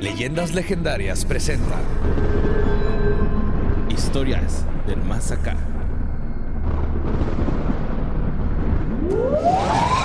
Leyendas 0.00 0.54
legendarias 0.54 1.24
presenta 1.24 1.76
Historias 3.88 4.64
del 4.86 5.02
más 5.02 5.32
acá. 5.32 5.56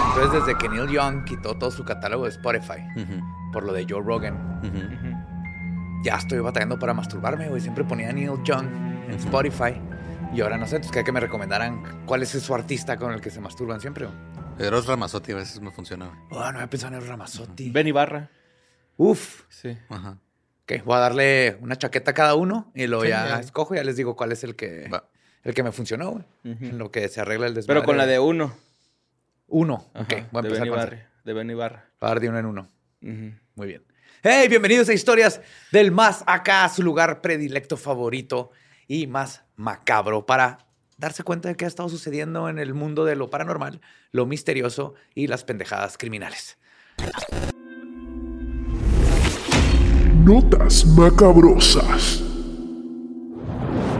Entonces, 0.07 0.45
desde 0.45 0.57
que 0.57 0.69
Neil 0.69 0.89
Young 0.89 1.25
quitó 1.25 1.57
todo 1.57 1.71
su 1.71 1.83
catálogo 1.83 2.23
de 2.23 2.29
Spotify 2.29 2.85
por 3.51 3.63
lo 3.63 3.73
de 3.73 3.85
Joe 3.89 4.01
Rogan, 4.01 4.61
ya 6.03 6.15
estoy 6.15 6.39
batallando 6.39 6.79
para 6.79 6.93
masturbarme, 6.93 7.49
güey. 7.49 7.59
Siempre 7.59 7.83
ponía 7.83 8.13
Neil 8.13 8.41
Young 8.43 8.67
en 9.09 9.15
Spotify. 9.15 9.73
Y 10.33 10.39
ahora 10.39 10.57
no 10.57 10.65
sé, 10.67 10.77
entonces 10.77 11.03
que 11.03 11.11
me 11.11 11.19
recomendaran 11.19 12.05
cuál 12.05 12.23
es 12.23 12.29
su 12.29 12.55
artista 12.55 12.95
con 12.95 13.11
el 13.11 13.19
que 13.19 13.29
se 13.29 13.41
masturban 13.41 13.81
siempre. 13.81 14.07
Eros 14.57 14.87
Ramazotti 14.87 15.33
a 15.33 15.35
veces 15.35 15.59
me 15.59 15.71
funciona. 15.71 16.11
Oh, 16.29 16.39
no 16.39 16.45
había 16.45 16.69
pensado 16.69 16.93
en 16.93 16.99
Eros 16.99 17.09
Ramazotti. 17.09 17.69
Ben 17.71 17.87
Ibarra. 17.87 18.29
Uf. 19.03 19.45
Sí. 19.49 19.75
Ajá. 19.89 20.19
Ok, 20.61 20.83
voy 20.85 20.95
a 20.95 20.99
darle 20.99 21.57
una 21.61 21.75
chaqueta 21.75 22.11
a 22.11 22.13
cada 22.13 22.35
uno 22.35 22.71
y 22.75 22.85
luego 22.85 23.03
ya 23.03 23.39
escojo 23.39 23.73
y 23.73 23.77
ya 23.77 23.83
les 23.83 23.95
digo 23.97 24.15
cuál 24.15 24.31
es 24.31 24.43
el 24.43 24.55
que, 24.55 24.87
Va. 24.89 25.09
el 25.43 25.55
que 25.55 25.63
me 25.63 25.71
funcionó, 25.71 26.11
güey. 26.11 26.23
En 26.43 26.77
lo 26.77 26.91
que 26.91 27.09
se 27.09 27.19
arregla 27.19 27.47
el 27.47 27.55
desmadre. 27.55 27.79
Pero 27.81 27.85
con 27.85 27.97
la 27.97 28.05
de 28.05 28.19
uno. 28.19 28.55
Uno. 29.47 29.89
Ajá, 29.95 30.03
ok, 30.03 30.31
voy 30.31 30.39
a 30.39 30.41
de 30.43 30.47
empezar 30.49 30.67
Ibarra. 30.67 30.95
ese. 30.97 31.07
De 31.23 31.33
Ben 31.33 31.49
Ibarra. 31.49 31.89
Voy 31.99 32.07
a 32.07 32.09
dar 32.11 32.19
de 32.19 32.29
uno 32.29 32.37
en 32.37 32.45
uno. 32.45 32.69
Ujú. 33.01 33.33
Muy 33.55 33.67
bien. 33.67 33.83
Hey, 34.21 34.47
bienvenidos 34.47 34.87
a 34.89 34.93
Historias 34.93 35.41
del 35.71 35.89
Más 35.91 36.23
Acá, 36.27 36.69
su 36.69 36.83
lugar 36.83 37.21
predilecto 37.21 37.77
favorito 37.77 38.51
y 38.87 39.07
más 39.07 39.41
macabro 39.55 40.27
para 40.27 40.67
darse 40.97 41.23
cuenta 41.23 41.49
de 41.49 41.55
qué 41.55 41.65
ha 41.65 41.67
estado 41.67 41.89
sucediendo 41.89 42.49
en 42.49 42.59
el 42.59 42.75
mundo 42.75 43.03
de 43.03 43.15
lo 43.15 43.31
paranormal, 43.31 43.81
lo 44.11 44.27
misterioso 44.27 44.93
y 45.15 45.25
las 45.25 45.43
pendejadas 45.43 45.97
criminales. 45.97 46.59
Notas 50.31 50.85
macabrosas. 50.85 52.23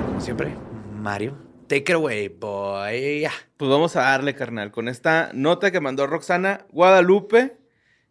Como 0.06 0.22
siempre, 0.22 0.56
Mario, 0.96 1.38
take 1.68 1.92
it 1.92 1.96
away, 1.96 2.30
boy. 2.30 3.28
Pues 3.58 3.69
vamos 3.69 3.97
a 3.97 4.03
darle, 4.03 4.34
carnal, 4.34 4.72
con 4.72 4.88
esta 4.88 5.31
nota 5.34 5.72
que 5.72 5.81
mandó 5.81 6.08
Roxana 6.08 6.66
Guadalupe. 6.72 7.58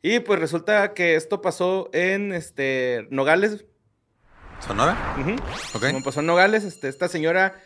Y 0.03 0.21
pues 0.21 0.39
resulta 0.39 0.93
que 0.93 1.15
esto 1.15 1.41
pasó 1.41 1.89
en 1.95 2.35
este 2.35 3.07
Nogales. 3.09 3.65
¿Sonora? 4.67 5.17
Ujú. 5.19 5.37
Ok. 5.79 5.87
Como 5.87 6.03
pasó 6.03 6.21
en 6.21 6.27
Nogales, 6.27 6.65
este, 6.65 6.89
esta 6.89 7.09
señora, 7.09 7.59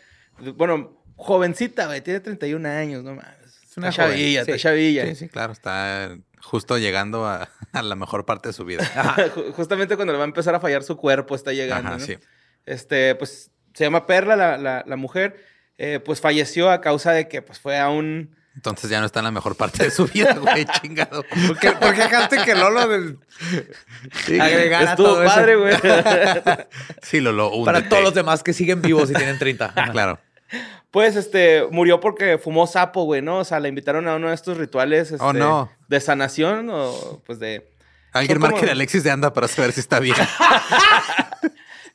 bueno, 0.55 1.03
jovencita, 1.17 1.87
güey, 1.87 1.99
tiene 1.99 2.21
31 2.21 2.69
años, 2.69 3.03
no 3.03 3.13
mames. 3.15 3.59
Es 3.69 3.75
una 3.75 3.89
chavilla, 3.89 4.39
está 4.39 4.57
chavilla. 4.57 5.05
Sí, 5.07 5.15
sí, 5.15 5.27
claro. 5.27 5.51
Está 5.51 6.17
justo 6.45 6.77
llegando 6.77 7.25
a, 7.27 7.49
a 7.73 7.81
la 7.81 7.95
mejor 7.95 8.25
parte 8.25 8.49
de 8.49 8.53
su 8.53 8.63
vida. 8.65 8.83
Ju- 9.35 9.51
Justamente 9.53 9.95
cuando 9.95 10.13
le 10.13 10.17
va 10.19 10.23
a 10.25 10.27
empezar 10.27 10.55
a 10.55 10.59
fallar 10.59 10.83
su 10.83 10.95
cuerpo, 10.95 11.35
está 11.35 11.51
llegando. 11.51 11.89
Ajá, 11.89 11.97
¿no? 11.97 12.05
sí. 12.05 12.17
Este, 12.65 13.15
pues 13.15 13.51
se 13.73 13.83
llama 13.83 14.05
Perla, 14.05 14.35
la, 14.35 14.57
la- 14.57 14.83
la 14.87 14.95
mujer. 14.95 15.43
eh, 15.77 15.99
pues 15.99 16.21
falleció 16.21 16.71
a 16.71 16.79
causa 16.79 17.11
de 17.11 17.27
que 17.27 17.41
pues 17.41 17.59
fue 17.59 17.77
a 17.77 17.89
un. 17.89 18.35
Entonces 18.55 18.89
ya 18.89 19.01
no 19.01 19.05
está 19.05 19.19
en 19.19 19.25
la 19.25 19.31
mejor 19.31 19.57
parte 19.57 19.83
de 19.83 19.91
su 19.91 20.05
vida, 20.07 20.33
güey, 20.39 20.63
chingado. 20.65 21.23
¿Por 21.47 21.59
qué, 21.59 21.71
por 21.73 21.93
qué 21.93 22.03
dejaste 22.03 22.37
que 22.45 22.55
Lolo 22.55 22.87
del- 22.87 23.19
agregara 24.39 24.91
Estuvo 24.91 25.07
todo 25.09 25.23
eso? 25.23 25.35
padre, 25.35 25.55
güey. 25.57 25.75
Sí, 27.01 27.19
lo 27.19 27.33
lo 27.33 27.63
Para 27.65 27.89
todos 27.89 28.01
los 28.03 28.13
demás 28.13 28.43
que 28.43 28.53
siguen 28.53 28.81
vivos 28.81 29.09
y 29.11 29.13
tienen 29.13 29.37
30. 29.37 29.73
Ajá. 29.75 29.91
Claro. 29.91 30.19
Pues 30.95 31.17
este, 31.17 31.67
murió 31.71 31.99
porque 31.99 32.37
fumó 32.37 32.67
sapo, 32.67 33.03
güey, 33.03 33.21
¿no? 33.21 33.39
O 33.39 33.43
sea, 33.43 33.59
la 33.59 33.67
invitaron 33.67 34.07
a 34.07 34.15
uno 34.15 34.29
de 34.29 34.33
estos 34.33 34.55
rituales 34.57 35.11
este, 35.11 35.21
Oh, 35.21 35.33
no. 35.33 35.69
de 35.89 35.99
sanación 35.99 36.69
o 36.71 37.21
pues 37.25 37.37
de. 37.37 37.69
Alguien 38.13 38.39
como- 38.39 38.53
marque 38.53 38.69
a 38.69 38.71
Alexis 38.71 39.03
de 39.03 39.11
anda 39.11 39.33
para 39.33 39.49
saber 39.49 39.73
si 39.73 39.81
está 39.81 39.99
bien. 39.99 40.15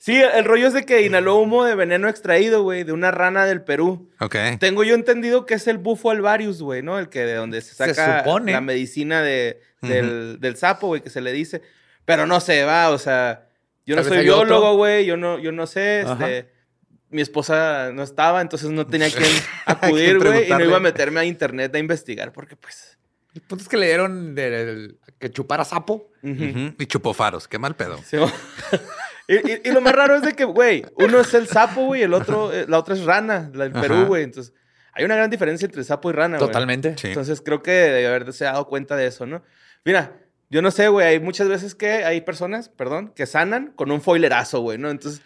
Sí, 0.02 0.16
el 0.18 0.46
rollo 0.46 0.66
es 0.66 0.72
de 0.72 0.86
que 0.86 1.02
inhaló 1.04 1.36
humo 1.36 1.62
de 1.64 1.74
veneno 1.74 2.08
extraído, 2.08 2.62
güey, 2.62 2.84
de 2.84 2.92
una 2.92 3.10
rana 3.10 3.44
del 3.44 3.60
Perú. 3.60 4.08
Ok. 4.18 4.34
Tengo 4.58 4.82
yo 4.82 4.94
entendido 4.94 5.44
que 5.44 5.52
es 5.52 5.66
el 5.66 5.76
bufo 5.76 6.10
alvarius, 6.10 6.62
güey, 6.62 6.82
¿no? 6.82 6.98
El 6.98 7.10
que 7.10 7.20
de 7.20 7.34
donde 7.34 7.60
se 7.60 7.74
saca 7.74 8.24
la 8.46 8.60
medicina 8.62 9.20
de, 9.20 9.60
del, 9.82 10.40
del 10.40 10.56
sapo, 10.56 10.86
güey, 10.86 11.02
que 11.02 11.10
se 11.10 11.20
le 11.20 11.32
dice. 11.32 11.60
Pero 12.06 12.26
no 12.26 12.40
sé, 12.40 12.64
va, 12.64 12.88
o 12.88 12.98
sea, 12.98 13.46
yo 13.84 13.94
no 13.94 14.02
soy 14.02 14.20
biólogo, 14.24 14.74
güey, 14.76 15.04
yo 15.04 15.18
no, 15.18 15.38
yo 15.38 15.52
no 15.52 15.66
sé, 15.66 16.04
Ajá. 16.06 16.12
este, 16.14 16.50
mi 17.10 17.20
esposa 17.22 17.90
no 17.92 18.02
estaba, 18.02 18.40
entonces 18.40 18.70
no 18.70 18.86
tenía 18.86 19.10
quien 19.10 19.30
acudir, 19.66 20.18
güey, 20.18 20.46
y 20.46 20.50
no 20.50 20.64
iba 20.64 20.76
a 20.76 20.80
meterme 20.80 21.20
a 21.20 21.24
internet 21.24 21.74
a 21.74 21.78
investigar, 21.78 22.32
porque 22.32 22.56
pues... 22.56 22.98
El 23.34 23.42
punto 23.42 23.62
es 23.62 23.68
que 23.68 23.76
le 23.76 23.86
dieron 23.86 24.34
del- 24.34 24.98
que 25.18 25.30
chupara 25.30 25.64
sapo. 25.64 26.10
Y 26.22 26.86
chupó 26.86 27.14
faros. 27.14 27.46
Qué 27.46 27.58
mal 27.60 27.76
pedo. 27.76 27.98
Sí, 28.04 28.16
y, 29.28 29.34
y- 29.36 29.60
y 29.66 29.70
lo 29.70 29.80
más 29.80 29.94
raro 29.94 30.16
es 30.16 30.22
de 30.22 30.32
que, 30.34 30.44
güey, 30.44 30.84
uno 30.96 31.20
es 31.20 31.32
el 31.34 31.46
sapo, 31.46 31.86
güey, 31.86 32.02
el 32.02 32.12
otro, 32.14 32.52
eh, 32.52 32.64
la 32.68 32.78
otra 32.78 32.94
es 32.94 33.04
rana, 33.04 33.48
la 33.54 33.64
del 33.64 33.72
Ajá. 33.76 33.82
Perú, 33.82 34.06
güey. 34.06 34.24
Entonces, 34.24 34.52
hay 34.92 35.04
una 35.04 35.14
gran 35.14 35.30
diferencia 35.30 35.66
entre 35.66 35.84
sapo 35.84 36.10
y 36.10 36.12
rana, 36.12 36.38
güey. 36.38 36.48
Totalmente. 36.48 36.96
Sí. 36.98 37.08
Entonces, 37.08 37.40
creo 37.40 37.62
que 37.62 37.70
debe 37.70 38.06
haberse 38.08 38.44
dado 38.44 38.66
cuenta 38.66 38.96
de 38.96 39.06
eso, 39.06 39.26
¿no? 39.26 39.44
Mira, 39.84 40.18
yo 40.50 40.62
no 40.62 40.72
sé, 40.72 40.88
güey, 40.88 41.06
hay 41.06 41.20
muchas 41.20 41.48
veces 41.48 41.76
que 41.76 42.04
hay 42.04 42.22
personas, 42.22 42.68
perdón, 42.68 43.12
que 43.14 43.24
sanan 43.26 43.72
con 43.76 43.92
un 43.92 44.02
foilerazo, 44.02 44.60
güey, 44.60 44.78
¿no? 44.78 44.90
Entonces, 44.90 45.22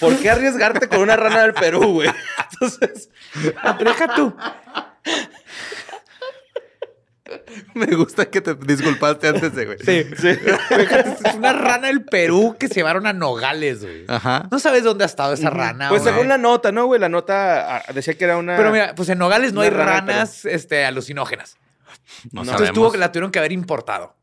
¿por 0.00 0.16
qué 0.16 0.30
arriesgarte 0.30 0.88
con 0.88 1.00
una 1.00 1.14
rana 1.14 1.42
del 1.42 1.52
Perú, 1.52 1.92
güey? 1.92 2.08
Entonces, 2.52 3.10
Deja 3.78 4.14
tú. 4.14 4.34
Me 7.74 7.86
gusta 7.86 8.30
que 8.30 8.40
te 8.40 8.54
disculpaste 8.54 9.28
antes 9.28 9.54
de, 9.54 9.66
güey. 9.66 9.78
Sí. 9.78 10.04
Fíjate, 10.04 11.16
es 11.28 11.34
una 11.34 11.52
rana 11.52 11.88
del 11.88 12.04
Perú 12.04 12.56
que 12.58 12.68
se 12.68 12.74
llevaron 12.74 13.06
a 13.06 13.12
Nogales, 13.12 13.82
güey. 13.82 14.06
Ajá. 14.08 14.48
No 14.50 14.58
sabes 14.58 14.84
dónde 14.84 15.04
ha 15.04 15.06
estado 15.06 15.34
esa 15.34 15.50
rana, 15.50 15.90
pues 15.90 16.02
güey. 16.02 16.14
según 16.14 16.28
la 16.28 16.38
nota, 16.38 16.72
¿no, 16.72 16.86
güey? 16.86 16.98
La 16.98 17.10
nota 17.10 17.76
ah, 17.76 17.92
decía 17.92 18.14
que 18.14 18.24
era 18.24 18.38
una... 18.38 18.56
Pero 18.56 18.70
mira, 18.70 18.94
pues 18.94 19.10
en 19.10 19.18
Nogales 19.18 19.52
no 19.52 19.60
hay 19.60 19.70
rana, 19.70 20.00
ranas 20.00 20.46
este, 20.46 20.86
alucinógenas. 20.86 21.58
No, 22.32 22.42
Entonces 22.42 22.52
sabemos. 22.52 22.74
tuvo 22.74 22.92
que 22.92 22.98
la 22.98 23.12
tuvieron 23.12 23.30
que 23.30 23.38
haber 23.38 23.52
importado. 23.52 24.16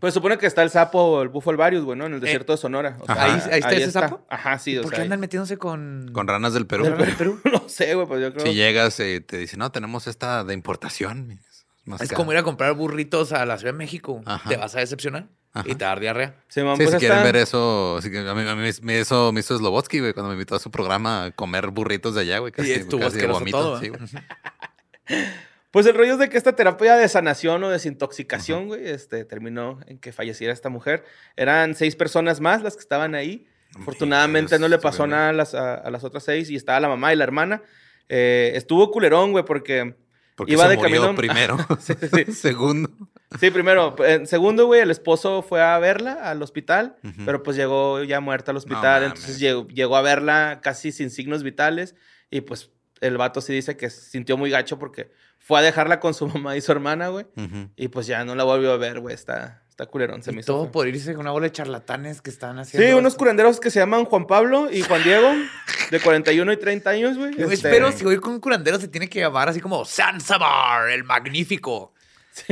Pues 0.00 0.14
supone 0.14 0.38
que 0.38 0.46
está 0.46 0.62
el 0.62 0.70
sapo 0.70 1.00
o 1.00 1.22
el 1.22 1.28
bufo 1.28 1.50
alvarius, 1.50 1.84
güey, 1.84 1.98
¿no? 1.98 2.06
En 2.06 2.14
el 2.14 2.20
desierto 2.20 2.52
de 2.52 2.58
Sonora. 2.58 2.96
O 3.00 3.06
sea, 3.06 3.14
Ajá. 3.16 3.24
Ahí- 3.34 3.40
ahí 3.52 3.58
está 3.58 3.72
ese 3.72 3.90
sapo. 3.90 4.24
Ajá, 4.30 4.58
sí, 4.58 4.78
o 4.78 4.82
¿Por 4.82 4.90
sea, 4.90 4.96
qué 4.98 5.00
ahí- 5.02 5.06
andan 5.06 5.20
metiéndose 5.20 5.56
con... 5.58 6.10
Con 6.12 6.28
ranas 6.28 6.54
del 6.54 6.66
Perú. 6.66 6.84
¿De 6.84 6.90
rana 6.90 7.04
del 7.04 7.16
Perú? 7.16 7.40
No 7.52 7.68
sé, 7.68 7.94
güey, 7.94 8.06
pues 8.06 8.20
yo 8.20 8.32
creo... 8.32 8.46
Si 8.46 8.54
llegas 8.54 9.00
y 9.00 9.20
te 9.20 9.36
dicen, 9.36 9.58
no, 9.58 9.72
tenemos 9.72 10.06
esta 10.06 10.44
de 10.44 10.54
importación. 10.54 11.40
más 11.84 12.00
Es 12.00 12.08
cara". 12.10 12.16
como 12.16 12.30
ir 12.32 12.38
a 12.38 12.42
comprar 12.44 12.72
burritos 12.74 13.32
a 13.32 13.44
la 13.46 13.58
Ciudad 13.58 13.72
de 13.72 13.78
México. 13.78 14.22
Ajá. 14.26 14.48
Te 14.48 14.56
vas 14.56 14.76
a 14.76 14.78
decepcionar 14.80 15.26
Ajá. 15.52 15.68
y 15.68 15.74
te 15.74 15.84
va 15.84 15.90
a 15.90 15.94
dar 15.94 16.00
diarrea. 16.00 16.34
Sí, 16.46 16.62
man, 16.62 16.76
Sí, 16.76 16.84
pues 16.84 16.92
si 16.94 16.98
quieren 17.00 17.18
está- 17.18 17.24
ver 17.32 17.36
eso, 17.42 17.98
sí 18.00 18.10
que 18.12 18.18
a 18.18 18.34
mí, 18.34 18.48
a 18.48 18.54
mí 18.54 18.70
me- 18.82 18.98
eso 19.00 19.32
me 19.32 19.40
hizo 19.40 19.58
Slobotsky, 19.58 19.98
güey, 19.98 20.12
cuando 20.12 20.28
me 20.28 20.34
invitó 20.34 20.54
a 20.54 20.60
su 20.60 20.70
programa 20.70 21.24
a 21.24 21.30
comer 21.32 21.68
burritos 21.70 22.14
de 22.14 22.20
allá, 22.20 22.38
güey. 22.38 22.52
Casi, 22.52 22.72
estuvo 22.74 23.00
casi 23.00 23.26
vomito, 23.26 23.58
todo, 23.58 23.80
sí, 23.80 23.86
¿eh? 23.86 23.90
güey. 23.90 24.00
Pues 25.78 25.86
el 25.86 25.94
rollo 25.94 26.14
es 26.14 26.18
de 26.18 26.28
que 26.28 26.36
esta 26.36 26.56
terapia 26.56 26.96
de 26.96 27.08
sanación 27.08 27.62
o 27.62 27.70
desintoxicación, 27.70 28.66
güey, 28.66 28.88
este, 28.88 29.24
terminó 29.24 29.78
en 29.86 30.00
que 30.00 30.10
falleciera 30.10 30.52
esta 30.52 30.70
mujer. 30.70 31.04
Eran 31.36 31.76
seis 31.76 31.94
personas 31.94 32.40
más 32.40 32.62
las 32.64 32.74
que 32.74 32.80
estaban 32.80 33.14
ahí. 33.14 33.46
Afortunadamente 33.78 34.48
Dios, 34.56 34.60
no 34.60 34.66
le 34.66 34.78
pasó 34.78 35.06
nada 35.06 35.28
a 35.28 35.32
las, 35.32 35.54
a, 35.54 35.74
a 35.76 35.88
las 35.92 36.02
otras 36.02 36.24
seis 36.24 36.50
y 36.50 36.56
estaba 36.56 36.80
la 36.80 36.88
mamá 36.88 37.12
y 37.12 37.16
la 37.16 37.22
hermana. 37.22 37.62
Eh, 38.08 38.50
estuvo 38.56 38.90
culerón, 38.90 39.30
güey, 39.30 39.44
porque... 39.44 39.94
Porque 40.34 40.54
Iba 40.54 40.64
se 40.64 40.70
de 40.70 40.76
murió 40.78 41.00
camino- 41.02 41.14
primero. 41.16 41.56
Sí, 41.80 41.94
sí. 42.26 42.32
Segundo. 42.32 42.90
Sí, 43.38 43.52
primero. 43.52 43.94
En 44.04 44.26
segundo, 44.26 44.66
güey, 44.66 44.80
el 44.80 44.90
esposo 44.90 45.42
fue 45.42 45.62
a 45.62 45.78
verla 45.78 46.14
al 46.14 46.42
hospital, 46.42 46.96
pero 47.24 47.44
pues 47.44 47.56
llegó 47.56 48.02
ya 48.02 48.18
muerta 48.18 48.50
al 48.50 48.56
hospital. 48.56 49.02
mames. 49.02 49.08
entonces 49.10 49.38
llegó, 49.38 49.68
llegó 49.68 49.96
a 49.96 50.02
verla 50.02 50.58
casi 50.60 50.90
sin 50.90 51.10
signos 51.10 51.44
vitales. 51.44 51.94
Y 52.30 52.40
pues 52.40 52.72
el 53.00 53.16
vato 53.16 53.40
sí 53.40 53.52
dice 53.52 53.76
que 53.76 53.90
se 53.90 54.00
sintió 54.10 54.36
muy 54.36 54.50
gacho 54.50 54.78
porque 54.78 55.10
fue 55.38 55.58
a 55.58 55.62
dejarla 55.62 56.00
con 56.00 56.14
su 56.14 56.26
mamá 56.28 56.56
y 56.56 56.60
su 56.60 56.72
hermana, 56.72 57.08
güey. 57.08 57.26
Y 57.76 57.88
pues 57.88 58.06
ya 58.06 58.24
no 58.24 58.34
la 58.34 58.44
volvió 58.44 58.72
a 58.72 58.76
ver, 58.76 59.00
güey. 59.00 59.14
Está, 59.14 59.62
está 59.68 59.86
culerón, 59.86 60.22
se 60.22 60.32
me 60.32 60.38
Y 60.38 60.40
hizo. 60.40 60.52
todo 60.54 60.70
por 60.72 60.86
irse 60.88 61.12
con 61.12 61.20
una 61.22 61.30
bola 61.30 61.44
de 61.46 61.52
charlatanes 61.52 62.20
que 62.20 62.30
están 62.30 62.58
haciendo. 62.58 62.86
Sí, 62.88 62.94
unos 62.94 63.14
curanderos 63.14 63.60
que 63.60 63.70
se 63.70 63.78
llaman 63.80 64.04
Juan 64.04 64.26
Pablo 64.26 64.68
y 64.70 64.82
Juan 64.82 65.02
Diego, 65.04 65.30
de 65.90 66.00
41 66.00 66.52
y 66.52 66.56
30 66.56 66.90
años, 66.90 67.16
güey. 67.16 67.34
Yo 67.36 67.44
Este, 67.44 67.54
espero, 67.68 67.92
si 67.92 68.04
voy 68.04 68.18
con 68.18 68.34
un 68.34 68.40
curandero, 68.40 68.78
se 68.80 68.88
tiene 68.88 69.08
que 69.08 69.20
llamar 69.20 69.48
así 69.48 69.60
como 69.60 69.84
Sansabar, 69.84 70.90
el 70.90 71.04
magnífico. 71.04 71.94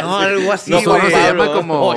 no, 0.00 0.18
algo 0.18 0.52
así, 0.52 0.70
No, 0.70 0.76
güey. 0.82 1.00
Juan 1.00 1.10
se 1.10 1.16
llama 1.22 1.52
como 1.52 1.74
O 1.80 1.90
un- 1.90 1.96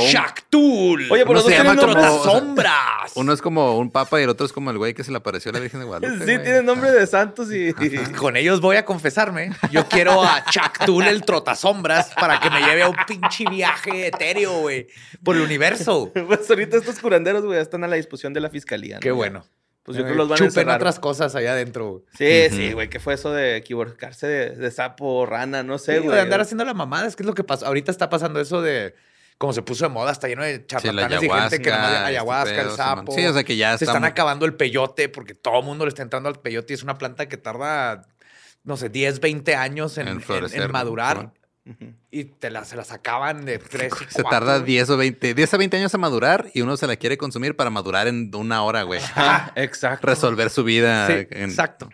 Shaktul. 0.51 1.11
Oye, 1.11 1.23
pero 1.23 1.33
los 1.33 1.43
dos 1.43 1.51
se 1.51 1.57
llama 1.57 1.75
tienen 1.75 1.93
como- 1.95 2.05
nombres. 2.05 2.19
otras 2.21 2.39
sombras. 2.39 3.11
Uno 3.15 3.33
es 3.33 3.41
como 3.41 3.77
un 3.77 3.91
papa 3.91 4.19
y 4.19 4.23
el 4.23 4.29
otro 4.29 4.45
es 4.45 4.53
como 4.53 4.71
el 4.71 4.77
güey 4.77 4.93
que 4.93 5.03
se 5.03 5.11
le 5.11 5.17
apareció 5.17 5.49
a 5.49 5.53
la 5.53 5.59
Virgen 5.59 5.79
de 5.81 5.85
Guadalupe. 5.85 6.25
Sí, 6.25 6.31
güey. 6.33 6.43
tienen 6.43 6.65
nombre 6.65 6.91
de 6.91 7.05
santos 7.07 7.51
y... 7.51 7.73
Con 8.17 8.37
ellos 8.37 8.61
voy 8.61 8.77
a 8.77 8.85
confesarme. 8.85 9.51
Yo 9.71 9.85
quiero 9.87 10.23
a 10.23 10.43
Chactul 10.49 11.05
el 11.07 11.23
trotasombras 11.23 12.11
para 12.19 12.39
que 12.39 12.49
me 12.49 12.61
lleve 12.61 12.83
a 12.83 12.89
un 12.89 12.95
pinche 13.07 13.45
viaje 13.49 14.07
etéreo, 14.07 14.59
güey, 14.61 14.87
por 15.23 15.35
el 15.35 15.41
universo. 15.41 16.11
Pues 16.13 16.49
ahorita 16.49 16.77
estos 16.77 16.99
curanderos, 16.99 17.43
güey, 17.45 17.59
están 17.59 17.83
a 17.83 17.87
la 17.87 17.95
disposición 17.95 18.33
de 18.33 18.39
la 18.41 18.49
fiscalía. 18.49 18.95
¿no? 18.95 18.99
Qué 19.01 19.11
bueno. 19.11 19.45
Pues 19.83 19.97
yo 19.97 20.01
Eh, 20.03 20.05
creo 20.05 20.15
que 20.15 20.17
los 20.17 20.27
van 20.27 20.35
a 20.35 20.37
Chupen 20.37 20.47
encerrar. 20.49 20.75
otras 20.77 20.99
cosas 20.99 21.35
allá 21.35 21.53
adentro. 21.53 22.03
Sí, 22.17 22.47
sí, 22.51 22.73
güey. 22.73 22.89
¿Qué 22.89 22.99
fue 22.99 23.13
eso 23.13 23.31
de 23.31 23.55
equivocarse 23.55 24.27
de, 24.27 24.49
de 24.51 24.71
sapo 24.71 25.05
o 25.19 25.25
rana? 25.25 25.63
No 25.63 25.77
sé, 25.77 25.93
Sí, 25.99 26.03
güey. 26.03 26.15
de 26.15 26.21
andar 26.21 26.41
haciendo 26.41 26.65
la 26.65 26.73
mamada. 26.73 27.07
Es 27.07 27.15
que 27.15 27.23
es 27.23 27.27
lo 27.27 27.33
que 27.33 27.45
pasa. 27.45 27.67
Ahorita 27.67 27.89
está 27.91 28.09
pasando 28.09 28.39
eso 28.41 28.61
de. 28.61 28.95
Como 29.37 29.53
se 29.53 29.61
puso 29.61 29.85
de 29.85 29.89
moda, 29.89 30.11
está 30.11 30.27
lleno 30.27 30.43
de 30.43 30.55
Sí, 30.55 30.61
la 30.61 30.65
charlatanes 30.67 31.23
y 31.23 31.29
gente 31.29 31.61
que 31.61 31.69
nomás 31.69 31.91
de 31.91 31.97
ayahuasca, 31.97 32.07
ayahuasca, 32.07 32.49
este 32.55 32.61
el 32.71 32.75
sapo. 32.75 33.11
Sí, 33.13 33.25
o 33.25 33.33
sea 33.33 33.43
que 33.43 33.55
ya 33.55 33.77
se 33.77 33.85
están 33.85 34.03
acabando 34.03 34.45
el 34.45 34.55
peyote 34.55 35.09
porque 35.09 35.35
todo 35.35 35.59
el 35.59 35.65
mundo 35.65 35.85
le 35.85 35.89
está 35.89 36.01
entrando 36.01 36.27
al 36.29 36.39
peyote 36.39 36.73
y 36.73 36.75
es 36.75 36.81
una 36.83 36.97
planta 36.97 37.27
que 37.27 37.37
tarda, 37.37 38.07
no 38.63 38.77
sé, 38.77 38.89
10, 38.89 39.19
20 39.19 39.55
años 39.55 39.97
en, 39.99 40.07
En 40.07 40.71
madurar 40.71 41.31
y 42.09 42.23
te 42.23 42.49
la, 42.49 42.63
se 42.65 42.75
las 42.77 42.91
acaban 42.91 43.45
de 43.45 43.59
3 43.59 43.93
Se 44.09 44.23
tarda 44.23 44.59
10 44.61 44.89
o 44.89 44.97
20, 44.97 45.33
10 45.33 45.53
a 45.53 45.57
20 45.57 45.77
años 45.77 45.93
a 45.93 45.97
madurar 45.97 46.49
y 46.53 46.61
uno 46.61 46.75
se 46.77 46.87
la 46.87 46.95
quiere 46.95 47.17
consumir 47.17 47.55
para 47.55 47.69
madurar 47.69 48.07
en 48.07 48.31
una 48.33 48.63
hora, 48.63 48.83
güey. 48.83 49.01
Ah, 49.15 49.51
exacto. 49.55 50.07
Resolver 50.07 50.49
su 50.49 50.63
vida. 50.63 51.05
Sí, 51.07 51.27
en- 51.29 51.49
exacto. 51.49 51.89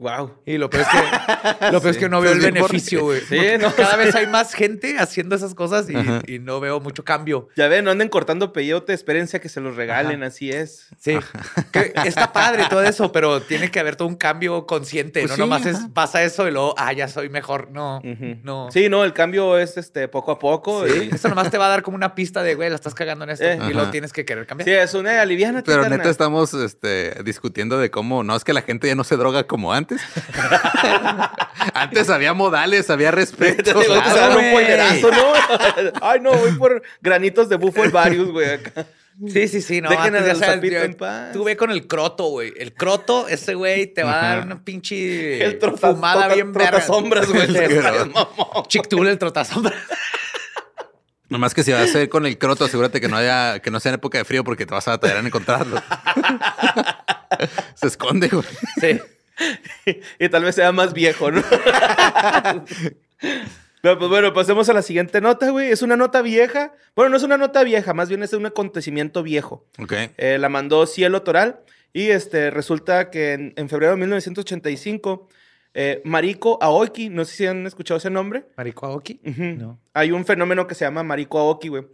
Wow. 0.00 0.32
Y 0.46 0.56
lo 0.56 0.70
peor 0.70 0.84
es 0.84 0.88
que, 0.88 1.72
lo 1.72 1.80
peor 1.82 1.90
es 1.94 1.98
que 1.98 2.08
no 2.08 2.22
veo 2.22 2.32
el 2.32 2.38
Pues 2.40 2.54
beneficio, 2.54 3.02
güey. 3.04 3.20
Sí, 3.20 3.38
no, 3.60 3.70
Cada 3.74 3.96
vez 3.96 4.14
hay 4.14 4.26
más 4.26 4.54
gente 4.54 4.98
haciendo 4.98 5.36
esas 5.36 5.54
cosas 5.54 5.86
y, 5.90 6.38
no 6.38 6.58
veo 6.58 6.80
mucho 6.80 7.04
cambio. 7.04 7.48
Ya 7.54 7.68
ven, 7.68 7.84
no 7.84 7.90
anden 7.90 8.08
cortando 8.08 8.50
peyote, 8.54 8.94
espérense 8.94 9.36
a 9.36 9.40
que 9.40 9.50
se 9.50 9.60
los 9.60 9.76
regalen, 9.76 10.22
así 10.22 10.50
es. 10.50 10.88
Sí, 10.98 11.18
que 11.70 11.92
está 12.06 12.32
padre 12.32 12.64
todo 12.70 12.82
eso, 12.82 13.12
pero 13.12 13.42
tiene 13.42 13.70
que 13.70 13.78
haber 13.78 13.94
todo 13.96 14.08
un 14.08 14.16
cambio 14.16 14.66
consciente. 14.66 15.20
Pues 15.20 15.30
no 15.32 15.36
sí, 15.36 15.40
nomás 15.42 15.66
es, 15.66 15.78
pasa 15.92 16.22
eso 16.22 16.48
y 16.48 16.50
luego, 16.50 16.74
ah, 16.78 16.94
ya 16.94 17.06
soy 17.06 17.28
mejor. 17.28 17.70
No, 17.70 18.00
no. 18.42 18.70
Sí, 18.70 18.88
no, 18.88 19.04
el 19.04 19.12
cambio 19.12 19.58
es 19.58 19.76
este 19.76 20.08
poco 20.08 20.32
a 20.32 20.38
poco. 20.38 20.86
Sí, 20.86 21.10
y- 21.12 21.14
Eso 21.14 21.28
nomás 21.28 21.50
te 21.50 21.58
va 21.58 21.66
a 21.66 21.68
dar 21.68 21.82
como 21.82 21.96
una 21.96 22.14
pista 22.14 22.42
de, 22.42 22.54
güey, 22.54 22.70
la 22.70 22.76
estás 22.76 22.94
cagando 22.94 23.24
en 23.24 23.30
esto 23.32 23.44
Eh. 23.44 23.58
y 23.70 23.76
Ajá. 23.76 23.90
tienes 23.90 24.14
que 24.14 24.24
querer 24.24 24.46
cambiar. 24.46 24.66
Sí, 24.66 24.72
es 24.74 24.94
una 24.94 25.20
aliviana. 25.20 25.62
Pero 25.62 25.86
neta 25.90 26.08
estamos 26.08 26.54
este, 26.54 27.22
discutiendo 27.22 27.76
de 27.78 27.90
cómo 27.90 28.22
no 28.24 28.34
es 28.34 28.44
que 28.44 28.54
la 28.54 28.62
gente 28.62 28.86
ya 28.88 28.94
no 28.94 29.04
se 29.04 29.16
droga 29.18 29.46
como 29.46 29.74
antes. 29.74 29.89
antes 31.74 32.08
había 32.10 32.32
modales, 32.34 32.88
había 32.90 33.10
respeto. 33.10 33.62
Te 33.62 33.80
digo, 33.80 33.94
te 33.94 34.00
Claro, 34.00 34.16
dan 34.16 34.30
un 34.30 34.36
güey. 34.36 34.52
pollerazo, 34.52 35.10
¿no? 35.10 35.32
Ay, 36.02 36.20
no, 36.20 36.32
voy 36.32 36.52
por 36.52 36.82
granitos 37.00 37.48
de 37.48 37.56
bufo 37.56 37.84
el 37.84 37.90
varios, 37.90 38.30
güey. 38.30 38.50
acá. 38.54 38.86
Sí, 39.28 39.48
sí, 39.48 39.60
sí. 39.60 39.80
No, 39.82 39.90
Dejen 39.90 40.14
sapito 40.36 40.76
en 40.76 40.94
paz. 40.94 41.32
Tú 41.32 41.44
ve 41.44 41.54
con 41.56 41.70
el 41.70 41.86
croto, 41.86 42.24
güey. 42.28 42.54
El 42.56 42.72
croto, 42.72 43.28
ese 43.28 43.54
güey 43.54 43.86
te 43.92 44.02
va 44.02 44.18
a 44.18 44.22
dar 44.36 44.46
una 44.46 44.64
pinche 44.64 45.44
El 45.44 45.58
trota- 45.58 45.92
fumada 45.92 46.22
tota- 46.22 46.34
bien 46.34 46.52
verga. 46.52 46.70
trotasombras, 46.70 47.28
güey. 47.28 47.46
Chictul, 48.68 49.08
el 49.08 49.18
trotasombras. 49.18 49.74
Nomás 51.28 51.52
que 51.54 51.62
si 51.62 51.70
vas 51.70 51.82
a 51.82 51.84
hacer 51.84 52.08
con 52.08 52.24
el 52.26 52.38
croto, 52.38 52.64
asegúrate 52.64 53.00
que 53.00 53.08
no 53.08 53.16
haya, 53.16 53.60
que 53.60 53.70
no 53.70 53.78
sea 53.78 53.90
en 53.90 53.96
época 53.96 54.18
de 54.18 54.24
frío 54.24 54.42
porque 54.42 54.64
te 54.66 54.74
vas 54.74 54.88
a 54.88 54.92
batallar 54.92 55.18
en 55.18 55.26
encontrarlo. 55.26 55.80
se 57.74 57.86
esconde, 57.88 58.28
güey. 58.28 58.44
Sí. 58.80 59.00
y 60.18 60.28
tal 60.28 60.44
vez 60.44 60.54
sea 60.54 60.72
más 60.72 60.92
viejo, 60.92 61.30
¿no? 61.30 61.42
Pero 63.82 63.98
pues 63.98 64.10
bueno, 64.10 64.34
pasemos 64.34 64.68
a 64.68 64.74
la 64.74 64.82
siguiente 64.82 65.20
nota, 65.20 65.50
güey. 65.50 65.70
Es 65.70 65.80
una 65.82 65.96
nota 65.96 66.20
vieja. 66.20 66.74
Bueno, 66.94 67.10
no 67.10 67.16
es 67.16 67.22
una 67.22 67.38
nota 67.38 67.64
vieja, 67.64 67.94
más 67.94 68.10
bien 68.10 68.22
es 68.22 68.32
un 68.34 68.44
acontecimiento 68.44 69.22
viejo. 69.22 69.66
Ok. 69.78 69.94
Eh, 70.18 70.36
la 70.38 70.48
mandó 70.50 70.86
Cielo 70.86 71.22
Toral 71.22 71.60
y 71.92 72.08
este, 72.10 72.50
resulta 72.50 73.10
que 73.10 73.32
en, 73.32 73.54
en 73.56 73.68
febrero 73.70 73.92
de 73.92 73.98
1985, 73.98 75.28
eh, 75.72 76.02
Mariko 76.04 76.58
Aoki, 76.60 77.08
no 77.08 77.24
sé 77.24 77.36
si 77.36 77.46
han 77.46 77.66
escuchado 77.66 77.98
ese 77.98 78.10
nombre. 78.10 78.44
Marico 78.56 78.86
Aoki. 78.86 79.20
No. 79.24 79.80
Hay 79.94 80.10
un 80.10 80.24
fenómeno 80.26 80.66
que 80.66 80.74
se 80.74 80.84
llama 80.84 81.02
Mariko 81.02 81.38
Aoki, 81.38 81.68
güey. 81.68 81.84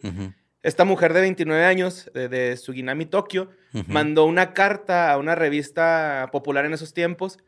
Esta 0.66 0.84
mujer 0.84 1.12
de 1.12 1.20
29 1.20 1.64
años, 1.64 2.10
de, 2.12 2.28
de 2.28 2.56
Suginami, 2.56 3.06
Tokio, 3.06 3.52
mandó 3.86 4.24
una 4.24 4.52
carta 4.52 5.12
a 5.12 5.16
una 5.16 5.36
revista 5.36 6.28
popular 6.32 6.64
en 6.64 6.74
esos 6.74 6.92
tiempos 6.92 7.38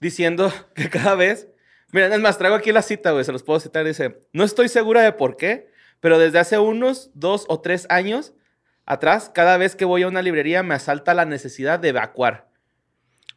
diciendo 0.00 0.52
que 0.74 0.90
cada 0.90 1.14
vez. 1.14 1.46
Miren, 1.92 2.12
es 2.12 2.18
más, 2.18 2.36
traigo 2.36 2.56
aquí 2.56 2.72
la 2.72 2.82
cita, 2.82 3.12
güey, 3.12 3.22
se 3.24 3.30
los 3.30 3.44
puedo 3.44 3.60
citar. 3.60 3.84
Dice: 3.86 4.26
No 4.32 4.42
estoy 4.42 4.68
segura 4.68 5.02
de 5.02 5.12
por 5.12 5.36
qué, 5.36 5.70
pero 6.00 6.18
desde 6.18 6.40
hace 6.40 6.58
unos 6.58 7.12
dos 7.14 7.44
o 7.46 7.60
tres 7.60 7.86
años 7.90 8.32
atrás, 8.86 9.30
cada 9.32 9.56
vez 9.56 9.76
que 9.76 9.84
voy 9.84 10.02
a 10.02 10.08
una 10.08 10.20
librería 10.20 10.64
me 10.64 10.74
asalta 10.74 11.14
la 11.14 11.26
necesidad 11.26 11.78
de 11.78 11.90
evacuar. 11.90 12.48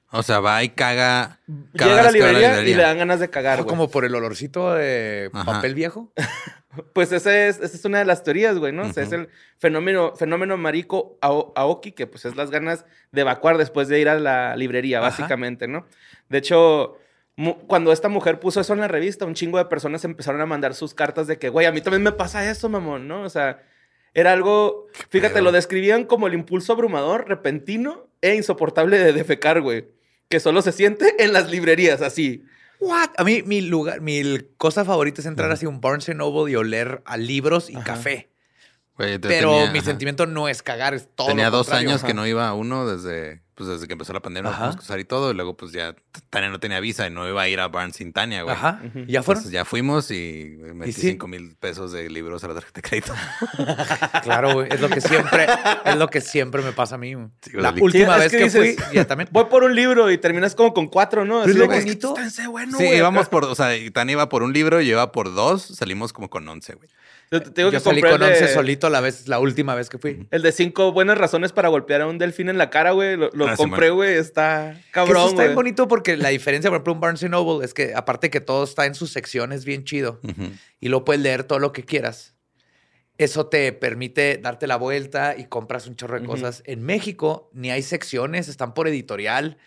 O 0.10 0.24
sea, 0.24 0.40
va 0.40 0.64
y 0.64 0.70
caga. 0.70 1.42
cada 1.76 1.92
Llega 1.92 2.00
a 2.00 2.04
la 2.06 2.12
que 2.12 2.22
va 2.22 2.32
librería, 2.32 2.62
y 2.64 2.74
le 2.74 2.82
dan 2.82 2.98
ganas 2.98 3.20
de 3.20 3.30
cagar, 3.30 3.60
güey. 3.60 3.70
como 3.70 3.92
por 3.92 4.04
el 4.04 4.16
olorcito 4.16 4.74
de 4.74 5.30
Ajá. 5.32 5.46
papel 5.46 5.76
viejo. 5.76 6.12
Pues 6.94 7.12
esa 7.12 7.48
es, 7.48 7.58
esa 7.60 7.76
es 7.78 7.86
una 7.86 8.00
de 8.00 8.06
las 8.06 8.24
teorías, 8.24 8.58
güey, 8.58 8.74
¿no? 8.74 8.84
O 8.84 8.94
sea, 8.94 9.04
es 9.04 9.12
el 9.12 9.30
fenómeno, 9.58 10.16
fenómeno 10.16 10.58
marico 10.58 11.18
ao- 11.22 11.52
aoki, 11.56 11.92
que 11.92 12.08
pues 12.08 12.26
es 12.26 12.36
las 12.36 12.50
ganas 12.52 12.86
de 13.12 13.22
evacuar 13.22 13.58
después 13.58 13.88
de 13.88 14.00
ir 14.00 14.10
a 14.10 14.20
la 14.20 14.56
librería, 14.56 15.00
Ajá. 15.00 15.10
básicamente, 15.10 15.68
¿no? 15.68 15.86
De 16.30 16.38
hecho, 16.40 16.98
cuando 17.68 17.92
esta 17.92 18.10
mujer 18.10 18.40
puso 18.40 18.62
eso 18.62 18.74
en 18.74 18.80
la 18.80 18.88
revista, 18.88 19.26
un 19.26 19.36
chingo 19.36 19.58
de 19.60 19.66
personas 19.66 20.04
empezaron 20.06 20.42
a 20.42 20.46
mandar 20.46 20.74
sus 20.74 20.94
cartas 20.94 21.28
de 21.28 21.38
que, 21.38 21.50
güey, 21.50 21.66
a 21.68 21.72
mí 21.72 21.82
también 21.82 22.04
me 22.04 22.12
pasa 22.12 22.50
eso, 22.50 22.68
mamón, 22.70 23.08
¿no? 23.08 23.22
O 23.22 23.30
sea, 23.30 23.64
era 24.14 24.32
algo, 24.34 24.88
fíjate, 25.10 25.42
lo 25.42 25.52
describían 25.52 26.04
como 26.06 26.26
el 26.28 26.34
impulso 26.34 26.74
abrumador, 26.74 27.28
repentino 27.30 28.08
e 28.22 28.34
insoportable 28.36 28.98
de 28.98 29.14
defecar, 29.14 29.62
güey. 29.62 29.86
Que 30.30 30.40
solo 30.40 30.62
se 30.64 30.72
siente 30.72 31.24
en 31.24 31.32
las 31.32 31.52
librerías, 31.52 32.02
así. 32.02 32.44
What? 32.80 33.10
A 33.18 33.24
mí, 33.24 33.42
mi 33.44 33.62
lugar, 33.62 34.02
mi 34.02 34.40
cosa 34.58 34.86
favorita 34.86 35.22
es 35.22 35.28
entrar 35.28 35.52
así 35.52 35.66
a 35.66 35.70
un 35.70 35.82
Barnes 35.82 36.08
Noble 36.16 36.52
y 36.52 36.56
oler 36.56 37.02
a 37.06 37.18
libros 37.18 37.70
y 37.70 37.76
Ajá. 37.76 37.84
café. 37.84 38.30
Pero 38.98 39.20
tenía- 39.22 39.72
mi 39.72 39.80
ajá. 39.80 39.86
sentimiento 39.86 40.26
no 40.26 40.48
es 40.50 40.64
cagar, 40.64 40.94
es 40.94 41.08
todo. 41.16 41.28
Tenía 41.28 41.50
lo 41.50 41.58
dos 41.58 41.70
años 41.70 42.04
que 42.04 42.14
no 42.14 42.26
iba 42.26 42.48
a 42.48 42.54
uno 42.54 42.88
desde, 42.88 43.44
pues 43.54 43.70
desde 43.70 43.86
que 43.88 43.94
empezó 43.94 44.12
la 44.14 44.22
pandemia, 44.22 44.50
Ajá. 44.52 44.60
no 44.60 44.66
pudimos 44.72 44.86
usar 44.86 45.00
y 45.00 45.06
todo. 45.06 45.32
Y 45.32 45.36
luego, 45.36 45.56
pues 45.56 45.72
ya 45.72 45.96
Tania 46.32 46.50
no 46.50 46.60
tenía 46.60 46.80
visa 46.80 47.06
y 47.06 47.12
no 47.12 47.28
iba 47.30 47.42
a 47.42 47.48
ir 47.48 47.60
a 47.60 47.68
Barnes 47.68 47.96
sin 47.98 48.12
Tania, 48.12 48.42
güey. 48.42 48.56
Ajá. 48.56 48.82
¿Y 48.96 49.12
ya 49.12 49.22
fueron? 49.24 49.42
Entonces 49.42 49.52
ya 49.52 49.66
fuimos 49.66 50.10
y 50.12 50.58
metí 50.74 50.94
sí? 50.94 51.02
5 51.12 51.28
mil 51.28 51.56
pesos 51.60 51.92
de 51.92 52.10
libros 52.10 52.44
a 52.44 52.48
la 52.48 52.56
tarjeta 52.56 52.82
de 52.82 52.90
crédito. 52.90 53.14
Claro, 54.24 54.54
güey. 54.54 54.68
Es 54.72 54.82
lo 54.82 54.90
que 54.90 55.02
siempre, 55.02 55.48
es 55.86 55.96
lo 55.96 56.08
que 56.10 56.22
siempre 56.22 56.62
me 56.62 56.72
pasa 56.72 56.96
a 56.96 56.98
mí. 56.98 57.14
Sí, 57.42 57.52
la 57.54 57.70
última 57.80 57.92
Sí, 57.92 58.02
es 58.02 58.20
vez 58.20 58.32
que 58.32 58.38
que, 58.38 58.44
dices, 58.46 58.84
fui, 58.86 58.96
ya 58.96 59.06
también. 59.06 59.30
Voy 59.32 59.46
por 59.46 59.64
un 59.64 59.76
libro 59.76 60.12
y 60.12 60.18
terminas 60.18 60.56
como 60.56 60.74
con 60.74 60.88
cuatro, 60.88 61.24
¿no? 61.26 61.42
Así 61.42 61.54
lo 61.54 61.68
bonito. 61.68 62.10
"Está 62.16 62.26
ese 62.28 62.48
bueno, 62.48 62.78
sí, 62.78 62.86
güey", 62.86 62.98
íbamos 62.98 63.30
por, 63.30 63.46
o 63.46 63.56
sea, 63.56 63.76
y 63.76 63.90
Tania 63.92 64.14
iba 64.14 64.30
por 64.30 64.44
un 64.44 64.54
libro, 64.54 64.82
yo 64.82 64.92
iba 64.94 65.12
por 65.12 65.34
dos, 65.34 65.62
salimos 65.64 66.14
como 66.14 66.30
con 66.30 66.48
11, 66.48 66.74
güey. 66.76 66.90
Yo 67.30 67.42
te 67.44 67.50
digo 67.50 67.70
Yo 67.72 67.80
que 67.80 67.80
salí 67.82 68.02
con 68.02 68.14
el 68.14 68.20
de- 68.20 68.26
11 68.28 68.48
solito 68.54 68.90
la 68.90 69.02
vez, 69.02 69.28
la 69.28 69.40
última 69.40 69.76
vez 69.76 69.90
que 69.90 69.98
fui. 69.98 70.28
El 70.32 70.42
de 70.42 70.52
cinco 70.54 70.94
buenas 70.94 71.18
razones 71.18 71.52
para 71.52 71.68
golpear 71.68 72.02
a 72.02 72.08
un 72.08 72.18
delfín 72.18 72.48
en 72.48 72.58
la 72.58 72.70
cara, 72.70 72.92
güey. 72.92 73.18
Lo, 73.18 73.30
lo 73.34 73.48
Ah, 73.48 73.52
sí, 73.52 73.58
compré, 73.58 73.90
güey. 73.90 74.16
Está 74.16 74.72
Que 74.74 74.80
eso 74.80 74.90
cabrón, 74.92 75.28
está 75.30 75.44
bien 75.44 75.56
bonito 75.56 75.88
porque 75.90 76.16
la 76.16 76.30
diferencia, 76.30 76.70
por 76.70 76.78
ejemplo, 76.78 76.94
un 76.94 77.00
Barnes 77.02 77.30
Noble 77.30 77.66
es 77.66 77.74
que 77.74 77.94
aparte 77.96 78.30
que 78.30 78.40
todo 78.40 78.64
está 78.64 78.86
en 78.86 78.96
sus 78.96 79.12
secciones 79.12 79.66
bien 79.66 79.84
chido 79.84 80.22
Ujú. 80.24 80.52
y 80.80 80.88
luego 80.90 81.04
puedes 81.04 81.22
leer 81.22 81.44
todo 81.44 81.60
lo 81.60 81.74
que 81.74 81.84
quieras. 81.84 82.34
Eso 83.18 83.48
te 83.48 83.74
permite 83.74 84.38
darte 84.38 84.68
la 84.68 84.76
vuelta 84.76 85.36
y 85.38 85.46
compras 85.46 85.88
un 85.88 85.96
chorro 85.96 86.16
de 86.20 86.22
Ujú. 86.26 86.32
cosas. 86.34 86.62
En 86.66 86.84
México 86.84 87.50
ni 87.52 87.72
hay 87.72 87.82
secciones, 87.82 88.48
están 88.48 88.74
por 88.74 88.88
editorial. 88.88 89.58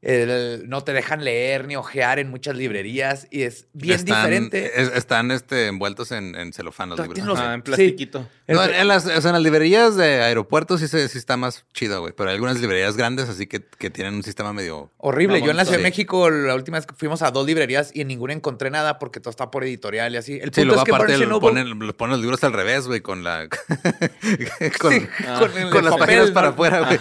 El- 0.00 0.68
no 0.68 0.84
te 0.84 0.92
dejan 0.92 1.24
leer 1.24 1.66
ni 1.66 1.74
ojear 1.74 2.18
en 2.20 2.30
muchas 2.30 2.56
librerías 2.56 3.26
y 3.32 3.42
es 3.42 3.66
bien 3.72 3.96
Están- 3.96 4.16
diferente. 4.22 4.80
es- 4.80 4.92
están 4.94 5.30
este, 5.32 5.66
envueltos 5.66 6.12
en, 6.12 6.36
en 6.36 6.52
celofán 6.52 6.90
los 6.90 7.00
libros. 7.00 7.18
los- 7.26 7.38
Ah, 7.40 7.54
en 7.54 7.60
sí. 7.60 7.64
plastiquito. 7.64 8.28
No, 8.46 8.64
en, 8.64 8.86
las, 8.88 9.06
o 9.06 9.20
sea, 9.20 9.30
en 9.30 9.32
las 9.34 9.42
librerías 9.42 9.96
de 9.96 10.22
aeropuertos 10.22 10.80
sí, 10.80 10.88
se- 10.88 11.08
sí 11.08 11.18
está 11.18 11.36
más 11.36 11.64
chido, 11.74 12.00
güey. 12.00 12.12
Pero 12.16 12.30
hay 12.30 12.34
algunas 12.36 12.60
librerías 12.60 12.96
grandes 12.96 13.28
así 13.28 13.46
que, 13.46 13.60
que 13.60 13.90
tienen 13.90 14.14
un 14.14 14.22
sistema 14.22 14.52
medio... 14.52 14.90
Horrible. 14.98 15.42
Yo 15.42 15.50
en 15.50 15.56
la 15.56 15.64
Ciudad 15.64 15.78
de 15.78 15.84
Sí. 15.84 15.90
México, 15.90 16.30
la 16.30 16.54
última 16.54 16.78
vez 16.78 16.86
que 16.86 16.94
fuimos 16.94 17.22
a 17.22 17.30
dos 17.32 17.44
librerías 17.46 17.90
y 17.94 18.00
en 18.02 18.08
ninguna 18.08 18.32
encontré 18.34 18.70
nada 18.70 18.98
porque 19.00 19.18
todo 19.20 19.30
está 19.30 19.50
por 19.50 19.64
editorial 19.64 20.14
y 20.14 20.16
así. 20.16 20.34
El 20.34 20.50
Sí, 20.54 20.60
punto 20.62 20.64
luego 20.64 20.80
es 20.82 20.84
que 20.84 20.94
aparte 20.94 21.12
Noble- 21.26 21.40
ponen, 21.94 22.10
los 22.12 22.20
libros 22.20 22.42
al 22.44 22.52
revés, 22.52 22.86
güey, 22.86 23.00
con 23.00 23.24
la... 23.24 23.48
con, 24.80 24.92
Sí, 24.92 25.06
con 25.38 25.56
el 25.58 25.70
con 25.70 25.84
las 25.84 25.94
papel, 25.94 25.98
páginas 25.98 26.28
¿no? 26.28 26.34
para 26.34 26.48
afuera, 26.48 26.80
güey. 26.80 26.98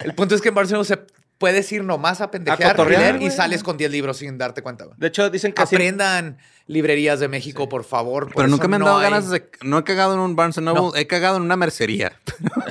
El 0.00 0.14
punto 0.14 0.34
es 0.34 0.40
que 0.40 0.48
en 0.48 0.54
Barcelona 0.54 0.84
se 0.84 0.98
puedes 1.38 1.70
ir 1.72 1.84
nomás 1.84 2.20
a 2.20 2.30
pendejear 2.30 2.76
y 2.78 2.90
leer 2.90 3.16
y 3.16 3.18
güey. 3.18 3.30
sales 3.30 3.62
con 3.62 3.76
10 3.76 3.90
libros 3.90 4.16
sin 4.18 4.38
darte 4.38 4.62
cuenta. 4.62 4.84
güey. 4.84 4.96
De 4.98 5.06
hecho, 5.08 5.28
dicen 5.30 5.52
que 5.52 5.62
así- 5.62 5.76
Aprendan 5.76 6.38
librerías 6.66 7.20
de 7.20 7.28
México, 7.28 7.68
por 7.68 7.84
favor. 7.84 8.26
por 8.26 8.36
Pero 8.36 8.48
nunca 8.48 8.66
me 8.68 8.76
han 8.76 8.80
no 8.80 8.86
dado 8.86 8.98
hay- 8.98 9.04
ganas 9.04 9.30
de... 9.30 9.48
No 9.62 9.78
he 9.78 9.84
cagado 9.84 10.14
en 10.14 10.20
un 10.20 10.34
Barnes 10.34 10.56
Noble, 10.58 10.80
No. 10.80 10.96
he 10.96 11.06
cagado 11.06 11.36
en 11.36 11.42
una 11.42 11.56
mercería. 11.56 12.12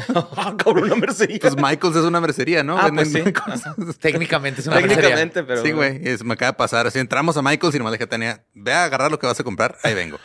Ah, 0.38 0.56
cabrón, 0.58 0.86
una 0.86 0.96
mercería. 0.96 1.40
Pues 1.42 1.56
Michaels 1.56 1.96
es 1.96 2.04
una 2.04 2.20
mercería, 2.22 2.64
¿no? 2.64 2.78
Ah, 2.78 2.90
pues 2.94 3.12
sí. 3.12 3.22
cosas. 3.34 3.76
Técnicamente 4.00 4.62
es 4.62 4.68
una 4.68 4.76
mercería. 4.78 4.96
Técnicamente, 4.98 5.44
pero. 5.44 5.62
sí, 5.64 5.72
güey, 5.72 6.00
es- 6.08 6.24
me 6.24 6.34
acaba 6.34 6.52
de 6.52 6.58
pasar. 6.58 6.88
Así 6.88 7.00
entramos 7.00 7.38
a 7.38 7.42
Michaels 7.42 7.76
y 7.76 7.78
nomás 7.78 7.94
dije, 7.94 8.08
tenía, 8.08 8.44
ve 8.54 8.74
a 8.74 8.84
agarrar 8.86 9.12
lo 9.12 9.20
que 9.20 9.28
vas 9.28 9.40
a 9.40 9.44
comprar, 9.44 9.78
ahí 9.84 9.94
vengo. 9.94 10.18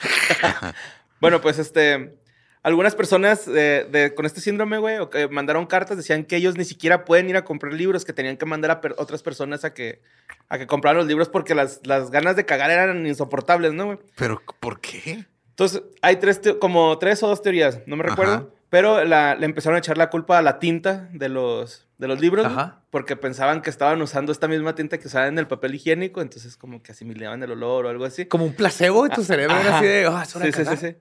Bueno, 1.21 1.41
pues 1.41 1.59
este. 1.59 2.19
Algunas 2.63 2.95
personas 2.95 3.49
eh, 3.49 3.87
de- 3.91 4.15
con 4.15 4.27
este 4.27 4.41
síndrome, 4.43 4.77
güey, 4.79 4.99
o 4.99 5.09
que 5.09 5.29
mandaron 5.29 5.65
cartas, 5.67 5.97
decían 5.97 6.25
que 6.25 6.37
ellos 6.37 6.57
ni 6.59 6.65
siquiera 6.65 7.07
pueden 7.07 7.31
ir 7.31 7.37
a 7.37 7.45
comprar 7.45 7.73
libros, 7.73 8.05
que 8.05 8.13
tenían 8.13 8.37
que 8.37 8.45
mandar 8.45 8.71
a 8.71 8.81
per- 8.83 8.95
otras 8.99 9.23
personas 9.23 9.65
a 9.65 9.73
que, 9.73 10.03
a 10.49 10.59
que 10.59 10.67
compraran 10.67 10.99
los 10.99 11.07
libros 11.07 11.29
porque 11.31 11.55
las, 11.55 11.81
las 11.85 12.11
ganas 12.11 12.37
de 12.37 12.45
cagar 12.45 12.71
eran 12.71 13.07
insoportables, 13.07 13.73
¿no, 13.73 13.87
güey? 13.87 13.99
Pero, 14.17 14.43
¿por 14.61 14.79
qué? 14.81 15.25
Entonces, 15.51 15.83
hay 16.03 16.17
tres, 16.17 16.41
como 16.61 16.99
tres 16.99 17.23
o 17.23 17.29
dos 17.29 17.41
teorías, 17.41 17.81
no 17.87 17.97
me 17.97 18.03
Ajá. 18.05 18.11
recuerdo, 18.11 18.55
pero 18.69 19.05
la- 19.05 19.35
le 19.37 19.47
empezaron 19.47 19.77
a 19.77 19.79
echar 19.79 19.97
la 19.97 20.11
culpa 20.11 20.37
a 20.39 20.43
la 20.43 20.59
tinta 20.59 21.09
de 21.15 21.31
los, 21.31 21.87
de 21.97 22.09
los 22.09 22.21
libros, 22.21 22.53
güey, 22.53 22.67
porque 22.91 23.17
pensaban 23.17 23.63
que 23.63 23.71
estaban 23.71 24.03
usando 24.03 24.33
esta 24.33 24.49
misma 24.49 24.75
tinta 24.75 24.99
que 24.99 25.07
usaban 25.09 25.29
en 25.29 25.39
el 25.39 25.47
papel 25.47 25.75
higiénico, 25.77 26.21
entonces 26.21 26.59
como 26.59 26.83
que 26.83 26.93
asimilaban 26.93 27.43
el 27.43 27.53
olor 27.53 27.87
o 27.87 27.89
algo 27.89 28.05
así. 28.05 28.27
Como 28.27 28.45
un 28.45 28.53
placebo 28.55 29.07
en 29.07 29.13
tu 29.13 29.25
cerebro. 29.25 29.57
Era 29.57 29.69
Ajá. 29.71 29.79
así 29.79 29.87
de, 29.87 30.07
ah, 30.07 30.23
es 30.25 30.37
hora 30.37 30.45
Sí, 30.45 30.51
de 30.51 30.53
sí, 30.53 30.59
sí, 30.59 30.65
cagar". 30.65 30.79
sí. 30.79 30.97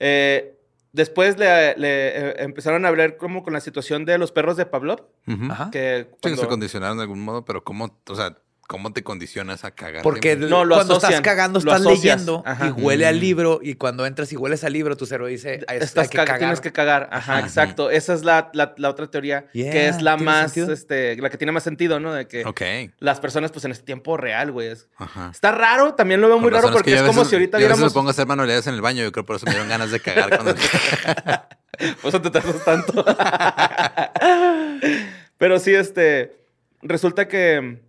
Eh, 0.00 0.52
después 0.96 1.38
le, 1.38 1.76
le, 1.76 2.08
eh, 2.30 2.34
empezaron 2.38 2.84
a 2.84 2.88
hablar 2.88 3.16
como 3.18 3.42
con 3.44 3.52
la 3.52 3.60
situación 3.60 4.04
de 4.04 4.18
los 4.18 4.32
perros 4.32 4.56
de 4.56 4.66
Pavlov, 4.66 5.06
Ujú. 5.28 5.52
Ajá. 5.52 5.70
que 5.70 6.08
Sí, 6.10 6.16
cuando- 6.22 6.42
se 6.42 6.48
condicionaron 6.48 6.96
de 6.96 7.02
algún 7.04 7.20
modo, 7.20 7.44
pero 7.44 7.62
¿cómo, 7.62 8.00
o 8.08 8.14
sea, 8.14 8.36
cómo 8.66 8.92
te 8.92 9.02
condicionas 9.02 9.64
a 9.64 9.70
cagar? 9.70 10.02
Porque 10.02 10.36
No, 10.36 10.64
lo 10.64 10.74
cuando 10.76 10.94
asocian, 10.94 11.12
estás 11.14 11.24
cagando, 11.24 11.58
estás 11.60 11.80
asocias. 11.80 12.20
leyendo 12.22 12.42
Ajá. 12.46 12.68
y 12.68 12.70
huele 12.72 13.06
al 13.06 13.16
Mm. 13.16 13.20
libro. 13.20 13.60
Y 13.62 13.74
cuando 13.74 14.06
entras 14.06 14.32
y 14.32 14.36
hueles 14.36 14.64
al 14.64 14.72
libro, 14.72 14.96
tu 14.96 15.06
cerebro 15.06 15.26
dice, 15.28 15.64
"Ahí 15.68 15.76
está, 15.76 15.84
estás 15.84 16.02
hay 16.04 16.08
que 16.10 16.16
caga- 16.18 16.26
cagar. 16.26 16.38
tienes 16.40 16.60
que 16.60 16.72
cagar. 16.72 17.08
Ajá, 17.12 17.38
Ajá. 17.38 17.46
exacto. 17.46 17.90
Esa 17.90 18.14
es 18.14 18.24
la, 18.24 18.50
la- 18.54 18.74
la 18.76 18.90
otra 18.90 19.08
teoría, 19.10 19.46
Yeah, 19.52 19.72
que 19.72 19.88
es 19.88 20.02
la 20.02 20.16
¿tiene 20.16 20.30
más, 20.30 20.52
sentido? 20.52 20.72
este, 20.74 21.16
la 21.16 21.30
que 21.30 21.38
tiene 21.38 21.52
más 21.52 21.62
sentido, 21.62 22.00
¿no? 22.00 22.12
De 22.12 22.26
que 22.26 22.44
las 22.98 23.20
personas, 23.20 23.52
pues 23.52 23.64
en 23.64 23.70
este 23.72 23.84
tiempo 23.84 24.16
real, 24.16 24.52
güey. 24.52 24.68
es- 24.68 24.88
Ajá. 24.96 25.30
Está 25.32 25.52
raro, 25.52 25.94
también 25.94 26.20
lo 26.20 26.28
veo 26.28 26.38
muy 26.38 26.50
raro 26.50 26.70
porque 26.72 26.90
que 26.90 26.96
es, 26.96 27.00
yo 27.02 27.06
como 27.06 27.24
si 27.24 27.36
ahorita 27.36 27.58
yo 27.58 27.66
viéramos... 27.66 27.84
me 27.84 27.90
pongo 27.94 28.08
a 28.08 28.10
hacer 28.10 28.26
manualidades 28.26 28.66
en 28.66 28.74
el 28.74 28.80
baño. 28.80 29.02
Yo 29.04 29.12
creo 29.12 29.24
por 29.24 29.36
eso 29.36 29.46
me 29.46 29.52
dieron 29.52 29.68
ganas 29.68 29.90
de 29.90 30.00
cagar. 30.00 30.30
Cuando... 30.30 30.54
Por 32.02 32.08
eso 32.08 32.22
te 32.22 32.30
tardas 32.30 32.64
tanto. 32.64 33.04
Pero 35.38 35.58
sí, 35.58 35.74
este. 35.74 36.36
Resulta 36.82 37.28
que. 37.28 37.80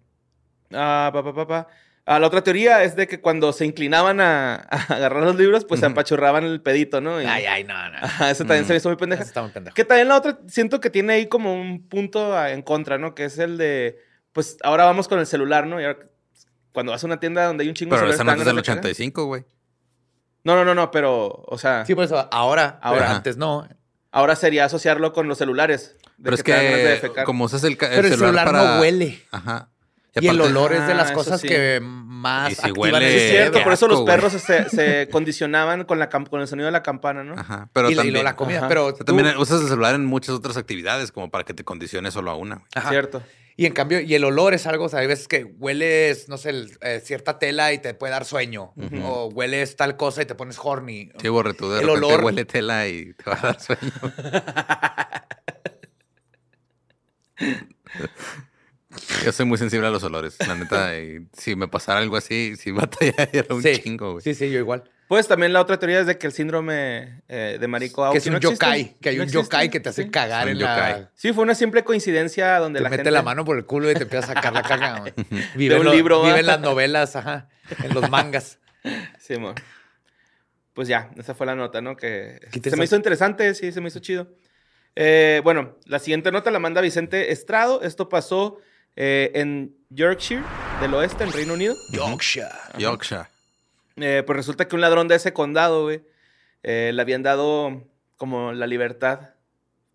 Ah, 0.74 1.09
pa, 1.13 1.24
pa, 1.24 1.33
pa, 1.33 1.47
pa. 1.47 1.67
Ah, 2.09 2.19
la 2.19 2.27
otra 2.27 2.41
teoría 2.41 2.83
es 2.83 2.95
de 2.95 3.05
que 3.05 3.19
cuando 3.19 3.51
se 3.51 3.65
inclinaban 3.65 4.21
a, 4.21 4.55
a 4.55 4.77
agarrar 4.95 5.24
los 5.24 5.36
libros, 5.36 5.65
pues 5.65 5.81
se 5.81 5.86
Ujú. 5.86 5.91
apachurraban 5.93 6.45
el 6.45 6.62
pedito, 6.62 7.01
¿no? 7.01 7.21
Y- 7.21 7.25
Ay, 7.25 7.45
ay, 7.45 7.63
no, 7.65 7.74
no. 7.89 7.97
Ajá, 8.01 8.31
eso 8.31 8.43
también 8.45 8.63
Mm. 8.63 8.67
se 8.67 8.74
me 8.74 8.77
hizo 8.77 8.89
muy 8.89 8.95
pendeja. 8.97 9.24
Eso 9.24 9.29
está 9.29 9.41
muy 9.41 9.51
pendejo. 9.51 9.74
Que 9.75 9.83
también 9.83 10.07
la 10.07 10.15
otra, 10.17 10.39
siento 10.47 10.79
que 10.79 10.89
tiene 10.89 11.13
ahí 11.13 11.27
como 11.27 11.53
un 11.53 11.86
punto 11.88 12.33
a- 12.38 12.51
en 12.51 12.62
contra, 12.62 12.97
¿no? 12.97 13.13
Que 13.13 13.25
es 13.25 13.38
el 13.39 13.57
de. 13.57 14.00
Pues 14.31 14.57
ahora 14.63 14.86
vamos 14.86 15.07
con 15.09 15.19
el 15.19 15.25
celular, 15.27 15.67
¿no? 15.67 15.81
Y 15.81 15.83
ahora, 15.86 16.00
cuando 16.71 16.91
vas 16.93 17.03
a 17.03 17.07
una 17.07 17.19
tienda 17.19 17.45
donde 17.45 17.63
hay 17.63 17.69
un 17.69 17.75
chingo 17.75 17.95
pero 17.95 18.03
de 18.07 18.12
esa 18.13 18.19
celulares. 18.19 18.38
no 18.38 18.41
es 18.43 18.45
¿te 18.45 18.50
dan 18.50 18.55
del 18.55 18.55
ganas 18.55 18.65
de 18.65 18.71
cagar? 18.71 18.86
85, 19.12 19.25
güey. 19.25 19.45
No, 20.43 20.55
no, 20.55 20.63
no, 20.63 20.75
no, 20.75 20.91
pero, 20.91 21.43
o 21.45 21.57
sea, 21.57 21.86
Sí, 21.86 21.93
por 21.93 22.05
eso, 22.05 22.15
ahora, 22.17 22.29
Ahora. 22.31 22.79
ahora 22.81 23.15
antes 23.17 23.36
no. 23.36 23.67
ahora 24.12 24.36
sería 24.38 24.63
asociarlo 24.65 25.12
con 25.12 25.27
los 25.27 25.38
celulares. 25.39 25.97
de 26.17 26.24
Pero 26.24 26.36
es 26.36 26.43
ganas 26.43 27.01
de 27.01 27.12
que, 27.13 27.24
como 27.25 27.43
usas 27.45 27.63
el, 27.65 27.75
ca- 27.77 27.89
Pero 27.89 28.07
el 28.07 28.13
celular 28.15 28.45
para... 28.45 28.75
no 28.75 28.79
huele. 28.81 29.21
Ajá. 29.31 29.69
Y, 30.21 30.27
el 30.27 30.36
aparte- 30.39 30.51
olor 30.51 30.74
es 30.74 30.86
de 30.88 30.93
Ah, 30.93 30.95
las 30.95 31.05
eso 31.07 31.13
cosas 31.15 31.41
sí. 31.41 31.47
que 31.47 31.79
más 31.81 32.51
Y 32.51 32.55
si 32.55 32.62
activan 32.67 32.91
huele- 32.93 33.07
el 33.07 33.15
es 33.15 33.29
cierto, 33.31 33.63
por 33.63 33.74
eso 33.74 33.86
asco, 33.86 33.88
los 33.88 34.01
güey. 34.01 34.15
perros 34.15 34.33
se, 34.33 34.69
se 34.69 35.09
condicionaban 35.09 35.83
con, 35.86 36.00
la, 36.00 36.09
con 36.09 36.41
el 36.41 36.47
sonido 36.47 36.65
de 36.65 36.71
la 36.71 36.83
campana, 36.83 37.24
¿no? 37.24 37.33
Ajá. 37.39 37.69
Pero 37.74 37.89
y, 37.89 37.95
la- 37.95 37.95
y 37.95 37.95
también... 37.97 38.13
luego 38.13 38.24
la 38.24 38.36
comida. 38.36 38.57
Ajá. 38.59 38.67
Pero 38.67 38.86
o 38.86 38.89
sea, 38.89 38.97
tú- 39.00 39.05
también 39.05 39.38
usas 39.38 39.62
el 39.62 39.67
celular 39.67 39.95
en 39.95 40.05
muchas 40.05 40.36
otras 40.36 40.57
actividades 40.57 41.12
como 41.12 41.29
para 41.29 41.43
que 41.43 41.53
te 41.53 41.63
condiciones 41.63 42.13
solo 42.13 42.31
a 42.31 42.36
una. 42.36 42.62
Ajá. 42.75 42.89
Cierto. 42.89 43.21
Y 43.59 43.65
en 43.65 43.74
cambio, 43.74 44.00
y 44.01 44.13
el 44.13 44.24
olor 44.24 44.53
es 44.53 44.67
algo, 44.67 44.86
o 44.86 44.89
sea, 44.89 45.00
hay 45.00 45.07
veces 45.07 45.27
que 45.27 45.43
hueles, 45.43 46.29
no 46.29 46.38
sé, 46.38 46.51
el- 46.51 46.77
eh, 46.81 47.01
cierta 47.03 47.39
tela 47.39 47.74
y 47.74 47.79
te 47.79 47.95
puede 47.95 48.12
dar 48.12 48.24
sueño. 48.24 48.71
O 49.03 49.29
hueles 49.33 49.75
tal 49.75 49.97
cosa 49.97 50.21
y 50.21 50.25
te 50.25 50.36
pones 50.36 50.59
horny. 50.62 51.09
Sí, 51.19 51.27
borre, 51.29 51.55
tú 51.55 51.71
de 51.71 51.81
El 51.81 51.89
olor- 51.89 52.24
huele 52.24 52.45
tela 52.45 52.88
y 52.88 53.13
te 53.13 53.29
va 53.29 53.38
a 53.38 53.41
dar 53.41 53.59
sueño. 53.59 53.91
Yo 59.25 59.31
soy 59.31 59.45
muy 59.45 59.57
sensible 59.57 59.87
a 59.87 59.89
los 59.89 60.03
olores, 60.03 60.37
la 60.47 60.55
neta. 60.55 60.97
y 60.99 61.27
si 61.33 61.55
me 61.55 61.67
pasara 61.67 61.99
algo 61.99 62.17
así, 62.17 62.55
si 62.55 62.71
batallaría 62.73 63.45
un 63.49 63.61
sí. 63.63 63.79
chingo, 63.81 64.13
güey. 64.13 64.23
Sí, 64.23 64.33
sí, 64.33 64.49
yo 64.51 64.59
igual. 64.59 64.83
Pues 65.07 65.25
también 65.27 65.53
la 65.53 65.61
otra 65.61 65.79
teoría 65.79 66.01
es 66.01 66.05
de 66.07 66.17
que 66.17 66.27
el 66.27 66.33
síndrome 66.33 67.21
eh, 67.29 67.57
de 67.59 67.67
marico 67.67 68.11
que 68.11 68.17
es 68.17 68.25
un 68.25 68.33
no 68.33 68.37
existe. 68.39 68.55
yokai, 68.65 68.97
que 68.99 69.09
hay 69.09 69.15
No 69.15 69.21
un 69.23 69.29
existe. 69.29 69.43
yokai 69.45 69.69
que 69.69 69.79
te 69.79 69.87
hace 69.89 70.03
Sí. 70.03 70.09
cagar 70.09 70.45
Un 70.47 70.51
en 70.51 70.57
yokai. 70.59 70.91
la... 71.01 71.11
Sí, 71.15 71.31
fue 71.31 71.43
una 71.43 71.55
simple 71.55 71.83
coincidencia 71.85 72.59
donde 72.59 72.79
Te 72.79 72.83
la 72.83 72.89
mete 72.89 72.97
gente... 73.03 73.11
la 73.11 73.21
mano 73.21 73.45
por 73.45 73.57
el 73.57 73.65
culo 73.65 73.89
y 73.89 73.93
te 73.93 74.03
empieza 74.03 74.31
a 74.31 74.35
sacar 74.35 74.51
la 74.51 74.63
caga. 74.63 74.99
güey. 74.99 75.13
Vive, 75.55 75.75
un 75.75 75.81
en 75.81 75.85
lo- 75.87 75.93
libro, 75.93 76.23
vive 76.23 76.39
en 76.41 76.45
las 76.45 76.59
novelas, 76.59 77.15
ajá. 77.15 77.47
En 77.83 77.93
los 77.93 78.09
mangas. 78.09 78.59
Sí, 79.19 79.33
amor. 79.35 79.55
Pues 80.73 80.87
ya, 80.87 81.09
esa 81.17 81.33
fue 81.33 81.45
la 81.45 81.55
nota, 81.55 81.81
¿no? 81.81 81.95
Que 81.97 82.39
se 82.63 82.75
me 82.77 82.83
hizo 82.85 82.95
interesante, 82.95 83.53
sí, 83.55 83.71
se 83.71 83.81
me 83.81 83.87
hizo 83.87 83.99
chido. 83.99 84.29
Eh, 84.95 85.41
bueno, 85.43 85.75
la 85.85 85.99
siguiente 85.99 86.31
nota 86.31 86.51
la 86.51 86.59
manda 86.59 86.81
Vicente 86.81 87.31
Estrado. 87.31 87.81
Esto 87.81 88.07
pasó 88.09 88.57
eh, 88.97 89.31
en 89.35 89.73
Yorkshire, 89.89 90.43
del 90.81 90.93
oeste, 90.93 91.23
en 91.23 91.31
Reino 91.31 91.53
Unido. 91.53 91.75
Yorkshire. 91.93 92.49
Yorkshire. 92.77 93.23
Eh, 93.95 94.23
pues 94.25 94.35
resulta 94.35 94.67
que 94.67 94.75
un 94.75 94.81
ladrón 94.81 95.07
de 95.07 95.15
ese 95.15 95.31
condado, 95.31 95.83
güey, 95.83 96.01
eh, 96.63 96.91
le 96.93 97.01
habían 97.01 97.23
dado 97.23 97.83
como 98.17 98.51
la 98.51 98.67
libertad, 98.67 99.29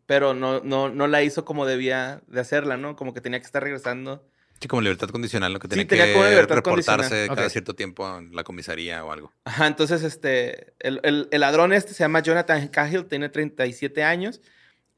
pero 0.06 0.32
no, 0.35 0.61
no, 0.61 0.88
no 0.88 1.06
la 1.06 1.23
hizo 1.23 1.44
como 1.44 1.66
debía 1.66 2.23
de 2.26 2.40
hacerla, 2.40 2.76
¿no? 2.76 2.97
Como 2.97 3.12
que 3.14 3.21
tenía 3.21 3.38
que 3.40 3.47
estar 3.47 3.62
regresando. 3.62 4.26
Sí, 4.61 4.68
como 4.68 4.80
libertad 4.82 5.09
condicional, 5.09 5.52
lo 5.52 5.59
que 5.59 5.66
Sí, 5.66 5.71
tenía 5.71 5.87
tenía 5.88 6.06
que 6.06 6.12
como 6.14 6.25
libertad 6.26 6.54
reportarse 6.56 7.09
condicional. 7.11 7.37
cada 7.37 7.50
cierto 7.50 7.75
tiempo 7.75 8.18
en 8.18 8.35
la 8.35 8.44
comisaría 8.44 9.04
o 9.04 9.11
algo. 9.12 9.32
Ajá, 9.44 9.66
entonces 9.66 10.02
este, 10.04 10.73
el, 10.78 11.00
el- 11.02 11.28
el 11.32 11.40
ladrón 11.40 11.73
este 11.73 11.94
se 11.94 12.04
llama 12.04 12.21
Jonathan 12.21 12.68
Cahill, 12.68 13.06
tiene 13.06 13.28
37 13.28 14.04
años 14.04 14.40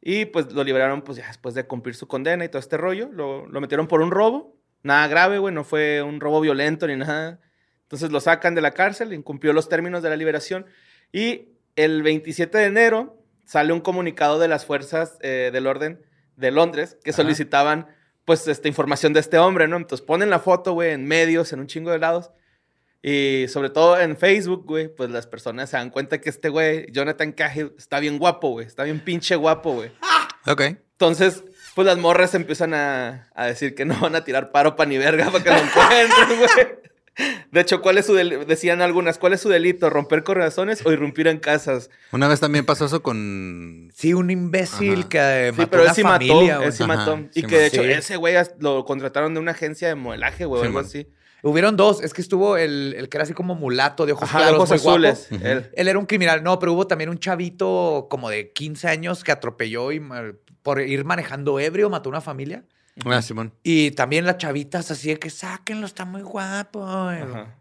y 0.07 0.27
pues 0.27 0.53
lo 0.53 0.63
liberaron 0.63 1.01
pues 1.01 1.17
ya 1.17 1.27
después 1.27 1.55
de 1.55 1.67
cumplir 1.67 1.95
su 1.95 2.07
condena 2.07 2.45
y 2.45 2.49
todo 2.51 2.59
este 2.59 2.77
rollo. 2.77 3.09
Lo, 3.11 3.47
lo 3.47 3.61
metieron 3.63 3.89
por 3.89 4.03
un 4.03 4.11
robo, 4.11 4.55
nada 4.83 5.09
grave, 5.09 5.39
güey, 5.39 5.55
no 5.55 5.65
fue 5.65 6.03
un 6.03 6.21
robo 6.21 6.43
violento 6.43 6.87
ni 6.87 6.95
nada. 6.95 7.41
Entonces 7.85 8.13
lo 8.13 8.21
sacan 8.21 8.55
de 8.55 8.61
la 8.61 8.73
cárcel, 8.73 9.15
incumplió 9.15 9.55
los 9.55 9.71
términos 9.71 10.03
de 10.03 10.11
la 10.11 10.17
liberación 10.17 10.67
y 11.11 11.55
el 11.75 12.03
27 12.03 12.59
de 12.59 12.65
enero 12.67 13.19
sale 13.47 13.73
un 13.73 13.81
comunicado 13.81 14.39
de 14.39 14.47
las 14.47 14.67
fuerzas 14.67 15.17
eh, 15.23 15.49
del 15.51 15.67
orden 15.67 16.03
de 16.37 16.51
Londres 16.51 16.99
que 17.03 17.11
Ajá. 17.11 17.23
solicitaban 17.23 17.87
pues 18.27 18.47
esta 18.47 18.69
información 18.69 19.15
de 19.15 19.21
este 19.21 19.39
hombre, 19.39 19.69
¿no? 19.69 19.79
Entonces 19.79 20.05
ponen 20.05 20.29
la 20.29 20.39
foto, 20.39 20.75
güey, 20.75 20.91
en 20.91 21.07
medios, 21.07 21.55
en 21.55 21.61
un 21.61 21.67
chingo 21.67 21.91
de 21.91 21.99
lados. 21.99 22.31
Y 23.07 23.49
sobre 23.49 23.69
todo 23.69 24.01
en 24.01 24.17
Facebook, 24.17 24.65
güey, 24.65 24.89
pues 24.89 25.11
las 25.11 25.27
personas 25.27 25.69
se 25.69 25.77
dan 25.77 25.91
cuenta 25.91 26.23
que 26.23 26.31
este 26.31 26.49
güey, 26.49 26.87
Jonathan 26.91 27.33
Cahill, 27.33 27.73
está 27.77 28.01
bien 28.01 28.19
guapo, 28.19 28.49
güey. 28.53 28.67
Está 28.67 28.85
bien 28.85 28.99
pinche 29.01 29.37
guapo, 29.37 29.75
güey. 29.75 29.91
Ok. 30.47 30.61
Entonces, 30.61 31.43
pues 31.75 31.87
las 31.87 31.97
morras 31.99 32.35
empiezan 32.35 32.75
a, 32.75 33.31
a 33.35 33.47
decir 33.47 33.75
que 33.75 33.85
no 33.87 33.99
van 34.01 34.15
a 34.15 34.25
tirar 34.25 34.53
paro 34.53 34.77
pa' 34.77 34.85
ni 34.87 34.99
verga 34.99 35.31
para 35.31 35.43
que 35.43 35.51
lo 35.51 35.57
encuentren, 35.57 36.39
güey. 36.39 36.85
De 37.51 37.61
hecho, 37.61 37.81
¿cuál 37.81 37.97
es 37.99 38.07
su 38.07 38.15
decían 38.15 38.83
algunas, 38.83 39.19
¿cuál 39.19 39.33
es 39.35 39.41
su 39.41 39.49
delito? 39.49 39.89
¿Romper 39.89 40.23
corazones 40.25 40.85
o 40.85 40.93
irrumpir 40.93 41.29
en 41.29 41.39
casas? 41.39 41.89
Una 42.13 42.27
vez 42.29 42.41
también 42.41 42.67
pasó 42.67 42.87
eso 42.87 43.03
con... 43.03 43.91
Sí, 43.95 44.13
un 44.13 44.31
imbécil 44.31 45.01
Ajá. 45.01 45.09
que 45.09 45.19
eh, 45.49 45.53
Sí, 45.53 45.59
mató 45.61 45.71
pero 45.71 45.83
él 45.85 45.91
sí 45.95 46.03
familia, 46.03 46.55
mató, 46.57 46.63
él 46.67 46.73
sí 46.73 46.83
Ajá, 46.83 46.95
mató. 46.95 47.19
Y 47.35 47.41
sí 47.41 47.47
que 47.47 47.57
de 47.59 47.65
mató. 47.65 47.77
hecho 47.77 47.83
Sí. 47.85 47.91
ese 47.93 48.17
güey 48.17 48.35
lo 48.59 48.85
contrataron 48.85 49.33
de 49.35 49.41
una 49.41 49.53
agencia 49.53 49.89
de 49.89 49.95
modelaje, 49.95 50.45
güey, 50.45 50.61
o 50.61 50.65
algo 50.65 50.81
man. 50.81 50.91
Hubieron 51.45 51.77
dos. 51.77 52.03
Es 52.03 52.15
que 52.15 52.23
estuvo 52.23 52.57
el, 52.57 52.95
el 52.97 53.09
que 53.09 53.17
era 53.19 53.25
así 53.25 53.35
como 53.35 53.55
mulato 53.55 54.07
de 54.07 54.13
ojos 54.13 54.29
Ajá, 54.29 54.39
claros, 54.39 54.57
ojos 54.71 54.71
muy 54.85 54.99
guapo. 54.99 55.19
él. 55.43 55.71
Él 55.75 55.89
era 55.89 55.99
un 55.99 56.07
criminal. 56.07 56.43
No, 56.43 56.59
pero 56.59 56.73
hubo 56.73 56.87
también 56.87 57.11
un 57.11 57.19
chavito 57.19 58.07
como 58.11 58.31
de 58.31 58.53
15 58.53 58.89
años 58.89 59.23
que 59.23 59.31
atropelló 59.33 59.93
y 59.93 60.03
por 60.63 60.81
ir 60.81 61.05
manejando 61.05 61.61
ebrio 61.61 61.91
mató 61.91 62.09
a 62.09 62.13
una 62.13 62.21
familia. 62.21 62.65
Ah, 63.05 63.21
Simón. 63.21 63.53
Y 63.63 63.91
también 63.91 64.25
las 64.25 64.39
chavitas 64.39 64.91
así 64.91 65.09
de 65.11 65.19
que 65.19 65.29
sáquenlo, 65.29 65.85
está 65.87 66.05
muy 66.05 66.23
guapo. 66.23 66.85
Ajá. 66.87 67.59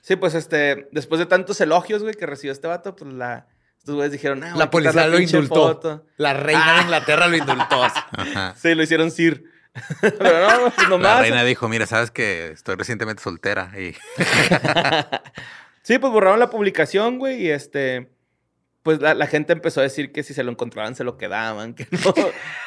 Sí, 0.00 0.16
pues 0.16 0.34
este, 0.34 0.88
después 0.92 1.18
de 1.18 1.26
tantos 1.26 1.60
elogios, 1.60 2.02
güey, 2.02 2.14
que 2.14 2.24
recibió 2.26 2.52
este 2.52 2.66
vato, 2.68 2.94
pues 2.94 3.12
la, 3.12 3.46
estos 3.78 3.94
güeyes 3.94 4.12
dijeron, 4.12 4.44
ah, 4.44 4.54
La 4.56 4.70
policía 4.70 5.06
lo 5.06 5.18
indultó. 5.18 5.54
foto. 5.68 6.06
La 6.18 6.34
reina 6.34 6.76
de 6.76 6.82
Inglaterra 6.82 7.26
lo 7.26 7.36
indultó. 7.36 7.82
Ajá. 7.82 8.54
Sí, 8.60 8.74
lo 8.74 8.82
hicieron 8.82 9.10
Sir. 9.10 9.44
Pero 10.00 10.48
no, 10.48 10.60
pues 10.60 10.78
La 10.82 10.88
nomás. 10.88 11.20
reina 11.20 11.44
dijo, 11.44 11.68
mira, 11.68 11.86
sabes 11.86 12.10
que 12.10 12.48
estoy 12.52 12.76
recientemente 12.76 13.22
soltera 13.22 13.72
y 13.78 13.94
Sí, 15.82 15.98
pues 15.98 16.12
borraron 16.12 16.38
la 16.38 16.50
publicación, 16.50 17.18
güey, 17.18 17.42
y 17.42 17.50
este, 17.50 18.10
pues 18.82 19.00
la, 19.00 19.14
la 19.14 19.26
gente 19.26 19.52
empezó 19.54 19.80
a 19.80 19.84
decir 19.84 20.12
que 20.12 20.22
si 20.22 20.34
se 20.34 20.42
lo 20.44 20.50
encontraban 20.50 20.94
se 20.94 21.04
lo 21.04 21.16
quedaban, 21.16 21.74
que 21.74 21.86
no, 21.90 22.14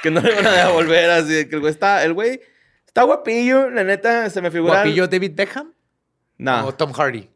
que 0.02 0.10
no 0.12 0.22
le 0.22 0.32
iban 0.32 0.48
a 0.48 0.52
devolver, 0.68 1.10
así 1.12 1.48
que 1.48 1.56
el 1.56 1.62
güey 1.62 1.72
está, 1.72 2.04
el 2.04 2.14
güey 2.14 2.42
está 2.88 3.04
guapillo, 3.04 3.70
la 3.70 3.84
neta, 3.84 4.30
se 4.30 4.42
me 4.42 4.50
figura. 4.50 4.74
¿Guapillo 4.76 5.08
David 5.08 5.34
Beckham? 5.36 5.72
No, 6.38 6.68
¿O 6.68 6.74
Tom 6.74 6.92
Hardy? 6.94 7.30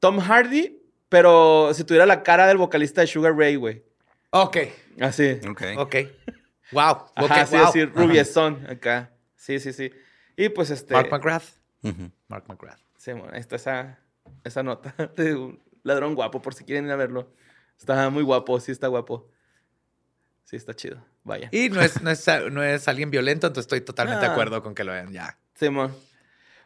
Tom 0.00 0.18
Hardy, 0.18 0.78
pero 1.10 1.72
si 1.74 1.84
tuviera 1.84 2.06
la 2.06 2.22
cara 2.22 2.46
del 2.46 2.56
vocalista 2.56 3.02
de 3.02 3.06
Sugar 3.06 3.36
Ray, 3.36 3.56
güey. 3.56 3.84
Ok, 4.30 4.56
Así. 5.00 5.38
Ok. 5.46 5.62
ok. 5.76 5.96
Wow. 6.72 7.06
Ajá, 7.14 7.46
sí, 7.46 7.56
wow. 7.56 7.66
así, 7.66 7.84
rubiezón 7.84 8.66
acá. 8.68 9.10
Sí, 9.36 9.58
sí, 9.60 9.72
sí. 9.72 9.90
Y 10.36 10.48
pues 10.48 10.70
este. 10.70 10.94
Mark 10.94 11.08
McGrath. 11.10 11.44
Ujú. 11.82 12.10
Mark 12.28 12.44
McGrath. 12.48 12.78
Sí, 12.96 13.12
bueno, 13.12 13.30
ahí 13.32 13.40
está 13.40 13.56
esa, 13.56 13.98
esa 14.44 14.62
nota 14.62 14.94
de 15.16 15.34
un 15.34 15.62
ladrón 15.82 16.14
guapo, 16.14 16.40
por 16.40 16.54
si 16.54 16.64
quieren 16.64 16.86
ir 16.86 16.92
a 16.92 16.96
verlo. 16.96 17.32
Está 17.78 18.08
muy 18.10 18.22
guapo, 18.22 18.58
sí 18.60 18.70
está 18.72 18.86
guapo. 18.86 19.28
Sí, 20.44 20.56
está 20.56 20.74
chido. 20.74 21.04
Vaya. 21.24 21.48
Y 21.52 21.68
no 21.68 21.80
es, 21.80 22.00
no, 22.02 22.10
es, 22.10 22.26
no 22.50 22.62
es 22.62 22.86
alguien 22.88 23.10
violento, 23.10 23.46
entonces 23.46 23.66
estoy 23.66 23.80
totalmente 23.80 24.20
de 24.20 24.26
Ah. 24.28 24.32
acuerdo 24.32 24.62
con 24.62 24.74
que 24.74 24.84
lo 24.84 24.92
vean 24.92 25.12
ya. 25.12 25.38
Simón. 25.54 25.94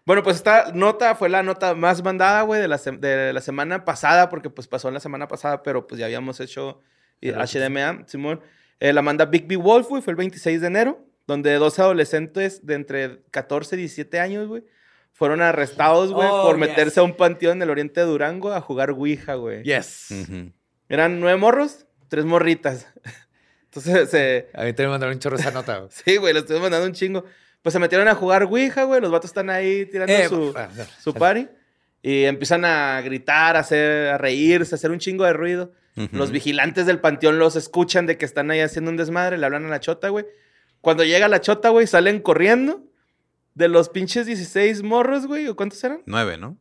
Bueno, 0.05 0.23
pues 0.23 0.37
esta 0.37 0.71
nota 0.73 1.15
fue 1.15 1.29
la 1.29 1.43
nota 1.43 1.75
más 1.75 2.03
mandada, 2.05 2.43
güey, 2.43 2.61
de 2.61 2.69
la, 2.69 2.77
de 2.79 3.33
la 3.33 3.41
semana 3.41 3.85
pasada, 3.85 4.29
porque 4.29 4.51
pues 4.51 4.69
pasó 4.69 4.89
en 4.89 4.95
la 4.95 5.01
semana 5.01 5.27
pasada, 5.27 5.63
pero 5.63 5.87
pues 5.87 5.99
ya 5.99 6.07
habíamos 6.07 6.39
hecho 6.41 6.81
HDMA, 7.23 8.05
Simón. 8.07 8.41
Eh, 8.81 8.93
la 8.93 9.03
manda 9.03 9.25
Big 9.27 9.47
B 9.47 9.57
Wolf, 9.57 9.89
güey, 9.89 10.03
fue 10.03 10.13
el 10.13 10.17
26 10.17 10.61
de 10.61 10.67
enero, 10.67 11.07
donde 11.27 11.55
dos 11.55 11.79
adolescentes 11.79 12.65
de 12.67 12.75
entre 12.75 13.23
14 13.31 13.77
y 13.77 13.79
17 13.81 14.21
años, 14.21 14.49
güey, 14.49 14.65
fueron 15.13 15.41
arrestados, 15.43 16.13
güey, 16.13 16.29
Oh, 16.31 16.43
por 16.45 16.57
yes. 16.59 16.69
meterse 16.69 17.01
a 17.01 17.03
un 17.03 17.15
panteón 17.17 17.59
en 17.59 17.63
el 17.63 17.71
oriente 17.71 18.01
de 18.01 18.07
Durango 18.07 18.53
a 18.53 18.61
jugar 18.61 18.91
Ouija, 18.91 19.35
güey. 19.35 19.63
Yes. 19.63 20.09
Ujú. 20.11 20.53
Eran 20.89 21.19
nueve 21.21 21.39
morros, 21.39 21.87
tres 22.09 22.25
morritas. 22.27 22.87
Entonces, 23.65 24.11
se... 24.11 24.49
A 24.55 24.65
mí 24.65 24.73
también 24.73 24.89
me 24.89 24.93
mandaron 24.95 25.15
un 25.15 25.21
chorro 25.21 25.37
esa 25.37 25.51
nota. 25.51 25.79
güey. 25.79 25.91
sí, 26.05 26.17
güey, 26.19 26.33
les 26.35 26.43
estoy 26.43 26.61
mandando 26.61 26.87
un 26.87 26.93
chingo. 26.93 27.25
Pues 27.63 27.73
se 27.73 27.79
metieron 27.79 28.07
a 28.09 28.15
jugar 28.15 28.45
Ouija, 28.45 28.85
güey, 28.85 29.01
los 29.01 29.11
vatos 29.11 29.31
están 29.31 29.51
ahí 29.51 29.87
tirando 29.87 30.13
Eh, 30.13 30.29
su 30.29 30.53
ah, 30.57 30.69
no, 30.77 30.85
su 31.01 31.13
party 31.15 31.49
y 32.03 32.23
empiezan 32.25 32.65
a 32.65 33.01
gritar, 33.01 33.57
a, 33.57 33.61
hacer, 33.61 34.09
a 34.11 34.19
reírse, 34.19 34.75
a 34.75 34.77
hacer 34.77 34.93
un 34.93 34.99
chingo 35.01 35.25
de 35.25 35.33
ruido. 35.33 35.73
Los 36.13 36.31
vigilantes 36.31 36.85
del 36.85 37.01
panteón 37.01 37.39
los 37.39 37.57
escuchan 37.57 38.07
de 38.07 38.19
que 38.19 38.27
están 38.27 38.51
ahí 38.51 38.61
haciendo 38.61 38.91
un 38.91 38.99
desmadre, 38.99 39.39
le 39.39 39.47
hablan 39.47 39.65
a 39.65 39.71
la 39.71 39.81
chota, 39.81 40.11
güey. 40.11 40.27
Cuando 40.83 41.05
llega 41.05 41.27
la 41.27 41.41
chota, 41.41 41.71
güey, 41.71 41.87
salen 41.87 42.21
corriendo 42.21 42.85
de 43.55 43.69
los 43.69 43.89
pinches 43.89 44.27
16 44.27 44.83
morros, 44.83 45.27
güey. 45.27 45.49
¿O 45.49 45.57
cuántos 45.57 45.83
eran? 45.83 46.03
Nueve, 46.05 46.37
¿no? 46.37 46.59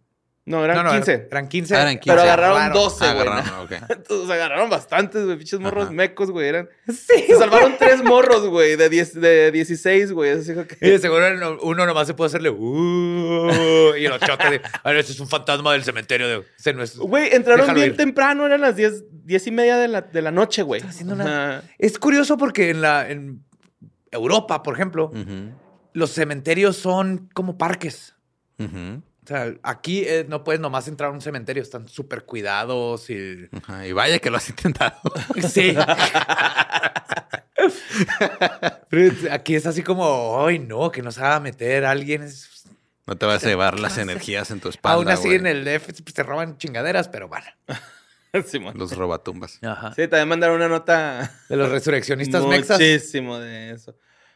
No, 0.47 0.63
eran 0.63 0.77
No, 0.77 0.83
no, 0.83 0.91
15. 0.91 1.27
Eran 1.31 1.47
15. 1.47 1.75
Ah, 1.75 1.81
eran 1.81 1.93
15. 1.97 2.09
Pero 2.11 2.21
agarraron 2.21 2.55
Claro. 2.57 2.73
12, 2.75 3.05
Ah, 3.05 3.13
güey. 3.13 3.27
agarraron, 3.27 3.55
¿no? 3.57 3.61
ok. 3.63 3.71
Entonces 3.89 4.29
agarraron 4.29 4.69
bastantes, 4.69 5.25
güey. 5.25 5.37
Pinches 5.37 5.59
morros 5.59 5.85
Ajá. 5.85 5.93
mecos, 5.93 6.29
güey. 6.29 6.47
Eran... 6.47 6.69
Sí. 6.87 7.23
Se 7.27 7.35
salvaron 7.35 7.75
tres 7.79 8.03
morros, 8.03 8.45
güey, 8.47 8.75
de, 8.75 8.87
10 8.89 9.19
de 9.21 9.51
16, 9.51 10.11
güey. 10.11 10.29
Así 10.31 10.53
que... 10.53 10.77
Y 10.85 10.89
de 10.91 10.99
seguro 10.99 11.33
no- 11.35 11.57
uno 11.63 11.87
nomás 11.87 12.05
se 12.05 12.13
puede 12.13 12.27
hacerle 12.27 12.51
"Uh", 12.51 13.95
y 13.97 14.05
el 14.05 14.11
ochote 14.11 14.49
de, 14.51 14.61
a 14.83 14.89
ver, 14.89 14.97
ese 14.99 15.13
es 15.13 15.19
un 15.19 15.27
fantasma 15.27 15.73
del 15.73 15.83
cementerio. 15.83 16.27
De, 16.27 16.43
ese 16.59 16.73
no 16.73 16.83
es. 16.83 16.95
Güey, 16.95 17.33
entraron 17.33 17.61
Déjalo 17.61 17.79
bien 17.79 17.91
ir. 17.91 17.97
temprano, 17.97 18.45
eran 18.45 18.61
las 18.61 18.75
10, 18.75 19.03
10 19.25 19.47
y 19.47 19.51
media 19.51 19.77
de 19.77 19.87
la, 19.87 20.01
de 20.01 20.21
la 20.21 20.29
noche, 20.31 20.61
güey. 20.61 20.81
haciendo 20.81 21.15
Ajá. 21.23 21.63
Es 21.79 21.97
curioso 21.97 22.37
porque 22.37 22.69
en 22.69 22.81
la 22.81 23.09
en 23.09 23.43
Europa, 24.11 24.61
por 24.61 24.75
ejemplo, 24.75 25.05
Ujú. 25.05 25.51
los 25.93 26.11
cementerios 26.11 26.77
son 26.77 27.29
como 27.33 27.57
parques. 27.57 28.15
Ujú. 28.59 29.01
O 29.25 29.27
sea, 29.27 29.53
aquí 29.63 30.03
eh, 30.05 30.25
no 30.29 30.43
puedes 30.43 30.61
nomás 30.61 30.87
entrar 30.87 31.09
a 31.09 31.13
un 31.13 31.19
cementerio, 31.19 31.63
están 31.63 31.87
súper 31.87 32.25
cuidados 32.25 33.09
y... 33.09 33.49
Ajá, 33.57 33.87
Y 33.87 33.91
vaya 33.91 34.19
que 34.19 34.29
lo 34.29 34.37
has 34.37 34.47
intentado. 34.49 34.95
Sí. 35.49 35.75
Pero 38.89 39.13
aquí 39.31 39.55
es 39.55 39.65
así 39.65 39.83
como, 39.83 40.45
ay 40.45 40.59
no, 40.59 40.91
que 40.91 41.01
nos 41.01 41.17
haga 41.17 41.39
meter 41.39 41.85
a 41.85 41.91
alguien. 41.91 42.23
Es- 42.23 42.63
No 43.07 43.15
te 43.17 43.25
vas 43.25 43.43
a 43.43 43.47
llevar 43.47 43.79
las 43.79 43.97
energías 43.97 44.51
en 44.51 44.59
tu 44.59 44.69
espalda. 44.69 44.95
Aún 44.97 45.09
así 45.09 45.27
güey. 45.27 45.35
en 45.37 45.47
el 45.47 45.65
DF 45.65 45.85
pues, 46.03 46.13
te 46.13 46.23
roban 46.23 46.57
chingaderas, 46.57 47.07
pero 47.09 47.27
bueno. 47.27 47.45
Simón. 48.45 48.77
Los 48.77 48.95
robatumbas. 48.95 49.59
Ajá. 49.63 49.93
Sí, 49.95 50.07
también 50.07 50.27
mandaron 50.27 50.57
una 50.57 50.67
nota 50.67 51.31
De 51.47 51.55
los 51.55 51.69
resurreccionistas 51.71 52.45
mexas. 52.45 52.77
muchísimo 52.79 53.39
de 53.39 53.71
eso. 53.71 53.95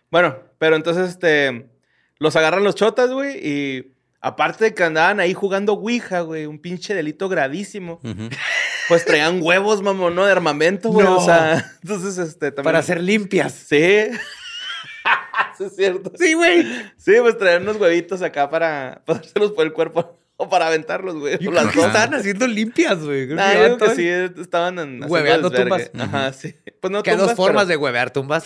Bueno, 0.10 0.38
pero 0.58 0.76
entonces, 0.78 1.10
este, 1.10 1.70
los 2.18 2.36
agarran 2.36 2.64
los 2.64 2.76
chotas, 2.76 3.12
güey, 3.12 3.38
y 3.46 3.94
aparte 4.22 4.66
de 4.66 4.74
que 4.74 4.84
andaban 4.84 5.20
ahí 5.20 5.34
jugando 5.34 5.74
Ouija, 5.74 6.22
güey, 6.22 6.46
un 6.46 6.60
pinche 6.60 6.94
delito 6.94 7.30
gravísimo, 7.30 8.00
pues 8.90 9.06
traían 9.06 9.40
huevos, 9.42 9.82
mamón, 9.82 10.16
¿no? 10.16 10.26
De 10.26 10.32
armamento, 10.32 10.90
güey, 10.90 11.06
No. 11.06 11.18
o 11.18 11.26
sea, 11.26 11.72
entonces, 11.84 12.18
este, 12.18 12.52
también... 12.52 12.64
Para 12.64 12.82
ser 12.82 13.02
limpias. 13.02 13.54
Sí. 13.54 14.08
sí, 15.58 15.64
es 15.66 15.76
cierto. 15.76 16.12
Sí, 16.18 16.34
güey. 16.34 16.64
Sí, 16.98 17.14
pues 17.22 17.38
traían 17.38 17.64
unos 17.64 17.78
huevitos 17.78 18.22
acá 18.22 18.50
para 18.50 19.02
pasárselos 19.06 19.52
por 19.54 19.66
el 19.66 19.74
cuerpo 19.74 20.16
o 20.42 20.48
para 20.50 20.68
aventarlos, 20.68 21.16
güey. 21.16 21.34
Yo 21.40 21.52
por 21.52 21.54
creo 21.54 21.64
las 21.66 21.74
que 21.74 21.80
dos. 21.80 21.88
estaban 21.88 22.14
haciendo 22.14 22.48
limpias, 22.48 23.00
güey. 23.04 23.26
Creo 23.26 23.36
Nah, 23.36 23.44
que 23.50 23.54
yo 23.58 23.62
llevaban 23.64 23.78
creo 23.78 23.90
que 23.90 24.34
sí, 24.36 24.42
estaban 24.42 25.04
Hueveando 25.10 25.50
desvergue. 25.50 25.86
tumbas. 25.90 26.08
Ajá, 26.08 26.32
sí. 26.34 26.56
Pues 26.80 26.92
no 26.92 27.04
Que 27.04 27.12
hay 27.12 27.18
dos 27.18 27.34
formas 27.34 27.64
pero- 27.66 27.70
de 27.72 27.76
huevear 27.78 28.10
tumbas. 28.12 28.46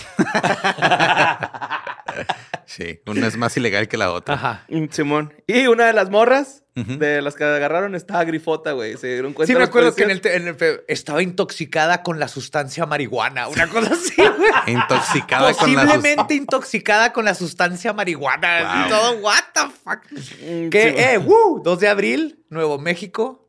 Sí, 2.65 3.02
una 3.06 3.28
es 3.28 3.38
más 3.38 3.56
ilegal 3.58 3.88
que 3.88 3.97
la 3.97 4.12
otra. 4.12 4.36
Ajá. 4.36 4.65
Mm, 4.69 4.86
Simón. 4.91 5.34
Y 5.47 5.67
una 5.67 5.86
de 5.88 5.93
las 5.93 6.10
morras 6.10 6.60
de 6.76 7.21
las 7.21 7.36
que 7.36 7.43
agarraron 7.43 7.93
estaba 7.93 8.23
grifota, 8.23 8.71
güey. 8.71 8.97
Se 8.97 9.06
dieron 9.06 9.34
cuenta. 9.34 9.54
Sí, 9.54 9.56
me 9.56 9.63
acuerdo 9.63 9.93
que 9.93 10.04
en 10.04 10.10
el, 10.10 10.21
en 10.26 10.47
el 10.47 10.58
estaba 10.88 11.21
intoxicada 11.21 12.02
con 12.02 12.19
la 12.19 12.28
sustancia 12.28 12.88
marihuana. 12.88 13.47
Una 13.47 13.67
cosa 13.67 13.93
así, 13.93 14.15
güey. 14.15 14.52
Intoxicada 14.73 15.54
con 15.54 15.73
la 15.76 15.84
Posiblemente 15.84 16.34
intoxicada 16.34 17.13
con 17.13 17.26
la 17.26 17.36
sustancia 17.36 17.93
marihuana. 17.93 18.73
Wow. 18.73 18.86
Y 18.86 18.89
todo, 18.89 19.12
what 19.19 19.43
the 19.54 19.62
fuck. 19.84 19.99
Mm, 20.41 20.69
Que, 20.69 20.89
sí, 20.89 20.95
eh, 20.97 21.17
woo, 21.19 21.62
2 21.63 21.80
de 21.80 21.88
abril, 21.89 22.43
Nuevo 22.49 22.80
México. 22.80 23.47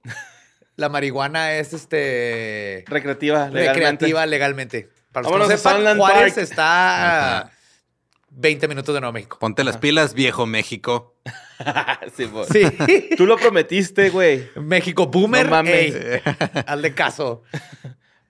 La 0.76 0.88
marihuana 0.88 1.54
es 1.54 1.72
este 1.72 2.84
Recreativa, 2.88 3.48
legalmente. 3.48 3.68
recreativa 3.72 4.26
legalmente. 4.26 4.88
Para 5.12 5.22
los 5.22 5.32
que 5.32 5.38
Vámonos 5.38 5.48
no 5.48 5.54
a 5.54 5.56
sepan, 5.78 5.96
Juárez 5.96 6.34
Park. 6.34 6.42
está 6.42 7.36
Ajá. 7.38 7.50
20 8.36 8.68
minutos 8.68 8.94
de 8.94 9.00
Nuevo 9.00 9.12
México. 9.12 9.38
Ponte 9.38 9.64
las 9.64 9.76
pilas, 9.78 10.14
viejo 10.14 10.46
México. 10.46 11.14
Simón. 12.16 12.46
Sí. 12.50 12.64
Tú 13.16 13.26
lo 13.26 13.36
prometiste, 13.36 14.10
güey. 14.10 14.48
México 14.56 15.06
Boomer. 15.06 15.46
No 15.46 15.50
mames. 15.52 15.94
ey, 15.94 16.20
hazle 16.66 16.94
caso. 16.94 17.42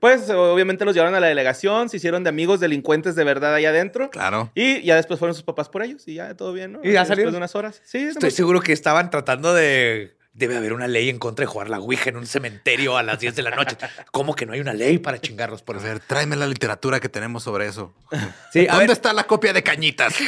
Pues 0.01 0.29
obviamente 0.29 0.85
los 0.85 0.95
llevaron 0.95 1.15
a 1.15 1.21
la 1.21 1.29
delegación, 1.29 1.89
se 1.89 1.97
hicieron 1.97 2.25
de 2.25 2.29
amigos 2.29 2.61
delincuentes 2.61 3.15
de 3.15 3.25
verdad 3.25 3.55
ahí 3.55 3.65
adentro. 3.65 4.11
Claro. 4.11 4.51
Y 4.55 4.83
ya 4.83 4.97
después 4.97 5.19
fueron 5.19 5.35
sus 5.35 5.45
papás 5.45 5.71
por 5.71 5.83
ellos 5.83 6.07
y 6.07 6.13
ya 6.17 6.37
todo 6.37 6.53
bien, 6.53 6.73
¿no? 6.73 6.81
¿Y 6.83 6.89
ya 6.89 6.91
Después 6.91 7.09
salieron? 7.09 7.33
de 7.33 7.39
unas 7.39 7.55
horas. 7.55 7.81
Sí, 7.87 8.01
Estoy 8.09 8.31
seguro 8.31 8.61
que 8.61 8.75
estaban 8.75 9.09
tratando 9.09 9.55
de. 9.55 10.14
Debe 10.35 10.57
haber 10.57 10.73
una 10.73 10.89
ley 10.89 11.11
en 11.11 11.21
contra 11.21 11.45
de 11.45 11.47
jugar 11.47 11.71
la 11.71 11.79
Ouija 11.79 12.11
en 12.11 12.17
un 12.17 12.27
cementerio 12.27 12.97
a 12.97 13.05
las 13.05 13.21
10 13.21 13.37
de 13.37 13.43
la 13.43 13.51
noche. 13.51 13.77
¿Cómo 14.11 14.35
que 14.35 14.47
no 14.47 14.53
hay 14.53 14.61
una 14.61 14.75
ley 14.75 14.99
para 14.99 15.21
chingarlos 15.21 15.63
por 15.63 15.77
A 15.77 15.79
eso? 15.79 15.87
ver, 15.87 16.01
tráeme 16.01 16.35
la 16.35 16.49
literatura 16.49 16.99
que 16.99 17.09
tenemos 17.09 17.45
sobre 17.45 17.69
eso. 17.69 17.95
Sí, 18.53 18.67
a 18.67 18.73
¿Dónde 18.73 18.89
ver, 18.89 18.91
está 18.91 19.13
la 19.13 19.25
copia 19.25 19.53
de 19.53 19.63
Cañitas? 19.63 20.13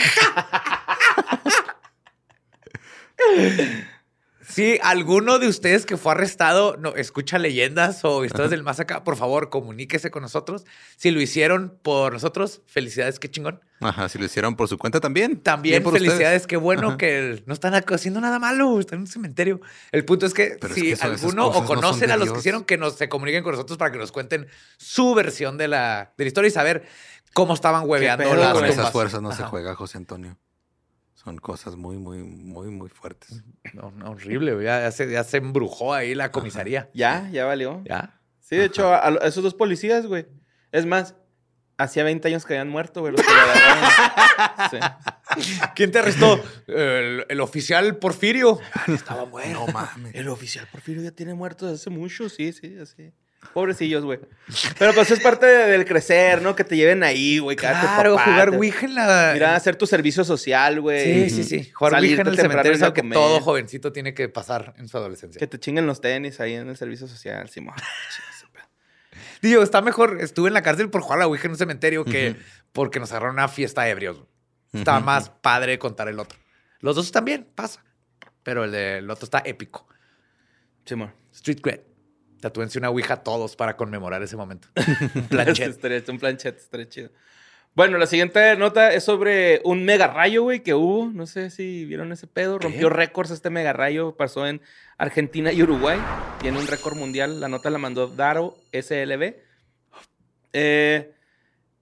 si 4.56 4.78
alguno 4.82 5.38
de 5.38 5.48
ustedes 5.48 5.84
que 5.84 5.98
fue 5.98 6.12
arrestado 6.12 6.78
no 6.78 6.96
escucha 6.96 7.38
leyendas 7.38 8.02
o 8.06 8.24
historias 8.24 8.50
del 8.50 8.62
más 8.62 8.80
acá, 8.80 9.04
por 9.04 9.14
favor, 9.16 9.50
comuníquese 9.50 10.10
con 10.10 10.22
nosotros. 10.22 10.64
Si 10.96 11.10
lo 11.10 11.20
hicieron 11.20 11.78
por 11.82 12.14
nosotros, 12.14 12.62
felicidades, 12.64 13.18
qué 13.18 13.30
chingón. 13.30 13.60
Ajá, 13.80 14.08
si 14.08 14.18
lo 14.18 14.24
hicieron 14.24 14.56
por 14.56 14.66
su 14.68 14.78
cuenta 14.78 14.98
también. 14.98 15.42
También 15.42 15.82
por 15.82 15.92
felicidades, 15.92 16.22
ustedes. 16.22 16.46
qué 16.46 16.56
bueno 16.56 16.88
Ajá. 16.88 16.96
que 16.96 17.42
no 17.44 17.52
están 17.52 17.74
haciendo 17.74 18.18
nada 18.22 18.38
malo, 18.38 18.80
están 18.80 18.96
en 18.96 19.00
un 19.02 19.08
cementerio. 19.08 19.60
El 19.92 20.06
punto 20.06 20.24
es 20.24 20.32
que 20.32 20.56
Pero 20.58 20.72
es 20.72 20.80
si 20.80 20.94
que 20.94 21.02
alguno 21.02 21.48
o 21.48 21.64
conocen 21.66 22.10
a 22.10 22.16
los 22.16 22.32
que 22.32 22.38
hicieron, 22.38 22.64
que 22.64 22.78
nos 22.78 22.96
se 22.96 23.10
comuniquen 23.10 23.42
con 23.42 23.52
nosotros 23.52 23.76
para 23.76 23.92
que 23.92 23.98
nos 23.98 24.10
cuenten 24.10 24.46
su 24.78 25.14
versión 25.14 25.58
de 25.58 25.68
la, 25.68 26.14
de 26.16 26.24
la 26.24 26.28
historia 26.28 26.48
y 26.48 26.52
saber 26.52 26.88
cómo 27.34 27.52
estaban 27.52 27.86
hueveando 27.86 28.34
las 28.34 28.54
Con 28.54 28.64
esas 28.64 28.90
fuerzas 28.90 29.20
no 29.20 29.32
se 29.32 29.42
juega, 29.42 29.74
José 29.74 29.98
Antonio. 29.98 30.38
Son 31.26 31.38
cosas 31.38 31.74
muy, 31.74 31.96
muy, 31.96 32.18
muy, 32.22 32.68
muy 32.68 32.88
fuertes. 32.88 33.42
No, 33.74 33.90
no, 33.90 34.12
horrible, 34.12 34.54
güey. 34.54 34.66
ya, 34.66 34.82
ya 34.82 34.92
se, 34.92 35.10
ya 35.10 35.24
se 35.24 35.38
embrujó 35.38 35.92
ahí 35.92 36.14
la 36.14 36.30
comisaría. 36.30 36.88
Ya, 36.94 37.28
ya 37.32 37.44
valió. 37.44 37.82
Ya. 37.84 38.20
Sí, 38.38 38.54
de 38.54 38.66
hecho, 38.66 38.94
a, 38.94 39.08
a 39.08 39.26
esos 39.26 39.42
dos 39.42 39.54
policías, 39.54 40.06
güey. 40.06 40.28
Es 40.70 40.86
más, 40.86 41.16
hacía 41.78 42.04
20 42.04 42.28
años 42.28 42.46
que 42.46 42.54
habían 42.54 42.68
muerto, 42.68 43.00
güey, 43.00 43.12
los 43.12 43.22
que 43.26 43.32
lo 43.32 43.40
agarraron. 43.40 43.84
Sí. 45.40 45.50
¿Quién 45.74 45.90
te 45.90 45.98
arrestó? 45.98 46.40
El, 46.68 47.26
el 47.28 47.40
oficial 47.40 47.96
Porfirio. 47.96 48.60
Estaba 48.86 49.24
muerto. 49.24 49.66
No 49.66 49.66
mames. 49.72 50.14
El 50.14 50.28
oficial 50.28 50.68
Porfirio 50.70 51.02
ya 51.02 51.10
tiene 51.10 51.34
muertos 51.34 51.70
desde 51.72 51.82
hace 51.82 51.90
mucho, 51.90 52.28
sí, 52.28 52.52
sí, 52.52 52.78
así. 52.78 53.12
Pobrecillos, 53.52 54.04
güey. 54.04 54.18
Pero 54.78 54.92
pues 54.94 55.10
es 55.10 55.20
parte 55.20 55.46
de- 55.46 55.66
del 55.68 55.84
crecer, 55.84 56.42
¿no? 56.42 56.54
Que 56.54 56.64
te 56.64 56.76
lleven 56.76 57.02
ahí, 57.02 57.38
güey. 57.38 57.56
Claro, 57.56 58.14
papá, 58.16 58.24
jugar 58.30 58.50
te- 58.50 58.56
Ouija 58.56 58.86
en 58.86 58.94
la... 58.94 59.30
Mira, 59.34 59.54
hacer 59.56 59.76
tu 59.76 59.86
servicio 59.86 60.24
social, 60.24 60.80
güey. 60.80 61.28
Sí, 61.30 61.42
sí, 61.42 61.44
sí. 61.44 61.70
Jugar 61.72 61.94
Ouija 61.94 62.22
en 62.22 62.28
el 62.28 62.36
cementerio 62.36 62.72
es 62.72 62.82
algo 62.82 62.94
que 62.94 63.02
todo 63.02 63.40
jovencito 63.40 63.92
tiene 63.92 64.14
que 64.14 64.28
pasar 64.28 64.74
en 64.78 64.88
su 64.88 64.96
adolescencia. 64.96 65.38
Que 65.38 65.46
te 65.46 65.58
chinguen 65.58 65.86
los 65.86 66.00
tenis 66.00 66.38
ahí 66.40 66.54
en 66.54 66.68
el 66.68 66.76
servicio 66.76 67.06
social, 67.08 67.48
Simón. 67.48 67.74
Digo, 69.42 69.62
está 69.62 69.82
mejor. 69.82 70.18
Estuve 70.20 70.48
en 70.48 70.54
la 70.54 70.62
cárcel 70.62 70.88
por 70.90 71.02
jugar 71.02 71.18
a 71.18 71.20
la 71.20 71.26
Ouija 71.26 71.44
en 71.46 71.52
un 71.52 71.58
cementerio 71.58 72.04
que 72.04 72.36
porque 72.72 72.98
nos 73.00 73.10
agarraron 73.12 73.34
una 73.36 73.48
fiesta 73.48 73.82
de 73.82 73.90
ebrios. 73.90 74.22
Está 74.72 75.00
más 75.00 75.30
padre 75.30 75.78
contar 75.78 76.08
el 76.08 76.18
otro. 76.18 76.38
Los 76.80 76.96
dos 76.96 77.10
también, 77.12 77.46
pasa. 77.54 77.84
Pero 78.42 78.64
el 78.64 78.72
del 78.72 79.10
otro 79.10 79.24
está 79.24 79.42
épico. 79.44 79.86
Simón. 80.84 81.12
Street 81.32 81.60
Cred. 81.62 81.80
Tatúense 82.40 82.78
una 82.78 82.90
Ouija 82.90 83.16
todos 83.22 83.56
para 83.56 83.76
conmemorar 83.76 84.22
ese 84.22 84.36
momento. 84.36 84.68
Planchet. 85.30 85.68
Estaría- 85.70 86.02
un 86.08 86.18
planchet, 86.18 86.56
estaría 86.56 86.88
chido. 86.88 87.10
Bueno, 87.74 87.98
la 87.98 88.06
siguiente 88.06 88.56
nota 88.56 88.92
es 88.94 89.04
sobre 89.04 89.60
un 89.64 89.84
mega 89.84 90.06
rayo, 90.06 90.42
güey, 90.44 90.62
que 90.62 90.72
hubo. 90.72 91.10
No 91.12 91.26
sé 91.26 91.50
si 91.50 91.84
vieron 91.84 92.10
ese 92.10 92.26
pedo. 92.26 92.58
Rompió 92.58 92.88
récords 92.88 93.30
este 93.30 93.50
mega 93.50 93.74
rayo. 93.74 94.16
Pasó 94.16 94.46
en 94.46 94.62
Argentina 94.96 95.52
y 95.52 95.62
Uruguay. 95.62 95.98
Tiene 96.40 96.58
un 96.58 96.66
récord 96.66 96.96
mundial. 96.96 97.38
La 97.38 97.48
nota 97.48 97.68
la 97.68 97.76
mandó 97.78 98.06
Daro 98.06 98.56
SLB. 98.72 99.34
Eh, 100.54 101.12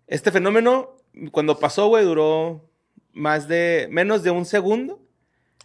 este 0.09 0.33
fenómeno, 0.33 0.97
cuando 1.31 1.61
pasó, 1.61 1.87
güey, 1.87 2.05
duró 2.05 2.69
más 3.13 3.47
de... 3.47 3.87
Menos 3.91 4.25
de 4.25 4.31
un 4.33 4.47
segundo. 4.47 5.01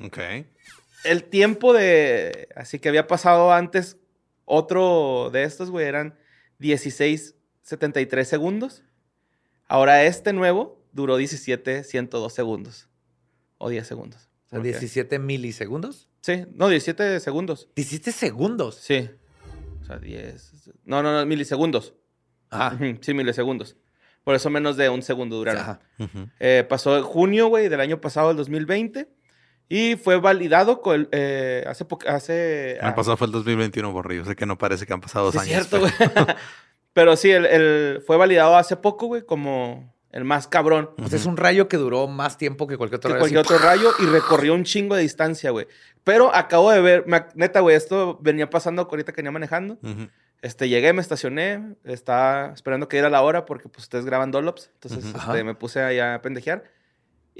Ok. 0.03 0.19
El 1.05 1.23
tiempo 1.23 1.73
de... 1.73 2.49
Así 2.55 2.77
que 2.77 2.89
había 2.89 3.07
pasado 3.07 3.51
antes 3.51 3.97
otro 4.49 5.29
de 5.31 5.43
estos, 5.43 5.69
güey, 5.71 5.85
eran 5.87 6.17
16.73 6.59 8.23
segundos. 8.25 8.83
Ahora 9.67 10.03
este 10.03 10.33
nuevo 10.33 10.83
duró 10.91 11.17
17, 11.17 11.83
102 11.83 12.33
segundos. 12.33 12.89
O 13.57 13.69
10 13.69 13.85
segundos. 13.87 14.29
O 14.47 14.49
sea, 14.49 14.59
Ok. 14.59 14.65
17 14.65 15.19
milisegundos. 15.19 16.09
Sí, 16.21 16.45
no, 16.55 16.67
17 16.67 17.19
segundos. 17.19 17.69
17 17.75 18.11
segundos. 18.11 18.75
Sí. 18.75 19.09
O 19.81 19.85
sea, 19.85 19.99
10. 19.99 20.71
No, 20.85 21.03
no, 21.03 21.13
no, 21.17 21.25
milisegundos. 21.25 21.93
Ajá. 22.49 22.75
Ujú, 22.75 22.97
Sí, 23.01 23.13
milisegundos. 23.13 23.77
Por 24.23 24.35
eso 24.35 24.49
menos 24.49 24.75
de 24.77 24.89
un 24.89 25.01
segundo 25.01 25.37
duraron. 25.37 25.61
Ajá. 25.61 25.79
Eh, 26.39 26.65
pasó 26.67 26.97
en 26.97 27.03
junio, 27.03 27.47
güey, 27.47 27.69
del 27.69 27.79
año 27.79 28.01
pasado, 28.01 28.31
el 28.31 28.37
2020. 28.37 29.07
Y 29.71 29.95
fue 29.97 30.19
validado 30.19 30.81
con, 30.81 31.07
eh, 31.11 31.63
hace 31.67 31.85
poco. 31.85 32.07
Hace, 32.09 32.73
El 32.79 32.85
ah, 32.85 32.95
pasado 32.95 33.15
fue 33.17 33.27
el 33.27 33.33
2021, 33.33 33.91
borrillo. 33.91 34.25
Sé 34.25 34.35
que 34.35 34.47
no 34.47 34.57
parece 34.57 34.85
que 34.87 34.93
han 34.93 35.01
pasado 35.01 35.31
dos 35.31 35.35
Sí, 35.43 35.51
es 35.51 35.55
años. 35.55 35.67
cierto, 35.67 35.79
güey. 35.79 35.93
Pero 36.93 37.15
sí, 37.15 37.29
el, 37.31 37.45
el- 37.45 38.01
fue 38.05 38.17
validado 38.17 38.57
hace 38.57 38.75
poco, 38.75 39.05
güey, 39.05 39.21
como 39.21 39.93
el 40.11 40.25
más 40.25 40.47
cabrón 40.47 40.89
sea, 41.07 41.19
es 41.19 41.27
un 41.27 41.37
rayo 41.37 41.67
que 41.67 41.77
duró 41.77 42.07
más 42.07 42.35
tiempo 42.39 42.65
que 42.65 42.77
cualquier 42.77 42.97
otro 42.97 43.09
que 43.09 43.13
rayo. 43.13 43.21
cualquier 43.21 43.45
así, 43.45 43.53
otro 43.53 43.63
rayo 43.63 43.91
y 43.99 44.05
recorrió 44.11 44.55
un 44.55 44.63
chingo 44.63 44.95
de 44.95 45.03
distancia, 45.03 45.51
güey. 45.51 45.67
Pero 46.03 46.33
acabo 46.33 46.71
de 46.71 46.81
ver, 46.81 47.03
me 47.05 47.23
neta, 47.35 47.59
güey, 47.59 47.75
esto 47.75 48.17
venía 48.21 48.49
pasando 48.49 48.81
ahorita 48.89 49.11
que 49.11 49.17
venía 49.17 49.31
manejando. 49.31 49.77
Este, 50.41 50.67
llegué, 50.67 50.93
me 50.93 51.01
estacioné, 51.01 51.75
estaba 51.83 52.53
esperando 52.55 52.87
que 52.87 52.97
diera 52.97 53.09
la 53.11 53.21
hora 53.21 53.45
porque 53.45 53.69
pues 53.69 53.83
ustedes 53.83 54.05
graban 54.05 54.31
Dollops. 54.31 54.71
Entonces, 54.81 55.13
este, 55.13 55.43
me 55.43 55.53
puse 55.53 55.83
ahí 55.83 55.99
a 55.99 56.19
pendejear. 56.23 56.63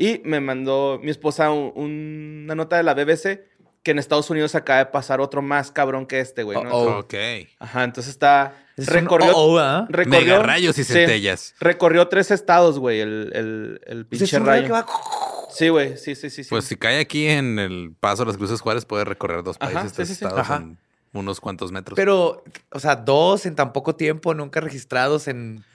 Y 0.01 0.21
me 0.23 0.39
mandó 0.39 0.97
mi 1.03 1.12
esposa 1.12 1.51
un- 1.51 1.73
un- 1.75 2.41
una 2.45 2.55
nota 2.55 2.77
de 2.77 2.83
la 2.83 2.93
BBC 2.93 3.43
que 3.83 3.91
en 3.91 3.99
Estados 3.99 4.29
Unidos 4.29 4.55
acaba 4.55 4.79
de 4.79 4.85
pasar 4.85 5.19
otro 5.19 5.41
más 5.41 5.71
cabrón 5.71 6.05
que 6.05 6.21
este, 6.21 6.43
güey. 6.43 6.62
¿no? 6.63 6.69
Oh, 6.71 6.83
oh. 6.95 6.99
Ok. 6.99 7.13
Ajá, 7.59 7.83
entonces 7.83 8.12
está... 8.12 8.53
Es 8.77 8.88
recorrió, 8.88 9.35
oh, 9.35 9.55
oh, 9.55 9.59
¿ah? 9.59 9.88
recorrió- 9.89 10.19
Mega 10.21 10.39
rayos 10.43 10.77
y 10.77 10.85
sí, 10.85 10.93
centellas. 10.93 11.53
recorrió 11.59 12.07
tres 12.07 12.31
estados, 12.31 12.79
güey, 12.79 13.01
el, 13.01 13.31
el, 13.35 13.81
el 13.88 14.05
Pues 14.05 14.21
es 14.21 14.29
pinche 14.31 14.39
rayo 14.39 14.62
rayo. 14.62 14.65
que 14.67 14.71
va... 14.71 14.85
Sí, 15.51 15.67
güey, 15.67 15.97
sí, 15.97 16.15
sí, 16.15 16.29
sí. 16.29 16.43
sí. 16.45 16.49
Pues 16.49 16.63
si 16.63 16.77
cae 16.77 16.99
aquí 17.01 17.27
en 17.27 17.59
el 17.59 17.93
paso 17.99 18.23
de 18.23 18.27
las 18.27 18.38
Cruces 18.38 18.62
Juárez, 18.62 18.85
puede 18.85 19.03
recorrer 19.03 19.43
dos 19.43 19.57
Ajá, 19.59 19.71
países, 19.73 19.91
sí, 19.91 19.95
tres 19.97 20.07
sí, 20.09 20.15
sí. 20.15 20.23
estados 20.23 20.39
Ajá. 20.49 20.57
en 20.57 20.77
unos 21.12 21.41
cuantos 21.41 21.71
metros. 21.73 21.97
Pero, 21.97 22.43
o 22.71 22.79
sea, 22.79 22.95
dos 22.95 23.45
en 23.45 23.55
tan 23.55 23.73
poco 23.73 23.95
tiempo, 23.95 24.33
nunca 24.33 24.62
registrados 24.62 25.27
en. 25.27 25.65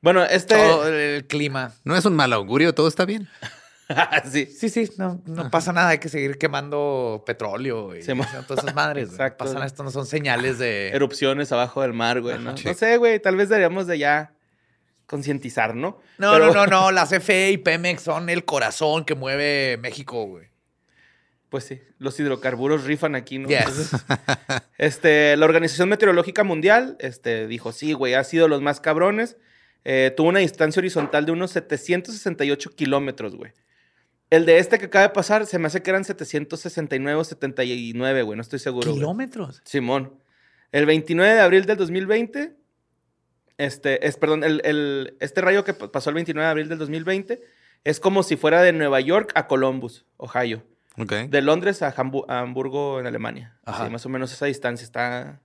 Bueno, 0.00 0.24
este... 0.24 0.56
todo 0.56 0.88
el 0.88 1.26
clima. 1.26 1.72
No 1.84 1.96
es 1.96 2.04
un 2.04 2.14
mal 2.14 2.32
augurio, 2.32 2.74
todo 2.74 2.88
está 2.88 3.04
bien. 3.04 3.28
sí. 4.30 4.46
Sí, 4.46 4.68
sí, 4.68 4.90
no, 4.98 5.20
no 5.26 5.50
pasa 5.50 5.72
nada. 5.72 5.88
Hay 5.88 5.98
que 5.98 6.08
seguir 6.08 6.38
quemando 6.38 7.22
petróleo 7.26 7.96
y 7.96 8.02
Sí, 8.02 8.12
o 8.12 8.22
sea, 8.24 8.42
todas 8.42 8.62
esas 8.64 8.74
madres. 8.74 9.10
Exacto. 9.10 9.44
Pasan 9.44 9.62
esto, 9.62 9.82
no 9.82 9.90
son 9.90 10.06
señales 10.06 10.58
de... 10.58 10.88
Erupciones 10.88 11.50
abajo 11.52 11.82
del 11.82 11.94
mar, 11.94 12.20
güey, 12.20 12.38
¿no? 12.38 12.56
Sé, 12.56 12.96
güey, 12.98 13.18
tal 13.20 13.36
vez 13.36 13.48
deberíamos 13.48 13.86
de 13.86 13.98
ya 13.98 14.32
concientizar, 15.06 15.74
¿no? 15.74 16.00
No, 16.18 16.32
Pero- 16.32 16.52
no, 16.52 16.66
no, 16.66 16.66
no. 16.66 16.90
Las 16.92 17.10
CFE 17.10 17.50
y 17.50 17.58
Pemex 17.58 18.02
son 18.02 18.28
el 18.28 18.44
corazón 18.44 19.04
que 19.04 19.14
mueve 19.14 19.78
México, 19.78 20.24
güey. 20.26 20.48
Pues 21.48 21.64
sí, 21.64 21.80
los 21.98 22.20
hidrocarburos 22.20 22.84
rifan 22.84 23.14
aquí, 23.14 23.38
¿no? 23.38 23.48
Yes. 23.48 23.60
Entonces, 23.60 23.90
este, 24.76 25.34
la 25.38 25.46
Organización 25.46 25.88
Meteorológica 25.88 26.44
Mundial 26.44 26.98
este, 27.00 27.46
dijo, 27.46 27.72
sí, 27.72 27.94
güey, 27.94 28.12
ha 28.12 28.22
sido 28.22 28.48
los 28.48 28.60
más 28.60 28.80
cabrones. 28.80 29.38
Eh, 29.84 30.12
tuvo 30.16 30.28
una 30.28 30.40
distancia 30.40 30.80
horizontal 30.80 31.24
de 31.26 31.32
unos 31.32 31.50
768 31.52 32.70
kilómetros, 32.70 33.36
güey. 33.36 33.52
El 34.30 34.44
de 34.44 34.58
este 34.58 34.78
que 34.78 34.86
acaba 34.86 35.04
de 35.08 35.14
pasar, 35.14 35.46
se 35.46 35.58
me 35.58 35.68
hace 35.68 35.82
que 35.82 35.88
eran 35.90 36.04
769 36.04 37.18
o 37.20 37.24
79, 37.24 38.22
güey, 38.22 38.36
no 38.36 38.42
estoy 38.42 38.58
seguro. 38.58 38.86
güey. 38.90 38.98
Kilómetros. 39.00 39.62
Simón. 39.64 40.12
El 40.72 40.84
29 40.84 41.32
de 41.34 41.40
abril 41.40 41.64
del 41.64 41.78
2020, 41.78 42.54
este, 43.56 44.06
es, 44.06 44.16
perdón, 44.18 44.44
el, 44.44 44.60
el- 44.64 45.16
este 45.20 45.40
rayo 45.40 45.64
que 45.64 45.72
pa- 45.74 45.90
pasó 45.90 46.10
el 46.10 46.14
29 46.14 46.44
de 46.44 46.50
abril 46.50 46.68
del 46.68 46.78
2020 46.78 47.40
es 47.84 48.00
como 48.00 48.22
si 48.22 48.36
fuera 48.36 48.62
de 48.62 48.72
Nueva 48.72 49.00
York 49.00 49.32
a 49.34 49.46
Columbus, 49.46 50.04
Ohio. 50.18 50.62
Ok. 50.98 51.12
De 51.30 51.40
Londres 51.42 51.80
a, 51.82 51.94
Hambu- 51.94 52.24
a 52.28 52.40
Hamburgo, 52.40 53.00
en 53.00 53.06
Alemania. 53.06 53.56
Ajá. 53.64 53.86
Sí, 53.86 53.90
más 53.92 54.04
o 54.04 54.08
menos 54.10 54.32
esa 54.32 54.46
distancia 54.46 54.84
está, 54.84 55.40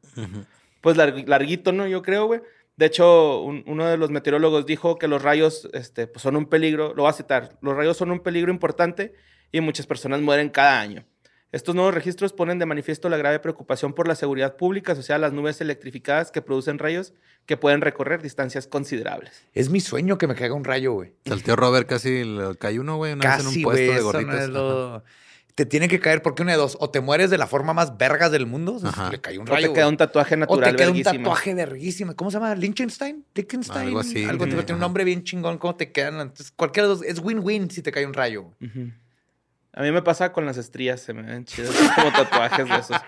pues, 0.82 0.98
larg- 0.98 1.26
larguito, 1.28 1.72
¿no? 1.72 1.88
Yo 1.88 2.02
creo, 2.02 2.26
güey. 2.26 2.41
De 2.76 2.88
hecho, 2.88 3.42
un- 3.42 3.64
uno 3.68 3.86
de 3.88 3.98
los 3.98 4.10
meteorólogos 4.10 4.66
dijo 4.66 4.98
que 4.98 5.08
los 5.08 5.22
rayos 5.22 5.70
este, 5.74 6.08
pues, 6.08 6.24
son 6.24 6.36
un 6.36 6.46
peligro, 6.48 6.94
lo 6.96 7.04
voy 7.04 7.10
a 7.10 7.14
citar, 7.14 7.58
los 7.62 7.76
rayos 7.76 7.98
son 7.98 8.10
un 8.12 8.20
peligro 8.20 8.52
importante 8.52 9.14
y 9.52 9.62
muchas 9.62 9.86
personas 9.86 10.22
mueren 10.22 10.50
cada 10.50 10.80
año. 10.80 11.06
Estos 11.52 11.76
nuevos 11.76 11.94
registros 11.94 12.34
ponen 12.34 12.58
de 12.58 12.66
manifiesto 12.66 13.10
la 13.10 13.18
grave 13.18 13.38
preocupación 13.40 13.94
por 13.94 14.08
la 14.08 14.16
seguridad 14.16 14.56
pública 14.58 14.94
asociada 14.94 15.18
a 15.18 15.22
las 15.22 15.34
nubes 15.34 15.62
electrificadas 15.62 16.32
que 16.32 16.42
producen 16.42 16.80
rayos 16.80 17.14
que 17.46 17.58
pueden 17.58 17.82
recorrer 17.82 18.24
distancias 18.24 18.66
considerables. 18.66 19.46
Es 19.54 19.70
mi 19.70 19.80
sueño 19.80 20.18
que 20.18 20.26
me 20.26 20.34
caiga 20.34 20.56
un 20.56 20.64
rayo, 20.64 20.94
güey. 20.94 21.14
Al 21.30 21.44
tío 21.44 21.56
Robert 21.56 21.88
casi 21.88 22.24
le 22.24 22.56
cayó 22.58 22.82
uno, 22.82 22.98
güey, 22.98 23.14
una 23.14 23.36
vez 23.38 23.46
en 23.46 23.48
un 23.56 23.62
puesto 23.62 23.82
de 23.84 23.98
eso 23.98 24.02
no 24.02 24.12
gorditas. 24.14 24.44
es 24.46 24.50
lo- 24.50 25.04
Te 25.56 25.66
tiene 25.68 25.88
que 25.88 26.00
caer 26.00 26.22
porque 26.24 26.42
una 26.42 26.54
de 26.54 26.58
dos. 26.58 26.78
O 26.80 26.89
te 26.89 27.00
mueres 27.00 27.30
de 27.30 27.38
la 27.38 27.46
forma 27.46 27.74
más 27.74 27.98
vergas 27.98 28.32
del 28.32 28.48
mundo. 28.48 28.74
o 28.76 28.80
sea. 28.80 29.10
Le 29.10 29.22
cae 29.22 29.38
un 29.38 29.48
O 29.48 29.52
rayo. 29.52 29.68
te 29.68 29.74
queda 29.74 29.88
un 29.88 29.98
tatuaje 29.98 30.34
O 30.36 30.38
natural 30.38 30.72
te 30.72 30.76
queda 30.78 30.92
un 30.92 31.04
tatuaje 31.04 31.54
verguísima. 31.54 32.16
¿Cómo 32.16 32.32
se 32.32 32.38
llama? 32.38 32.56
¿Liechtenstein? 32.56 33.24
¿Liechtenstein? 33.36 33.88
Algo 33.88 34.00
así, 34.00 34.24
Algo 34.26 34.46
tiene 34.46 34.74
un 34.74 34.80
nombre 34.80 35.04
bien 35.04 35.24
chingón. 35.24 35.58
¿Cómo 35.60 35.76
te 35.76 35.92
quedan? 35.92 36.20
Entonces, 36.20 36.52
cualquiera 36.56 36.88
de 36.88 36.96
los... 36.96 37.04
Es 37.04 37.20
win-win 37.20 37.70
si 37.70 37.82
te 37.82 37.92
cae 37.92 38.06
un 38.06 38.13
rayo. 38.13 38.52
A 39.74 39.82
mí 39.82 39.92
me 39.92 40.02
pasa 40.02 40.32
con 40.32 40.46
las 40.46 40.58
estrías, 40.58 41.02
se 41.02 41.13
me 41.13 41.24
ven 41.24 41.46
chidas 41.46 41.72
como 41.96 42.12
tatuajes 42.12 42.68
de 42.70 42.76
esos. 42.76 42.98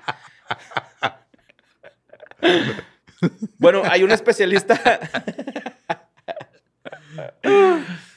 Bueno, 3.58 3.82
hay 3.90 4.04
un 4.04 4.12
especialista. 4.12 4.80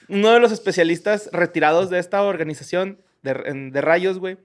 Uno 0.09 0.31
de 0.33 0.41
los 0.41 0.53
especialistas 0.53 1.29
retirados 1.33 1.89
de 1.91 1.99
esta 1.99 2.23
organización 2.23 3.01
de, 3.23 3.71
de 3.73 3.81
rayos, 3.81 4.19
güey, 4.19 4.39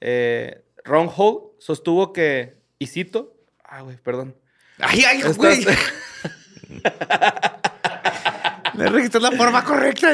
eh, 0.00 0.62
Ron 0.84 1.08
Hall, 1.14 1.40
sostuvo 1.58 2.12
que, 2.12 2.56
y 2.78 2.86
cito, 2.86 3.34
ah, 3.64 3.82
güey, 3.82 3.96
perdón. 3.96 4.36
¡Ay, 4.78 5.02
ay, 5.04 5.18
Estás- 5.18 5.36
güey! 5.36 5.64
Le 8.74 8.86
registró 8.88 9.20
la 9.20 9.32
forma 9.32 9.64
correcta. 9.64 10.10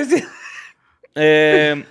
Eh, 1.14 1.84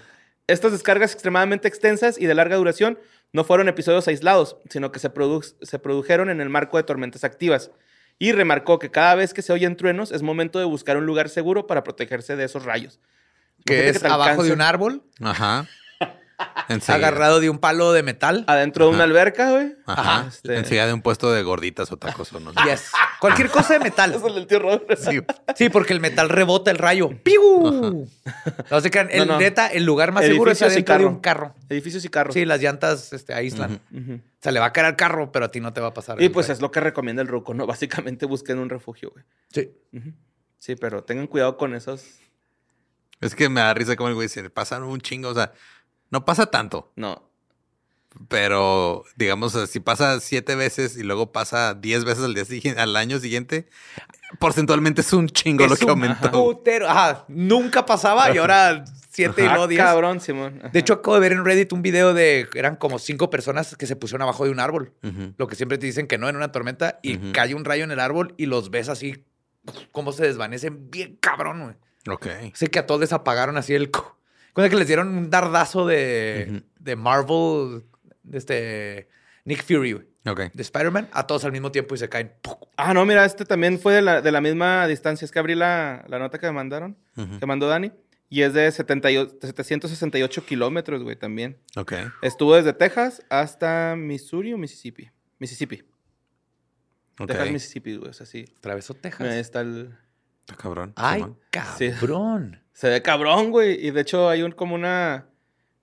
estas 0.47 0.71
descargas 0.71 1.13
extremadamente 1.13 1.67
extensas 1.67 2.19
y 2.19 2.25
de 2.25 2.35
larga 2.35 2.55
duración 2.57 2.99
no 3.33 3.43
fueron 3.43 3.67
episodios 3.67 4.07
aislados, 4.07 4.57
sino 4.69 4.91
que 4.91 4.99
se, 4.99 5.11
produ- 5.13 5.55
se 5.61 5.79
produjeron 5.79 6.29
en 6.29 6.41
el 6.41 6.49
marco 6.49 6.77
de 6.77 6.83
tormentas 6.83 7.23
activas. 7.23 7.71
Y 8.17 8.31
remarcó 8.31 8.79
que 8.79 8.91
cada 8.91 9.15
vez 9.15 9.33
que 9.33 9.41
se 9.41 9.51
oyen 9.51 9.75
truenos 9.75 10.11
es 10.11 10.21
momento 10.21 10.57
de 10.59 10.65
buscar 10.65 10.95
un 10.97 11.05
lugar 11.05 11.29
seguro 11.29 11.67
para 11.67 11.83
protegerse 11.83 12.35
de 12.35 12.45
esos 12.45 12.63
rayos. 12.63 12.99
Que 13.65 13.89
es 13.89 13.99
te 14.01 14.07
abajo 14.07 14.23
alcance 14.29 14.47
de 14.47 14.53
un 14.53 14.61
árbol, 14.61 15.03
Ajá. 15.21 15.67
Enseguida. 16.67 17.07
agarrado 17.07 17.39
de 17.39 17.49
un 17.49 17.59
palo 17.59 17.93
de 17.93 18.03
metal. 18.03 18.43
Adentro 18.47 18.85
de 18.85 18.89
una 18.89 18.99
Ajá. 18.99 19.03
alberca, 19.05 19.51
güey. 19.51 19.75
Ajá. 19.85 20.25
Este- 20.27 20.57
Enseguida 20.57 20.87
de 20.87 20.93
un 20.93 21.01
puesto 21.01 21.31
de 21.31 21.43
gorditas 21.43 21.91
o 21.91 21.97
tacos 21.97 22.33
o 22.33 22.39
no 22.39 22.51
sé. 22.53 22.59
Yes. 22.69 22.91
Cualquier 23.19 23.49
cosa 23.49 23.73
de 23.73 23.79
metal. 23.79 24.13
Eso 24.15 24.27
es 24.27 24.35
el 24.35 24.47
tío 24.47 24.59
Robert. 24.59 24.97
Sí. 24.97 25.19
Sí, 25.55 25.69
porque 25.69 25.93
el 25.93 25.99
metal 25.99 26.27
rebota 26.29 26.71
el 26.71 26.77
rayo. 26.77 27.09
¡Piu! 27.23 28.07
No 28.71 28.81
se 28.81 28.91
crean, 28.91 29.09
el, 29.11 29.19
No, 29.27 29.33
no. 29.33 29.39
neta, 29.39 29.67
el 29.67 29.85
lugar 29.85 30.11
más 30.11 30.25
seguro 30.25 30.51
es 30.51 30.61
adentro 30.61 30.97
de 30.97 31.05
un 31.05 31.19
carro. 31.19 31.53
Edificios 31.69 32.03
y 32.05 32.09
carros. 32.09 32.33
Sí, 32.33 32.45
las 32.45 32.59
llantas 32.61 33.13
este, 33.13 33.33
aíslan. 33.33 33.79
Ujú. 33.93 34.13
O 34.15 34.19
sea, 34.41 34.51
le 34.51 34.59
va 34.59 34.67
a 34.67 34.73
caer 34.73 34.87
al 34.87 34.95
carro, 34.95 35.31
pero 35.31 35.45
a 35.45 35.51
ti 35.51 35.59
no 35.59 35.71
te 35.73 35.81
va 35.81 35.87
a 35.87 35.93
pasar. 35.93 36.21
Y 36.21 36.29
pues 36.29 36.49
es 36.49 36.61
lo 36.61 36.71
que 36.71 36.79
recomienda 36.79 37.21
el 37.21 37.27
Ruco, 37.27 37.53
¿no? 37.53 37.65
Básicamente 37.67 38.25
busquen 38.25 38.59
un 38.59 38.69
refugio, 38.69 39.11
güey. 39.11 39.23
Sí. 39.51 39.71
Sí, 40.59 40.75
pero 40.75 41.03
tengan 41.03 41.27
cuidado 41.27 41.57
con 41.57 41.75
esos. 41.75 42.03
Es 43.21 43.33
que 43.35 43.47
me 43.49 43.61
da 43.61 43.73
risa 43.73 43.95
como 43.95 44.09
el 44.09 44.15
güey 44.15 44.27
dice, 44.27 44.49
pasan 44.49 44.83
un 44.83 44.99
chingo, 44.99 45.29
o 45.29 45.33
sea, 45.33 45.53
no 46.11 46.25
pasa 46.25 46.47
tanto, 46.47 46.91
No. 46.95 47.29
pero 48.29 49.03
digamos, 49.15 49.53
si 49.69 49.79
pasa 49.79 50.19
siete 50.19 50.55
veces 50.55 50.97
y 50.97 51.03
luego 51.03 51.31
pasa 51.31 51.73
diez 51.73 52.05
veces 52.05 52.23
al, 52.23 52.33
día 52.33 52.45
siguiente, 52.45 52.79
al 52.81 52.95
año 52.95 53.19
siguiente, 53.19 53.67
porcentualmente 54.39 55.01
es 55.01 55.11
un 55.13 55.27
chingo 55.27 55.67
lo 55.67 55.75
que 55.75 55.85
un 55.85 55.91
aumentó. 55.91 56.31
putero. 56.31 56.87
Ajá, 56.89 57.25
nunca 57.27 57.85
pasaba 57.85 58.33
y 58.33 58.37
ahora 58.37 58.85
siete 59.09 59.43
y 59.43 59.45
Ah, 59.45 59.51
luego 59.51 59.67
diez. 59.67 59.81
cabrón, 59.83 60.19
Simón. 60.21 60.59
Ajá. 60.59 60.69
De 60.69 60.79
hecho, 60.79 60.93
acabo 60.93 61.15
de 61.15 61.19
ver 61.21 61.31
en 61.33 61.43
Reddit 61.45 61.73
un 61.73 61.81
video 61.81 62.13
de 62.13 62.47
eran 62.55 62.75
como 62.77 62.99
cinco 62.99 63.29
personas 63.29 63.75
que 63.75 63.87
se 63.87 63.95
pusieron 63.95 64.21
abajo 64.21 64.45
de 64.45 64.51
un 64.51 64.59
árbol. 64.59 64.93
Lo 65.37 65.47
que 65.47 65.55
siempre 65.55 65.77
te 65.77 65.85
dicen 65.85 66.07
que 66.07 66.17
no 66.17 66.29
en 66.29 66.35
una 66.37 66.51
tormenta 66.51 66.99
y 67.01 67.17
Ujú. 67.17 67.31
cae 67.33 67.53
un 67.55 67.65
rayo 67.65 67.83
en 67.83 67.91
el 67.91 67.99
árbol 67.99 68.33
y 68.37 68.45
los 68.45 68.69
ves 68.71 68.89
así 68.89 69.25
como 69.91 70.11
se 70.11 70.23
desvanecen 70.23 70.89
bien 70.91 71.17
cabrón, 71.19 71.63
güey. 71.63 71.75
Ok. 72.15 72.27
Sé 72.53 72.67
que 72.67 72.77
a 72.79 72.85
todos 72.85 73.01
les 73.01 73.11
apagaron 73.13 73.57
así 73.57 73.73
el... 73.73 73.89
Cuando 74.55 74.69
que 74.71 74.77
les 74.77 74.87
dieron 74.87 75.09
un 75.09 75.29
dardazo 75.29 75.85
de, 75.85 76.63
de 76.79 76.95
Marvel, 76.95 77.83
de 78.23 78.37
este 78.39 79.09
Nick 79.43 79.63
Fury, 79.63 79.91
güey, 79.91 80.07
Ok. 80.25 80.51
de 80.53 80.61
Spider-Man, 80.63 81.09
a 81.11 81.27
todos 81.27 81.43
al 81.45 81.51
mismo 81.51 81.71
tiempo 81.71 81.93
y 81.93 81.97
se 81.99 82.09
caen. 82.09 82.31
Ah, 82.77 82.93
no, 82.93 83.05
mira, 83.05 83.25
este 83.25 83.45
también 83.45 83.77
fue 83.79 83.93
de 83.95 84.01
la, 84.01 84.21
de 84.21 84.31
la 84.31 84.41
misma 84.41 84.87
distancia. 84.87 85.25
Es 85.25 85.31
que 85.31 85.37
abrí 85.39 85.53
la, 85.55 86.03
la 86.07 86.17
nota 86.19 86.39
que 86.39 86.47
me 86.47 86.53
mandaron, 86.53 86.97
Ujú. 87.17 87.37
que 87.39 87.45
mandó 87.45 87.67
Dani. 87.67 87.91
Y 88.27 88.41
es 88.41 88.53
de 88.53 88.71
78 88.71 89.37
768 89.41 90.45
kilómetros, 90.45 91.03
güey, 91.03 91.15
también. 91.15 91.57
Ok. 91.75 91.93
Estuvo 92.23 92.55
desde 92.55 92.73
Texas 92.73 93.21
hasta 93.29 93.95
Missouri 93.95 94.51
o 94.53 94.57
Mississippi. 94.57 95.11
Mississippi. 95.37 95.83
Texas, 97.27 97.51
Mississippi, 97.51 97.97
güey. 97.97 98.09
O 98.09 98.13
sea, 98.13 98.25
sí. 98.25 98.45
Atravesó 98.57 98.93
Texas. 98.93 99.27
Ahí 99.27 99.39
está 99.39 99.61
el... 99.61 99.95
Está 100.47 100.55
cabrón. 100.55 100.93
Ay, 100.95 101.21
Simón. 101.21 101.39
Sí. 101.77 101.89
cabrón. 101.91 102.61
Se 102.73 102.89
ve 102.89 103.01
cabrón, 103.01 103.51
güey. 103.51 103.85
Y 103.85 103.91
de 103.91 104.01
hecho 104.01 104.29
hay 104.29 104.43
un, 104.43 104.51
como 104.51 104.75
una 104.75 105.25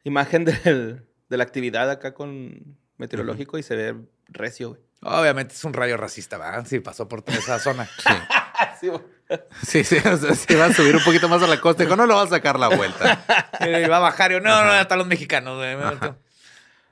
imagen 0.04 0.44
del- 0.64 1.04
de 1.28 1.36
la 1.36 1.44
actividad 1.44 1.90
acá 1.90 2.12
con 2.14 2.76
meteorológico 2.98 3.58
y 3.58 3.62
se 3.62 3.74
ve 3.74 3.96
recio, 4.28 4.70
güey. 4.70 4.80
Obviamente 5.04 5.54
es 5.54 5.64
un 5.64 5.72
rayo 5.72 5.96
racista, 5.96 6.38
¿verdad? 6.38 6.64
Sí, 6.68 6.78
pasó 6.78 7.08
por 7.08 7.22
toda 7.22 7.38
esa 7.38 7.58
zona. 7.58 7.88
Sí. 8.80 8.90
Sí, 9.66 9.82
sí, 9.84 9.96
o 9.96 10.16
sea, 10.16 10.34
si 10.34 10.54
va 10.56 10.66
a 10.66 10.72
subir 10.74 10.94
un 10.94 11.02
poquito 11.02 11.26
más 11.28 11.42
a 11.42 11.46
la 11.46 11.58
costa, 11.60 11.84
dijo, 11.84 11.96
no 11.96 12.04
lo 12.04 12.16
va 12.16 12.22
a 12.22 12.26
sacar 12.26 12.58
la 12.58 12.68
vuelta. 12.68 13.24
Y 13.60 13.88
va 13.88 13.96
a 13.96 14.00
bajar 14.00 14.30
y 14.30 14.34
yo, 14.34 14.40
no, 14.40 14.50
no, 14.64 14.70
hasta 14.72 14.94
los 14.96 15.06
mexicanos. 15.06 15.56
güey. 15.56 15.74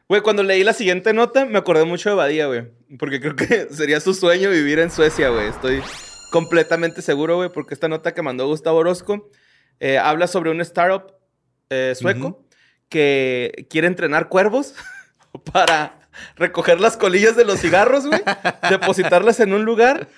Güey, 0.09 0.23
cuando 0.23 0.43
leí 0.43 0.65
la 0.65 0.73
siguiente 0.73 1.13
nota 1.13 1.45
me 1.45 1.59
acordé 1.59 1.85
mucho 1.85 2.09
de 2.09 2.15
Badía, 2.17 2.47
güey. 2.47 2.67
Porque 2.99 3.21
creo 3.21 3.37
que 3.37 3.69
sería 3.71 4.01
su 4.01 4.15
sueño 4.15 4.49
vivir 4.51 4.79
en 4.79 4.91
Suecia, 4.91 5.29
güey. 5.29 5.49
Estoy 5.49 5.83
completamente 6.31 7.03
seguro, 7.03 7.37
güey, 7.37 7.51
porque 7.51 7.75
esta 7.75 7.89
nota 7.89 8.15
que 8.15 8.23
mandó 8.23 8.47
Gustavo 8.47 8.79
Orozco 8.79 9.29
eh, 9.81 9.99
habla 9.99 10.27
sobre 10.27 10.51
un 10.51 10.61
startup 10.61 11.13
eh, 11.71 11.95
sueco 11.97 12.45
que 12.89 13.67
quiere 13.71 13.87
entrenar 13.87 14.29
cuervos 14.29 14.75
para 15.53 15.97
recoger 16.37 16.81
las 16.81 16.97
colillas 16.97 17.37
de 17.37 17.45
los 17.45 17.61
cigarros, 17.61 18.07
güey, 18.07 18.21
depositarlas 18.69 19.39
en 19.41 19.53
un 19.53 19.65
lugar 19.65 20.09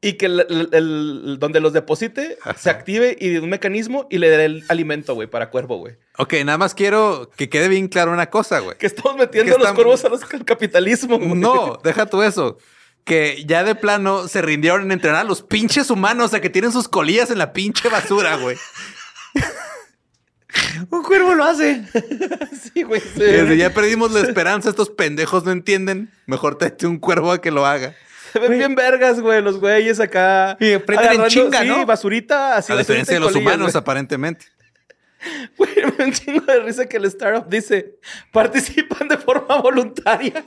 y 0.00 0.12
que 0.14 0.26
el, 0.26 0.40
el- 0.48 0.68
el- 0.72 1.36
donde 1.40 1.58
los 1.60 1.72
deposite 1.72 2.38
se 2.56 2.70
active 2.70 3.16
y 3.20 3.36
un 3.38 3.50
mecanismo 3.50 4.06
y 4.08 4.18
le 4.18 4.30
dé 4.30 4.44
el 4.44 4.64
alimento, 4.68 5.14
güey, 5.14 5.26
para 5.28 5.50
cuervo, 5.50 5.78
güey. 5.78 5.96
Ok, 6.18 6.34
nada 6.44 6.58
más 6.58 6.74
quiero 6.74 7.28
que 7.36 7.48
quede 7.48 7.68
bien 7.68 7.88
claro 7.88 8.12
una 8.12 8.30
cosa, 8.30 8.60
güey. 8.60 8.78
Que 8.78 8.86
estamos 8.86 9.16
metiendo 9.16 9.56
Que 9.56 9.60
a 9.62 9.64
los 9.64 9.72
cuervos 9.74 10.04
a 10.04 10.08
los- 10.08 10.22
al 10.32 10.44
capitalismo, 10.44 11.18
güey. 11.18 11.34
No, 11.34 11.78
deja 11.82 12.06
tú 12.06 12.22
eso. 12.22 12.58
Que 13.04 13.44
ya 13.46 13.64
de 13.64 13.74
plano 13.74 14.28
se 14.28 14.42
rindieron 14.42 14.82
en 14.82 14.92
entrenar 14.92 15.20
a 15.22 15.24
los 15.24 15.42
pinches 15.42 15.90
humanos 15.90 16.34
a 16.34 16.40
que 16.40 16.50
tienen 16.50 16.70
sus 16.72 16.88
colillas 16.88 17.30
en 17.30 17.38
la 17.38 17.52
pinche 17.52 17.88
basura, 17.88 18.36
güey. 18.36 18.56
Un 20.90 21.02
cuervo 21.02 21.34
lo 21.34 21.44
hace. 21.44 21.82
Sí, 22.72 22.82
güey. 22.84 23.00
sí. 23.00 23.20
Desde 23.20 23.56
ya 23.56 23.74
perdimos 23.74 24.12
la 24.12 24.20
esperanza, 24.26 24.70
estos 24.70 24.88
pendejos 24.90 25.44
no 25.44 25.52
entienden. 25.52 26.10
Mejor 26.26 26.56
tete 26.56 26.86
un 26.86 26.98
cuervo 26.98 27.32
a 27.32 27.40
que 27.40 27.50
lo 27.50 27.66
haga. 27.66 27.94
Se 28.32 28.38
ven 28.38 28.52
bien 28.52 28.74
vergas, 28.74 29.20
güey, 29.20 29.42
los 29.42 29.58
güeyes 29.58 30.00
acá. 30.00 30.56
Y 30.58 30.72
en 30.72 30.82
chinga, 31.28 31.60
sí, 31.60 31.68
¿no? 31.68 31.84
basurita, 31.84 32.56
así 32.56 32.72
A 32.72 32.76
diferencia 32.76 33.14
de 33.14 33.20
los 33.20 33.32
colillas, 33.32 33.54
humanos, 33.54 33.72
güey. 33.72 33.80
aparentemente. 33.80 34.46
Güey, 35.58 35.70
me 35.84 35.90
da 35.92 36.04
un 36.06 36.12
chingo 36.12 36.40
de 36.40 36.60
risa 36.60 36.86
que 36.86 36.96
el 36.96 37.04
startup 37.06 37.46
dice, 37.48 37.96
participan 38.32 39.06
de 39.08 39.18
forma 39.18 39.60
voluntaria. 39.60 40.44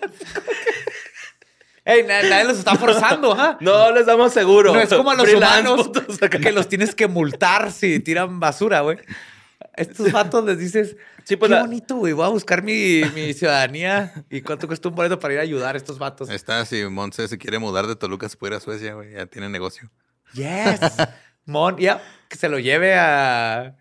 Ey, 1.85 2.03
na- 2.03 2.23
nadie 2.23 2.45
los 2.45 2.57
está 2.57 2.75
forzando, 2.75 3.33
¿ah? 3.33 3.57
No 3.61 3.91
les 3.91 4.05
damos 4.07 4.33
seguro. 4.33 4.73
No 4.73 4.79
es 4.81 4.89
como 4.89 5.11
a 5.11 5.15
los 5.15 5.25
Freelance, 5.25 5.69
humanos 5.69 5.91
que 6.41 6.51
los 6.51 6.67
tienes 6.67 6.95
que 6.95 7.07
multar 7.07 7.71
si 7.71 7.99
tiran 7.99 8.39
basura, 8.39 8.81
güey. 8.81 8.97
Estos 9.75 10.11
vatos 10.11 10.43
les 10.45 10.57
dices, 10.57 10.95
Sí, 11.25 11.35
pues 11.35 11.49
qué 11.49 11.55
la- 11.55 11.61
bonito, 11.61 11.95
güey. 11.97 12.13
Voy 12.13 12.25
a 12.25 12.29
buscar 12.29 12.63
mi, 12.63 13.03
mi 13.13 13.33
ciudadanía. 13.33 14.25
¿Y 14.29 14.41
cuánto 14.41 14.67
cuesta 14.67 14.89
un 14.89 14.95
boleto 14.95 15.19
para 15.19 15.33
ir 15.35 15.39
a 15.39 15.43
ayudar 15.43 15.75
a 15.75 15.77
estos 15.77 15.97
vatos? 15.99 16.29
Está, 16.29 16.65
si 16.65 16.83
Monse 16.85 17.27
se 17.27 17.37
quiere 17.37 17.59
mudar 17.59 17.85
de 17.87 17.95
Toluca, 17.95 18.27
se 18.29 18.37
puede 18.37 18.53
ir 18.53 18.57
a 18.57 18.59
Suecia, 18.61 18.93
güey. 18.93 19.13
Ya 19.13 19.25
tiene 19.27 19.49
negocio. 19.49 19.89
Yes. 20.33 20.79
Mon, 21.45 21.77
ya, 21.77 22.01
que 22.29 22.37
se 22.37 22.49
lo 22.49 22.57
lleve 22.57 22.95
a, 22.95 23.75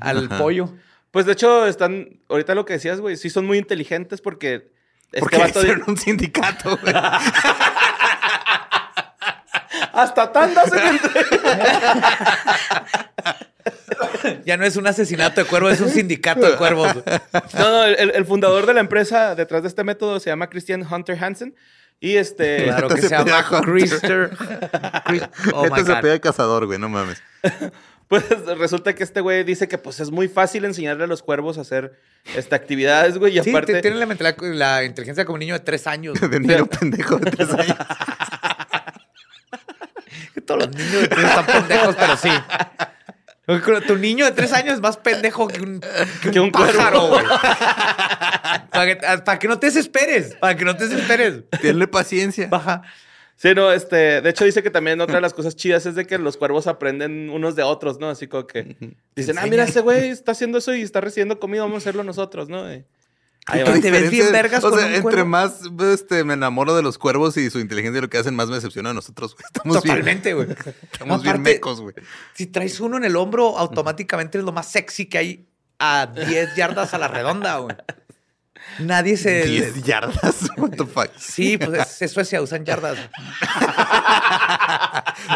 al 0.00 0.28
pollo. 0.28 0.74
Pues 1.12 1.26
de 1.26 1.32
hecho, 1.32 1.66
están, 1.66 2.20
ahorita 2.28 2.54
lo 2.56 2.64
que 2.64 2.72
decías, 2.74 3.00
güey, 3.00 3.16
sí 3.16 3.30
son 3.30 3.46
muy 3.46 3.58
inteligentes 3.58 4.20
porque... 4.20 4.74
este 5.12 5.20
Porque 5.20 5.38
vato 5.38 5.60
di- 5.60 5.66
hicieron 5.66 5.84
un 5.88 5.96
sindicato, 5.96 6.76
güey. 6.78 6.94
Hasta 9.92 10.22
hacen 10.22 11.00
Ya 14.44 14.56
no 14.56 14.64
es 14.64 14.76
un 14.76 14.86
asesinato 14.86 15.42
de 15.42 15.46
cuervos, 15.46 15.72
es 15.72 15.80
un 15.80 15.90
sindicato 15.90 16.48
de 16.50 16.56
cuervos. 16.56 16.94
No, 17.54 17.70
no, 17.70 17.84
el, 17.84 18.10
el 18.10 18.24
fundador 18.26 18.66
de 18.66 18.74
la 18.74 18.80
empresa 18.80 19.34
detrás 19.34 19.62
de 19.62 19.68
este 19.68 19.84
método 19.84 20.20
se 20.20 20.30
llama 20.30 20.48
Christian 20.48 20.86
Hunter 20.90 21.22
Hansen. 21.22 21.54
Y 21.98 22.16
este... 22.16 22.64
Claro 22.64 22.88
que 22.88 23.00
se 23.00 23.08
se 23.08 23.14
llama. 23.16 23.44
Christer. 23.62 24.30
Chris- 25.06 25.28
Oh 25.54 25.62
my 25.64 25.78
se 25.82 25.84
pega 25.96 26.12
de 26.12 26.20
cazador, 26.20 26.66
güey. 26.66 26.78
No 26.78 26.88
mames. 26.90 27.22
Pues 28.08 28.24
resulta 28.58 28.94
que 28.94 29.02
este 29.02 29.20
güey 29.20 29.42
dice 29.44 29.66
que 29.68 29.78
pues 29.78 29.98
es 30.00 30.10
muy 30.10 30.28
fácil 30.28 30.64
enseñarle 30.64 31.04
a 31.04 31.06
los 31.06 31.22
cuervos 31.22 31.58
a 31.58 31.62
hacer 31.62 31.98
este, 32.36 32.54
actividades, 32.54 33.18
güey. 33.18 33.38
Y 33.38 33.42
Sí, 33.42 33.50
aparte... 33.50 33.72
te- 33.74 33.82
tiene 33.82 33.96
la, 34.54 34.84
inteligencia 34.84 35.24
como 35.24 35.34
un 35.34 35.40
niño 35.40 35.54
de 35.54 35.60
tres 35.60 35.86
años. 35.86 36.18
De 36.30 36.40
niño 36.40 36.66
pendejo 36.66 37.16
de 37.18 37.30
tres 37.30 37.50
años. 37.50 37.76
Que 40.34 40.40
Todos 40.46 40.66
los 40.66 40.76
niños 40.76 41.02
de 41.02 41.08
tres 41.08 41.24
están 41.24 41.46
pendejos, 41.46 41.96
pero 41.96 42.16
sí. 42.16 42.30
Tu 43.86 43.96
niño 43.96 44.24
de 44.24 44.32
tres 44.32 44.52
años 44.52 44.74
es 44.74 44.80
más 44.80 44.96
pendejo 44.96 45.46
que 45.48 45.60
un, 45.60 45.80
que 46.22 46.30
Que 46.32 46.40
un 46.40 46.46
un 46.46 46.52
pájaro, 46.52 47.08
cuervo. 47.08 47.28
güey. 47.28 47.38
Para 48.70 48.86
que, 48.86 48.96
para 49.24 49.38
que 49.38 49.48
no 49.48 49.58
te 49.58 49.66
desesperes. 49.66 50.34
Para 50.36 50.56
que 50.56 50.64
no 50.64 50.76
te 50.76 50.88
desesperes. 50.88 51.42
Tiene 51.60 51.86
paciencia. 51.86 52.48
Baja. 52.48 52.82
Sí, 53.36 53.54
no, 53.54 53.70
este... 53.70 54.20
De 54.22 54.30
hecho 54.30 54.44
dice 54.46 54.62
que 54.62 54.70
también 54.70 55.00
otra 55.00 55.16
de 55.16 55.20
las 55.22 55.34
cosas 55.34 55.54
chidas 55.56 55.84
es 55.86 55.94
de 55.94 56.06
que 56.06 56.16
los 56.18 56.36
cuervos 56.36 56.66
aprenden 56.66 57.28
unos 57.30 57.54
de 57.54 57.62
otros, 57.62 57.98
¿no? 58.00 58.08
Así 58.08 58.26
como 58.28 58.46
que... 58.46 58.76
Dicen, 59.14 59.38
ah, 59.38 59.46
mira, 59.46 59.64
ese 59.64 59.80
güey 59.80 60.08
está 60.08 60.32
haciendo 60.32 60.58
eso 60.58 60.74
y 60.74 60.82
está 60.82 61.00
recibiendo 61.00 61.38
comida, 61.38 61.62
vamos 61.62 61.76
a 61.76 61.78
hacerlo 61.78 62.02
nosotros, 62.02 62.48
¿no? 62.48 62.66
Y 62.72 62.84
ahí 63.48 63.62
¿Qué 63.62 63.70
va. 63.70 63.80
te 63.80 63.90
ves 63.90 64.10
bien 64.10 64.24
Diferencia- 64.26 64.32
vergas 64.32 64.64
O 64.64 64.70
con 64.70 64.78
sea, 64.78 64.88
un 64.88 64.94
entre 64.94 65.02
cuervo? 65.02 65.26
más 65.26 65.60
este, 65.92 66.24
me 66.24 66.34
enamoro 66.34 66.74
de 66.74 66.82
los 66.82 66.96
cuervos 66.98 67.36
y 67.36 67.48
su 67.50 67.60
inteligencia 67.60 67.98
y 67.98 68.02
lo 68.02 68.08
que 68.10 68.18
hacen, 68.18 68.34
más 68.34 68.48
me 68.48 68.54
decepciona 68.56 68.90
a 68.90 68.94
nosotros, 68.94 69.34
güey. 69.34 69.44
Estamos 69.44 69.82
bien- 69.82 69.94
Totalmente, 69.96 70.34
güey. 70.34 70.48
Estamos 70.92 71.22
bien 71.22 71.34
Aparte, 71.36 71.52
mecos, 71.54 71.80
güey. 71.82 71.94
Si 72.34 72.46
traes 72.46 72.80
uno 72.80 72.96
en 72.96 73.04
el 73.04 73.14
hombro, 73.16 73.58
automáticamente 73.58 74.38
es 74.38 74.44
lo 74.44 74.52
más 74.52 74.70
sexy 74.72 75.06
que 75.06 75.18
hay 75.18 75.46
a 75.78 76.06
10 76.06 76.56
yardas 76.56 76.94
a 76.94 76.98
la 76.98 77.06
redonda, 77.08 77.58
güey. 77.58 77.76
Nadie 78.80 79.16
se... 79.16 79.44
10 79.44 79.82
yardas. 79.84 80.48
What 80.56 80.70
the 80.70 80.86
fuck. 80.86 81.10
Sí, 81.18 81.58
pues 81.58 81.80
es, 81.80 82.02
es 82.02 82.10
Suecia, 82.12 82.40
usan 82.42 82.64
yardas. 82.64 82.98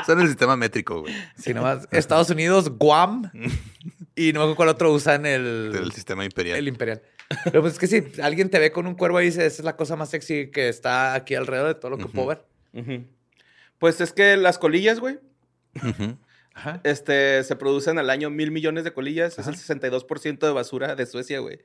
Son 0.06 0.20
el 0.20 0.28
sistema 0.28 0.56
métrico, 0.56 1.02
güey. 1.02 1.14
Sí, 1.36 1.54
nomás 1.54 1.88
Estados 1.90 2.30
Unidos, 2.30 2.70
Guam 2.78 3.30
y 4.16 4.32
no 4.32 4.40
me 4.40 4.44
acuerdo 4.44 4.56
cuál 4.56 4.68
otro 4.70 4.92
usan 4.92 5.26
el, 5.26 5.70
Del 5.72 5.92
sistema 5.92 6.24
imperial. 6.24 6.58
el 6.58 6.68
imperial. 6.68 7.02
Pero 7.44 7.60
pues 7.62 7.74
es 7.74 7.78
que 7.78 7.86
si 7.86 8.20
alguien 8.20 8.50
te 8.50 8.58
ve 8.58 8.72
con 8.72 8.86
un 8.86 8.94
cuervo 8.94 9.20
y 9.20 9.26
dice, 9.26 9.46
esa 9.46 9.62
es 9.62 9.64
la 9.64 9.76
cosa 9.76 9.96
más 9.96 10.10
sexy 10.10 10.50
que 10.50 10.68
está 10.68 11.14
aquí 11.14 11.34
alrededor 11.36 11.68
de 11.68 11.74
todo 11.74 11.90
lo 11.92 11.98
que 11.98 12.06
puedo 12.06 12.26
ver. 12.26 12.44
Pues 13.78 14.00
es 14.00 14.12
que 14.12 14.36
las 14.36 14.58
colillas, 14.58 15.00
güey. 15.00 15.18
Ajá. 16.52 16.80
este, 16.82 17.42
se 17.44 17.54
producen 17.56 17.98
al 17.98 18.10
año 18.10 18.28
mil 18.28 18.50
millones 18.50 18.84
de 18.84 18.92
colillas. 18.92 19.38
Es 19.38 19.46
el 19.46 19.54
62% 19.54 20.38
de 20.40 20.52
basura 20.52 20.96
de 20.96 21.06
Suecia, 21.06 21.38
güey. 21.38 21.60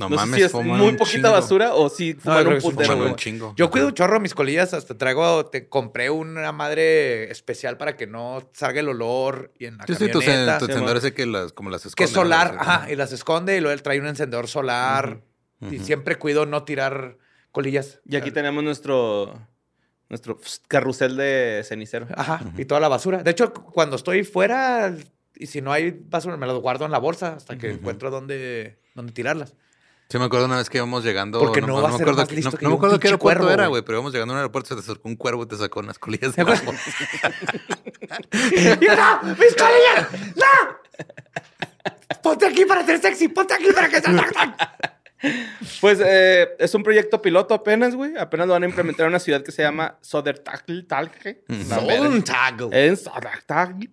No, 0.00 0.08
No, 0.08 0.16
mames, 0.16 0.42
sé 0.42 0.48
si 0.48 0.56
es 0.58 0.64
muy 0.64 0.92
poquita 0.94 1.04
chingo. 1.28 1.30
basura 1.30 1.74
o 1.74 1.88
si 1.88 2.14
No, 2.14 2.20
fuman 2.20 2.38
yo 2.38 2.44
creo 2.44 2.50
un 2.50 2.54
que 2.56 2.60
sí 2.60 2.70
putero, 2.76 2.96
un 3.06 3.16
chingo. 3.16 3.54
Yo 3.56 3.70
cuido 3.70 3.86
un 3.88 3.94
chorro 3.94 4.18
mis 4.18 4.34
colillas, 4.34 4.74
hasta 4.74 4.96
traigo, 4.98 5.46
te 5.46 5.68
compré 5.68 6.10
una 6.10 6.50
madre 6.52 7.30
especial 7.30 7.76
para 7.76 7.96
que 7.96 8.06
no 8.06 8.48
salga 8.52 8.80
el 8.80 8.88
olor 8.88 9.52
y 9.58 9.66
en 9.66 9.76
la 9.78 9.86
Sí, 9.86 9.94
sí, 9.94 10.08
tu, 10.10 10.20
camioneta. 10.20 10.58
tu 10.58 10.64
encendedor 10.64 10.96
ese 10.96 11.12
que 11.14 11.26
las, 11.26 11.52
como 11.52 11.70
las 11.70 11.82
que 11.82 11.88
esconde. 11.88 12.04
es 12.06 12.10
solar, 12.10 12.54
¿no? 12.54 12.60
ajá, 12.60 12.90
y 12.90 12.96
las 12.96 13.12
esconde 13.12 13.56
y 13.56 13.60
luego 13.60 13.72
él 13.74 13.82
trae 13.82 14.00
un 14.00 14.06
encendedor 14.06 14.48
solar. 14.48 15.20
Y 15.70 15.78
siempre 15.80 16.16
cuido 16.16 16.46
no 16.46 16.64
tirar 16.64 17.18
colillas. 17.52 18.00
Y 18.08 18.16
aquí 18.16 18.30
tenemos 18.30 18.64
nuestro, 18.64 19.38
nuestro 20.08 20.40
carrusel 20.68 21.16
de 21.16 21.62
cenicero. 21.66 22.06
Ajá, 22.16 22.40
y 22.56 22.64
toda 22.64 22.80
la 22.80 22.88
basura. 22.88 23.22
De 23.22 23.30
hecho, 23.30 23.52
cuando 23.52 23.96
estoy 23.96 24.24
fuera 24.24 24.94
y 25.36 25.46
si 25.46 25.60
no 25.60 25.72
hay 25.72 25.90
basura, 25.90 26.36
me 26.38 26.46
las 26.46 26.56
guardo 26.56 26.86
en 26.86 26.90
la 26.92 26.98
bolsa 26.98 27.34
hasta 27.34 27.58
que 27.58 27.70
encuentro 27.72 28.10
dónde, 28.10 28.78
dónde 28.94 29.12
tirarlas. 29.12 29.54
Sí, 30.10 30.18
me 30.18 30.24
acuerdo 30.24 30.46
una 30.46 30.56
vez 30.56 30.68
que 30.68 30.78
íbamos 30.78 31.04
llegando. 31.04 31.38
Porque 31.38 31.60
no 31.60 31.74
va 31.80 31.88
a 31.88 31.92
me 31.92 31.98
ser 31.98 32.02
acuerdo, 32.02 32.22
más 32.22 32.28
que- 32.28 32.34
listo 32.34 32.50
no, 32.50 32.58
que 32.58 32.64
no 32.64 32.70
me 32.70 32.76
acuerdo 32.76 32.98
qué 32.98 33.06
aeropuerto 33.08 33.42
cuervo, 33.44 33.54
era, 33.54 33.66
güey. 33.68 33.82
pero 33.82 33.98
íbamos 33.98 34.12
llegando 34.12 34.32
a 34.32 34.34
un 34.34 34.38
aeropuerto, 34.38 34.68
se 34.70 34.74
te 34.74 34.80
acercó 34.80 35.08
un 35.08 35.14
cuervo 35.16 35.44
y 35.44 35.46
te 35.46 35.56
sacó 35.56 35.78
unas 35.80 35.98
colillas. 36.00 36.34
¿Te 36.34 36.42
de 36.44 36.50
la. 36.50 36.60
¡No! 39.22 39.34
¡Mis 39.34 39.54
colillas! 39.54 40.08
¡No! 40.36 40.80
Ponte 42.22 42.46
aquí 42.46 42.64
para 42.64 42.84
ser 42.84 43.00
sexy, 43.00 43.28
ponte 43.28 43.54
aquí 43.54 43.68
para 43.72 43.88
que 43.88 44.00
sea. 44.00 44.76
Pues 45.80 46.00
eh, 46.04 46.48
es 46.58 46.74
un 46.74 46.82
proyecto 46.82 47.22
piloto 47.22 47.54
apenas, 47.54 47.94
güey. 47.94 48.16
Apenas 48.18 48.46
lo 48.46 48.54
van 48.54 48.62
a 48.64 48.66
implementar 48.66 49.04
en 49.04 49.10
una 49.10 49.18
ciudad 49.20 49.42
que 49.42 49.52
se 49.52 49.62
llama 49.62 49.96
Sodertalje. 50.00 51.42
En 52.72 52.96
Sodertalje. 52.96 53.90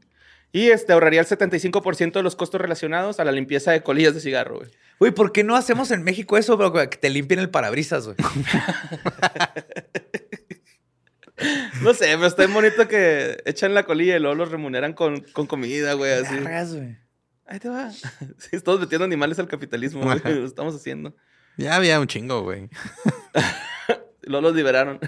Y 0.52 0.70
este 0.70 0.94
ahorraría 0.94 1.20
el 1.20 1.28
75% 1.28 2.14
de 2.14 2.24
los 2.24 2.36
costos 2.36 2.62
relacionados 2.62 3.20
a 3.20 3.26
la 3.26 3.32
limpieza 3.32 3.72
de 3.72 3.84
colillas 3.84 4.14
de 4.14 4.22
cigarro, 4.22 4.60
güey. 4.60 4.72
Güey, 5.00 5.12
¿por 5.12 5.32
qué 5.32 5.44
no 5.44 5.56
hacemos 5.56 5.92
en 5.92 6.04
México 6.04 6.38
eso, 6.38 6.58
bro? 6.58 6.74
Que 6.74 6.88
te 6.88 7.10
limpien 7.10 7.40
el 7.40 7.50
parabrisas, 7.50 8.06
güey. 8.06 8.18
No 11.82 11.94
sé, 11.94 12.06
pero 12.16 12.26
está 12.26 12.44
bien 12.44 12.54
bonito 12.54 12.88
que 12.88 13.38
echan 13.46 13.76
la 13.76 13.84
colilla 13.84 14.16
y 14.16 14.20
luego 14.20 14.36
los 14.36 14.52
remuneran 14.52 14.94
con, 14.94 15.22
con 15.34 15.46
comida, 15.46 15.94
güey, 15.94 16.14
así. 16.14 16.36
Vergas, 16.36 16.74
güey. 16.74 16.98
Ahí 17.46 17.60
te 17.60 17.70
va. 17.70 17.92
Sí, 18.38 18.50
estamos 18.52 18.80
metiendo 18.80 19.06
animales 19.06 19.38
al 19.40 19.48
capitalismo, 19.48 20.02
güey. 20.04 20.20
Lo 20.24 20.46
estamos 20.46 20.76
haciendo. 20.76 21.16
Ya 21.58 21.76
había 21.76 22.00
un 22.00 22.08
chingo, 22.08 22.42
güey. 22.42 22.70
Luego 24.24 24.48
los 24.48 24.56
liberaron. 24.56 25.00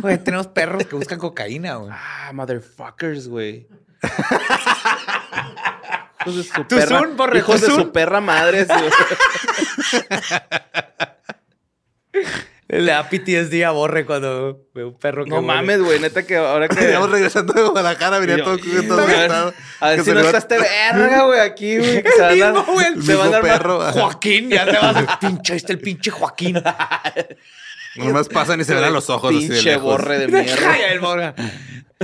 Güey, 0.00 0.18
tenemos 0.18 0.48
perros 0.48 0.84
que 0.86 0.96
buscan 0.96 1.18
cocaína, 1.18 1.76
güey. 1.76 1.90
Ah, 1.92 2.32
motherfuckers, 2.34 3.28
güey. 3.28 3.68
Hijos 6.26 6.36
de 6.36 6.42
su 6.44 6.64
Tú 6.64 6.76
perra. 6.76 6.98
son, 7.00 7.16
hijos 7.36 7.60
de 7.60 7.66
su 7.68 7.92
perra 7.92 8.20
madre. 8.20 8.66
sí. 8.66 8.72
Le 12.68 12.82
da 12.90 13.08
PTSD 13.08 13.62
a 13.64 13.70
Borre 13.70 14.04
cuando 14.04 14.66
ve 14.74 14.84
un 14.84 14.98
perro 14.98 15.22
que 15.24 15.30
No 15.30 15.40
mames, 15.40 15.80
güey. 15.80 16.00
Neta 16.00 16.26
que 16.26 16.36
ahora 16.36 16.66
que. 16.66 16.74
Veníamos 16.74 17.10
regresando 17.10 17.52
de 17.52 17.62
Guadalajara, 17.62 18.18
venía 18.18 18.42
todo, 18.42 18.58
todo 18.58 19.02
a 19.02 19.06
ver, 19.06 19.18
gastado. 19.28 19.54
A 19.78 19.90
ver 19.90 20.02
si 20.02 20.10
no 20.10 20.16
le 20.16 20.22
va- 20.22 20.26
está 20.26 20.38
este 20.38 20.58
verga, 20.58 21.22
güey, 21.26 21.40
aquí, 21.40 21.78
güey. 21.78 22.02
que 22.02 22.10
Se 22.10 22.20
va 22.22 22.28
a 22.28 22.34
dar. 22.36 22.54
mismo, 22.54 22.72
güey, 22.72 22.86
el 22.86 23.02
Se 23.04 23.12
a 23.12 23.40
perro. 23.40 23.92
Joaquín, 23.92 24.50
ya 24.50 24.64
te 24.64 24.78
vas 24.78 24.96
a 24.96 25.18
pinche, 25.20 25.52
ahí 25.52 25.56
está 25.58 25.72
el 25.74 25.78
pinche 25.78 26.10
Joaquín. 26.10 26.60
Nomás 27.96 28.28
pasan 28.28 28.60
y 28.60 28.64
se 28.64 28.74
ven 28.74 28.84
a 28.84 28.90
los 28.90 29.08
ojos 29.10 29.34
así 29.34 29.48
de 29.48 29.54
Pinche 29.54 29.70
lejos. 29.70 29.84
borre 29.84 30.18
de 30.18 30.28
mierda. 30.42 30.70
Ay, 30.72 30.80
el 30.92 31.00
Borre. 31.00 31.34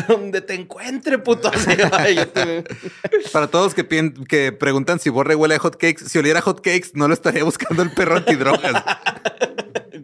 Donde 0.09 0.41
te 0.41 0.55
encuentre, 0.55 1.19
puto. 1.19 1.49
Así, 1.53 1.71
ay, 1.93 2.15
yo 2.17 2.29
te- 2.29 2.65
Para 3.33 3.49
todos 3.49 3.75
que, 3.75 3.87
que 4.29 4.53
preguntan 4.53 4.99
si 4.99 5.11
Borre 5.11 5.35
huele 5.35 5.57
a 5.57 5.59
hotcakes, 5.59 6.07
si 6.09 6.19
oliera 6.19 6.41
hotcakes, 6.41 6.93
no 6.95 7.09
lo 7.09 7.15
estaría 7.15 7.45
buscando 7.45 7.83
el 7.83 7.91
perro 7.93 8.17
antidrogas. 8.17 8.83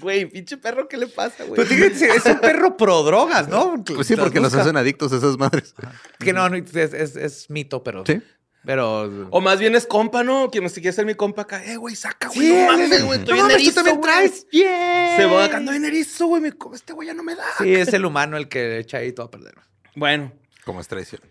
Güey, 0.01 0.27
pinche 0.27 0.57
perro, 0.57 0.87
¿qué 0.87 0.97
le 0.97 1.09
pasa, 1.09 1.43
güey? 1.45 1.57
Pero 1.57 1.67
fíjense, 1.69 2.09
es 2.09 2.25
un 2.25 2.39
perro 2.39 2.77
pro 2.77 3.03
drogas, 3.03 3.49
¿no? 3.49 3.83
Pues 3.85 4.07
sí, 4.07 4.15
porque 4.15 4.39
los 4.39 4.55
hacen 4.55 4.77
adictos 4.77 5.13
a 5.13 5.17
esas 5.17 5.37
madres. 5.39 5.75
Que 6.21 6.33
no, 6.33 6.49
no, 6.49 6.57
es, 6.57 6.75
es, 6.75 7.17
es 7.17 7.51
mito, 7.51 7.83
pero. 7.83 8.05
Sí. 8.07 8.23
Pero. 8.69 9.29
O 9.31 9.41
más 9.41 9.59
bien 9.59 9.75
es 9.77 9.87
compa, 9.87 10.23
¿no? 10.23 10.51
Me 10.61 10.69
si 10.69 10.83
quiere 10.83 10.93
ser 10.95 11.07
mi 11.07 11.15
compa 11.15 11.41
acá. 11.41 11.65
Eh, 11.65 11.79
güey, 11.79 11.97
saca, 11.97 12.29
güey. 12.29 12.41
Sí, 12.41 12.53
no 12.53 12.67
mames, 12.67 12.93
es- 12.93 13.03
güey. 13.03 13.19
Estoy 13.21 13.39
no 13.39 13.49
tú 13.49 13.73
también 13.73 13.97
güey. 13.97 14.13
traes. 14.13 14.47
Yeah. 14.51 15.17
Se 15.17 15.25
va 15.25 15.45
acá, 15.47 15.59
bien 15.61 15.87
erizo, 15.87 16.27
güey. 16.27 16.43
mi 16.43 16.51
Este 16.75 16.93
güey 16.93 17.09
ya 17.09 17.15
no 17.15 17.23
me 17.23 17.35
da. 17.35 17.45
Sí, 17.57 17.75
es 17.75 17.91
el 17.95 18.05
humano 18.05 18.37
el 18.37 18.51
que 18.51 18.77
echa 18.77 18.99
ahí 18.99 19.13
todo 19.13 19.25
a 19.25 19.31
perder. 19.31 19.55
Bueno, 19.95 20.33
Como 20.67 20.83
es 20.83 20.87
traición. 20.89 21.23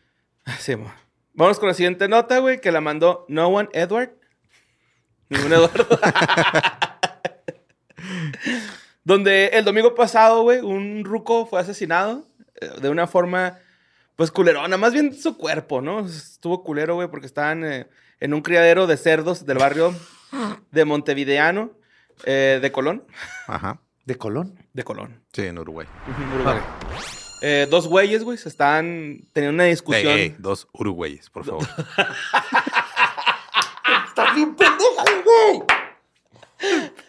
sí, 0.58 0.76
mo. 0.76 0.92
Vamos 1.36 1.60
con 1.60 1.68
la 1.68 1.76
siguiente 1.76 2.08
nota, 2.08 2.40
güey, 2.40 2.60
que 2.60 2.72
la 2.72 2.82
mandó 2.82 3.28
No 3.30 3.50
One 3.50 3.70
Edward. 3.74 4.16
Ningún 5.30 5.54
Eduardo. 5.54 5.88
Donde 9.04 9.50
el 9.54 9.64
domingo 9.64 9.94
pasado, 9.94 10.42
güey, 10.42 10.62
un 10.62 11.06
ruco 11.06 11.46
fue 11.46 11.60
asesinado 11.62 12.28
eh, 12.60 12.70
de 12.82 12.90
una 12.90 13.06
forma, 13.06 13.60
pues, 14.18 14.32
culerona. 14.32 14.76
Más 14.78 14.92
bien 14.94 15.14
su 15.16 15.38
cuerpo, 15.38 15.82
¿no? 15.82 16.02
Estuvo 16.06 16.64
culero, 16.64 16.96
güey, 16.96 17.08
porque 17.08 17.28
estaban 17.28 17.64
eh, 17.64 17.88
en 18.20 18.34
un 18.34 18.42
criadero 18.42 18.86
de 18.88 18.98
cerdos 18.98 19.46
del 19.46 19.58
barrio 19.60 19.96
de 20.72 20.84
Montevideano, 20.86 21.72
eh, 22.26 22.60
de 22.62 22.72
Colón. 22.74 23.06
Ajá. 23.48 23.80
¿De 24.06 24.18
Colón? 24.18 24.58
De 24.74 24.84
Colón. 24.84 25.22
Sí, 25.34 25.44
en 25.46 25.58
Uruguay. 25.60 25.88
Uruguay. 26.36 26.60
Eh, 27.42 27.68
dos 27.70 27.88
güeyes, 27.88 28.24
güey, 28.24 28.38
se 28.38 28.50
están 28.50 29.20
teniendo 29.34 29.54
una 29.56 29.66
discusión. 29.66 30.12
ey, 30.12 30.36
dos 30.40 30.68
uruguayes, 30.74 31.30
por 31.30 31.46
favor. 31.46 31.68
Estás 34.08 34.36
bien 34.36 34.56
pendejo, 34.56 35.04
güey. 35.24 35.62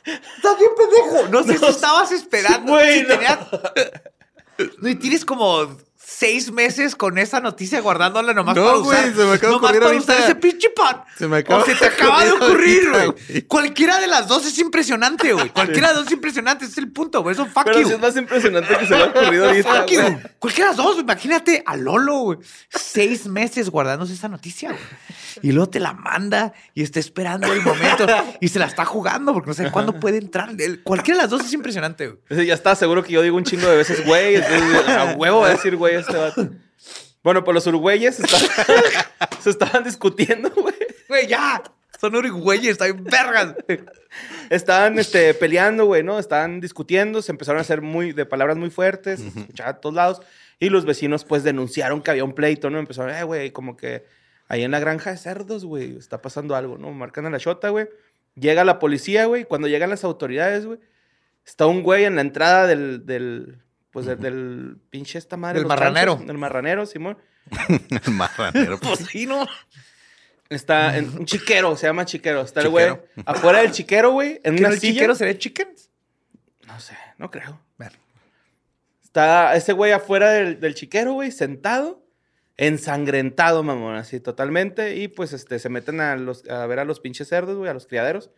Estás 0.04 0.58
bien 0.58 0.70
pendejo. 0.76 1.28
No 1.30 1.42
sé 1.44 1.56
si 1.58 1.64
estabas 1.66 2.12
esperando. 2.12 2.72
Güey, 2.72 3.00
si 3.00 3.02
no. 3.06 3.08
tenías- 3.08 3.38
No, 4.82 4.88
y 4.88 4.94
tienes 4.96 5.24
como 5.24 5.68
seis 6.10 6.50
meses 6.50 6.96
con 6.96 7.18
esa 7.18 7.38
noticia 7.38 7.80
guardándola 7.82 8.32
nomás 8.32 8.56
No, 8.56 8.64
para 8.64 8.76
güey, 8.78 8.98
usar. 8.98 9.14
se 9.14 9.24
me 9.24 9.32
acaba 9.34 9.36
de 9.36 9.40
nomás 9.58 9.72
para 9.72 9.86
ahorita. 9.86 10.02
usar 10.12 10.20
ese 10.24 10.34
pinche 10.36 10.70
pan. 10.70 11.02
Se 11.18 11.28
me 11.28 11.36
acaba 11.36 11.62
o 11.62 11.64
se 11.66 11.72
de 11.74 11.78
te 11.80 11.84
acaba 11.86 12.24
de 12.24 12.32
ocurrir 12.32 12.90
güey. 12.90 13.42
Cualquiera 13.42 13.98
de 14.00 14.06
las 14.06 14.26
dos 14.26 14.46
es 14.46 14.58
impresionante, 14.58 15.34
güey. 15.34 15.50
Cualquiera 15.50 15.88
de 15.88 15.94
las 15.94 15.96
dos 15.96 16.06
es 16.06 16.12
impresionante. 16.12 16.64
Ese 16.64 16.72
es 16.72 16.78
el 16.78 16.90
punto, 16.92 17.22
güey. 17.22 17.34
Eso 17.34 17.44
fuck 17.46 17.64
Pero 17.64 17.80
you. 17.80 17.88
sí 17.88 17.92
es 17.94 18.00
más 18.00 18.16
impresionante 18.16 18.74
que 18.78 18.86
se 18.86 18.96
le 18.96 19.02
ha 19.02 19.06
ocurrido 19.06 19.48
ahorita, 19.48 19.74
Fuck 19.82 19.90
you. 19.90 20.00
Cualquiera 20.38 20.70
de 20.70 20.76
las 20.76 20.84
dos, 20.84 20.98
imagínate 20.98 21.62
a 21.66 21.76
Lolo, 21.76 22.14
güey. 22.20 22.38
Seis 22.70 23.26
meses 23.26 23.68
guardándose 23.68 24.14
esa 24.14 24.28
noticia, 24.28 24.70
güey. 24.70 24.80
Y 25.42 25.52
luego 25.52 25.68
te 25.70 25.78
la 25.78 25.92
manda 25.92 26.52
y 26.74 26.82
está 26.82 26.98
esperando 27.00 27.52
el 27.52 27.60
momento 27.60 28.06
y 28.40 28.48
se 28.48 28.58
la 28.58 28.64
está 28.66 28.84
jugando 28.84 29.32
porque 29.34 29.48
no 29.48 29.54
sabe 29.54 29.70
cuándo 29.70 30.00
puede 30.00 30.16
entrar. 30.18 30.50
Cualquiera 30.82 31.18
de 31.18 31.22
las 31.24 31.30
dos 31.30 31.44
es 31.44 31.52
impresionante, 31.52 32.08
güey. 32.08 32.18
Ese 32.30 32.46
Ya 32.46 32.54
está 32.54 32.74
seguro 32.74 33.04
que 33.04 33.12
yo 33.12 33.22
digo 33.22 33.36
un 33.36 33.44
chingo 33.44 33.68
de 33.68 33.76
veces, 33.76 34.04
güey. 34.06 34.36
A 34.36 35.14
huevo 35.16 35.40
va 35.40 35.48
a 35.48 35.50
decir, 35.50 35.76
güey, 35.76 35.97
este 35.98 36.16
vato. 36.16 36.48
Bueno, 37.22 37.44
pues 37.44 37.54
los 37.54 37.66
uruguayes 37.66 38.20
estaban- 38.20 38.48
se 39.42 39.50
estaban 39.50 39.84
discutiendo, 39.84 40.50
güey. 40.50 40.74
Güey, 41.08 41.26
ya. 41.26 41.62
Son 42.00 42.14
uruguayes, 42.14 42.72
están 42.72 43.02
vergas. 43.04 43.54
Estaban 44.50 44.98
este, 44.98 45.34
peleando, 45.34 45.86
güey, 45.86 46.02
¿no? 46.02 46.18
Estaban 46.18 46.60
discutiendo, 46.60 47.22
se 47.22 47.32
empezaron 47.32 47.58
a 47.58 47.62
hacer 47.62 47.82
muy, 47.82 48.12
de 48.12 48.24
palabras 48.24 48.56
muy 48.56 48.70
fuertes, 48.70 49.20
se 49.20 49.26
escuchaba 49.40 49.70
a 49.70 49.80
todos 49.80 49.94
lados. 49.96 50.22
Y 50.60 50.70
los 50.70 50.84
vecinos, 50.84 51.24
pues, 51.24 51.42
denunciaron 51.44 52.00
que 52.02 52.10
había 52.12 52.24
un 52.24 52.34
pleito, 52.34 52.70
¿no? 52.70 52.78
Empezaron, 52.78 53.14
eh, 53.14 53.22
güey, 53.24 53.50
como 53.50 53.76
que 53.76 54.04
ahí 54.48 54.62
en 54.62 54.70
la 54.70 54.78
granja 54.80 55.10
de 55.10 55.16
cerdos, 55.18 55.64
güey, 55.64 55.96
está 55.96 56.22
pasando 56.22 56.54
algo, 56.56 56.78
¿no? 56.78 56.92
Marcan 56.92 57.26
a 57.26 57.30
la 57.30 57.38
chota, 57.38 57.68
güey. 57.70 57.88
Llega 58.36 58.64
la 58.64 58.78
policía, 58.78 59.26
güey. 59.26 59.44
Cuando 59.44 59.66
llegan 59.68 59.90
las 59.90 60.04
autoridades, 60.04 60.66
güey, 60.66 60.78
está 61.44 61.66
un 61.66 61.82
güey 61.82 62.04
en 62.04 62.14
la 62.14 62.20
entrada 62.20 62.66
del, 62.68 63.04
del 63.06 63.58
pues, 63.90 64.06
del, 64.06 64.18
del 64.20 64.76
pinche 64.90 65.18
esta 65.18 65.36
madre. 65.36 65.58
Del 65.60 65.68
marranero. 65.68 66.12
ranchos, 66.12 66.26
Del 66.26 66.38
marranero, 66.38 66.86
Simón. 66.86 67.18
El 68.06 68.12
marranero. 68.12 68.78
Pues 68.82 69.00
sí, 69.10 69.26
¿no? 69.26 69.46
Está 70.50 70.96
en 70.96 71.10
un 71.10 71.26
chiquero, 71.26 71.76
se 71.76 71.86
llama 71.86 72.06
chiquero. 72.06 72.40
Está 72.40 72.62
el 72.62 72.70
güey 72.70 72.86
afuera 73.26 73.60
del 73.60 73.70
chiquero, 73.72 74.12
güey, 74.12 74.40
en 74.44 74.54
¿Que 74.56 74.60
una 74.62 74.68
el 74.70 74.80
silla. 74.80 74.92
chiquero 74.94 75.14
sería 75.14 75.36
chickens? 75.38 75.90
No 76.66 76.80
sé, 76.80 76.96
no 77.18 77.30
creo. 77.30 77.60
Ver. 77.76 77.92
Está 79.02 79.54
ese 79.56 79.74
güey 79.74 79.92
afuera 79.92 80.30
del, 80.30 80.58
del 80.58 80.74
chiquero, 80.74 81.12
güey, 81.12 81.32
sentado, 81.32 82.02
ensangrentado, 82.56 83.62
mamón, 83.62 83.96
así 83.96 84.20
totalmente. 84.20 84.96
Y 84.96 85.08
pues 85.08 85.32
este, 85.34 85.58
se 85.58 85.68
meten 85.68 86.00
a, 86.00 86.16
los, 86.16 86.48
a 86.48 86.66
ver 86.66 86.78
a 86.78 86.84
los 86.86 87.00
pinches 87.00 87.28
cerdos, 87.28 87.56
güey, 87.56 87.70
a 87.70 87.74
los 87.74 87.86
criaderos. 87.86 88.30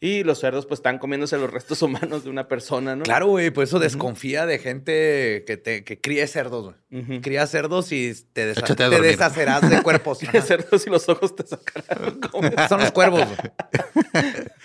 Y 0.00 0.24
los 0.24 0.40
cerdos, 0.40 0.66
pues, 0.66 0.78
están 0.78 0.98
comiéndose 0.98 1.36
los 1.38 1.48
restos 1.50 1.80
humanos 1.82 2.24
de 2.24 2.30
una 2.30 2.48
persona, 2.48 2.96
¿no? 2.96 3.04
Claro, 3.04 3.26
güey, 3.28 3.50
por 3.52 3.62
eso 3.64 3.78
desconfía 3.78 4.46
de 4.46 4.58
gente 4.58 5.44
que, 5.46 5.56
te, 5.56 5.84
que 5.84 6.00
críe 6.00 6.26
cerdos, 6.26 6.74
güey. 6.90 7.04
Cría 7.04 7.20
Cría 7.20 7.46
cerdos 7.46 7.92
y 7.92 8.12
te, 8.32 8.52
desa- 8.54 8.74
te 8.76 9.00
deshacerás 9.00 9.68
de 9.70 9.80
cuerpos. 9.82 10.22
Ajá. 10.28 10.40
cerdos 10.42 10.86
y 10.86 10.90
los 10.90 11.08
ojos 11.08 11.36
te 11.36 11.46
sacarán. 11.46 12.18
como- 12.20 12.50
Son 12.68 12.80
los 12.80 12.90
cuervos, 12.90 13.24
güey. 13.26 13.38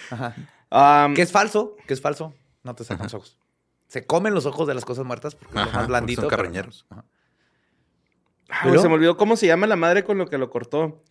Ajá. 0.09 0.35
Am, 0.69 1.13
Que 1.13 1.21
es 1.21 1.31
falso, 1.31 1.75
que 1.87 1.93
es 1.93 2.01
falso. 2.01 2.33
No 2.63 2.73
te 2.75 2.83
sacan 2.83 3.03
los 3.05 3.13
ojos. 3.13 3.37
Se 3.87 4.05
comen 4.05 4.33
los 4.33 4.45
ojos 4.45 4.67
de 4.67 4.73
las 4.73 4.83
cosas 4.83 5.05
muertas 5.05 5.35
porque 5.35 5.53
Ajá, 5.57 5.65
más 5.65 5.71
porque 5.73 5.87
blandito. 5.87 6.21
son 6.21 6.29
carroñeros. 6.29 6.85
Ajá. 6.89 7.05
Ah, 8.49 8.69
se 8.81 8.87
me 8.87 8.95
olvidó 8.95 9.17
cómo 9.17 9.35
se 9.37 9.45
llama 9.47 9.67
la 9.67 9.75
madre 9.75 10.03
con 10.03 10.17
lo 10.17 10.27
que 10.27 10.37
lo 10.37 10.49
cortó. 10.49 11.03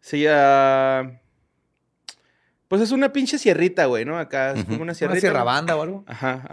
Se 0.00 0.18
llama... 0.18 1.20
Pues 2.70 2.80
es 2.82 2.92
una 2.92 3.12
pinche 3.12 3.36
sierrita, 3.36 3.86
güey, 3.86 4.04
¿no? 4.04 4.16
Acá 4.16 4.52
es 4.52 4.64
como 4.64 4.76
una 4.76 4.84
¿Una 4.84 4.94
sierrita. 4.94 5.20
sierra 5.20 5.42
güey. 5.42 5.54
banda 5.54 5.74
o 5.76 5.82
algo? 5.82 6.04
Ajá, 6.06 6.44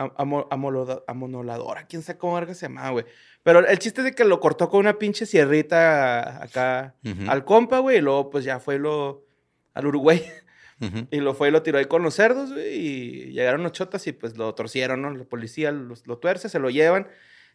amonoladora, 1.08 1.86
quién 1.86 2.02
sabe 2.02 2.18
cómo 2.18 2.34
verga 2.36 2.54
se 2.54 2.66
llamaba, 2.68 2.90
güey. 2.90 3.06
Pero 3.44 3.60
el 3.66 3.80
chiste 3.80 4.02
es 4.02 4.06
de 4.06 4.12
que 4.14 4.26
lo 4.26 4.40
cortó 4.40 4.70
con 4.70 4.80
una 4.82 4.98
pinche 4.98 5.26
sierrita 5.26 6.44
acá 6.44 6.96
al 7.28 7.46
compa, 7.46 7.80
güey, 7.80 7.98
y 7.98 8.02
luego 8.02 8.30
pues 8.30 8.44
ya 8.46 8.60
fue 8.60 8.80
lo 8.80 9.26
al 9.74 9.86
Uruguay 9.86 10.26
y 11.12 11.18
lo 11.20 11.34
fue 11.36 11.50
y 11.50 11.52
lo 11.52 11.62
tiró 11.62 11.78
ahí 11.78 11.86
con 11.86 12.02
los 12.04 12.16
cerdos, 12.16 12.52
güey, 12.52 12.76
y 12.76 13.32
llegaron 13.32 13.64
los 13.64 13.72
chotas 13.72 14.06
y 14.08 14.12
pues 14.12 14.38
lo 14.38 14.54
torcieron, 14.56 15.02
¿no? 15.02 15.12
La 15.12 15.24
policía 15.24 15.72
los- 15.72 16.06
lo 16.08 16.18
tuerce, 16.18 16.50
se 16.50 16.60
lo 16.60 16.70
llevan. 16.70 17.08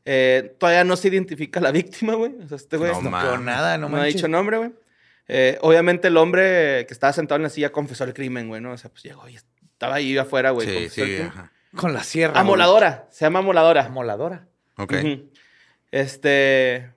Eh, 0.05 0.57
todavía 0.59 0.83
no 0.85 0.97
se 0.97 1.09
identifica 1.09 1.61
la 1.61 1.71
víctima, 1.71 2.15
güey. 2.15 2.33
O 2.43 2.49
sea, 2.49 2.57
este 2.57 2.77
güey 2.77 2.91
No 2.93 3.03
no, 3.03 3.39
nada, 3.39 3.79
no, 3.79 3.89
no 3.89 3.97
ha 3.99 4.05
dicho 4.05 4.27
nombre, 4.29 4.59
güey. 4.59 4.73
Eh, 5.35 5.57
obviamente 5.63 6.09
el 6.09 6.17
hombre 6.19 6.85
que 6.87 6.93
estaba 6.93 7.15
sentado 7.15 7.37
en 7.37 7.45
la 7.45 7.49
silla 7.49 7.73
confesó 7.73 8.05
el 8.05 8.13
crimen, 8.13 8.49
güey, 8.49 8.61
¿no? 8.61 8.73
O 8.73 8.77
sea, 8.77 8.91
pues 8.91 9.03
llegó 9.03 9.27
y 9.31 9.37
estaba 9.37 9.95
ahí 9.95 10.19
afuera, 10.19 10.51
güey. 10.51 10.67
Sí, 10.69 10.75
confesó 10.75 11.01
el 11.03 11.07
sí, 11.09 11.15
crimen. 11.15 11.29
ajá. 11.29 11.53
Con 11.75 11.95
la 11.95 12.05
sierra. 12.05 12.33
güey. 12.35 12.41
Amoladora, 12.43 13.09
se 13.11 13.25
llama 13.25 13.39
amoladora. 13.39 13.87
Amoladora. 13.87 14.47
Ok. 14.77 14.93
Este. 15.91 16.93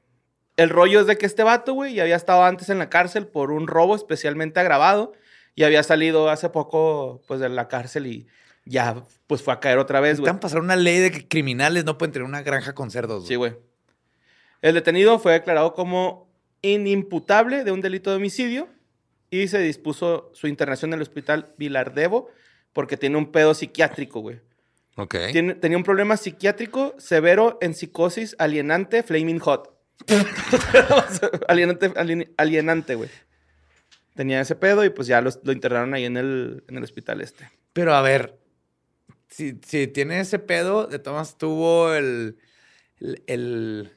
El 0.58 0.70
rollo 0.70 1.00
es 1.00 1.08
de 1.08 1.18
que 1.18 1.26
este 1.26 1.44
vato, 1.44 1.74
güey, 1.74 1.94
ya 1.94 2.04
había 2.04 2.18
estado 2.18 2.44
antes 2.44 2.70
en 2.70 2.78
la 2.78 2.90
cárcel 2.90 3.26
por 3.26 3.52
un 3.52 3.68
robo 3.68 3.96
especialmente 3.96 4.60
agravado 4.60 5.14
y 5.54 5.64
había 5.64 5.82
salido 5.84 6.30
hace 6.30 6.50
poco, 6.50 7.22
pues, 7.30 7.40
de 7.40 7.48
la 7.48 7.70
cárcel 7.70 8.08
y 8.08 8.28
ya, 8.66 9.02
pues, 9.28 9.44
fue 9.44 9.54
a 9.54 9.62
caer 9.62 9.78
otra 9.78 10.02
vez, 10.02 10.20
güey. 10.20 10.28
Están 10.28 10.42
pasar 10.42 10.60
una 10.60 10.76
ley 10.76 11.00
de 11.00 11.12
que 11.12 11.26
criminales 11.28 11.86
no 11.86 11.98
pueden 11.98 12.12
tener 12.12 12.26
una 12.28 12.42
granja 12.42 12.76
con 12.76 12.92
cerdos. 12.92 13.20
güey. 13.20 13.28
Sí, 13.30 13.36
güey. 13.36 13.56
El 14.62 14.74
detenido 14.76 15.20
fue 15.20 15.32
declarado 15.34 15.74
como 15.74 16.25
inimputable 16.62 17.64
de 17.64 17.72
un 17.72 17.82
delito 17.82 18.10
de 18.10 18.18
homicidio 18.18 18.68
y 19.30 19.47
se 19.47 19.60
dispuso 19.60 20.32
su 20.34 20.47
internación 20.47 20.91
en 20.91 20.95
el 20.95 21.01
hospital 21.01 21.53
Vilardevo 21.58 22.30
porque 22.74 22.97
tiene 22.97 23.18
un 23.18 23.32
pedo 23.32 23.53
psiquiátrico, 23.53 24.20
güey. 24.22 24.39
Ok. 24.97 25.16
Tiene- 25.32 25.56
tenía 25.56 25.78
un 25.78 25.84
problema 25.84 26.16
psiquiátrico 26.18 26.95
severo 26.97 27.58
en 27.62 27.74
psicosis 27.74 28.36
alienante 28.39 29.03
flaming 29.03 29.39
hot. 29.39 29.76
alienante, 31.47 31.91
alien- 31.95 32.34
alienante, 32.38 32.95
güey. 32.95 33.10
Tenía 34.16 34.39
ese 34.41 34.56
pedo 34.56 34.86
y 34.86 34.89
pues 34.89 35.08
ya 35.08 35.22
los- 35.22 35.39
lo 35.43 35.51
internaron 35.51 35.93
ahí 35.93 36.06
en 36.06 36.18
el, 36.18 36.64
en 36.68 36.78
el 36.78 36.84
hospital 36.84 37.22
este. 37.22 37.49
Pero 37.74 37.93
a 37.93 38.01
ver, 38.01 38.39
si, 39.30 39.60
si 39.66 39.88
tiene 39.88 40.20
ese 40.22 40.39
pedo, 40.39 40.88
de 40.88 40.99
todas 40.99 41.38
tuvo 41.38 41.93
el, 41.93 42.38
el, 42.99 43.24
el- 43.28 43.91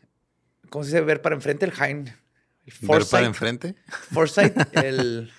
¿cómo 0.70 0.84
se 0.84 0.90
dice? 0.90 1.00
Ver 1.02 1.22
para 1.22 1.36
enfrente, 1.36 1.64
el 1.66 1.72
Hein. 1.80 2.12
El 2.68 2.74
Ver 2.80 2.88
para 2.88 3.04
foresight, 3.04 3.26
enfrente. 3.26 3.74
foresight, 4.12 4.54
el, 4.84 5.30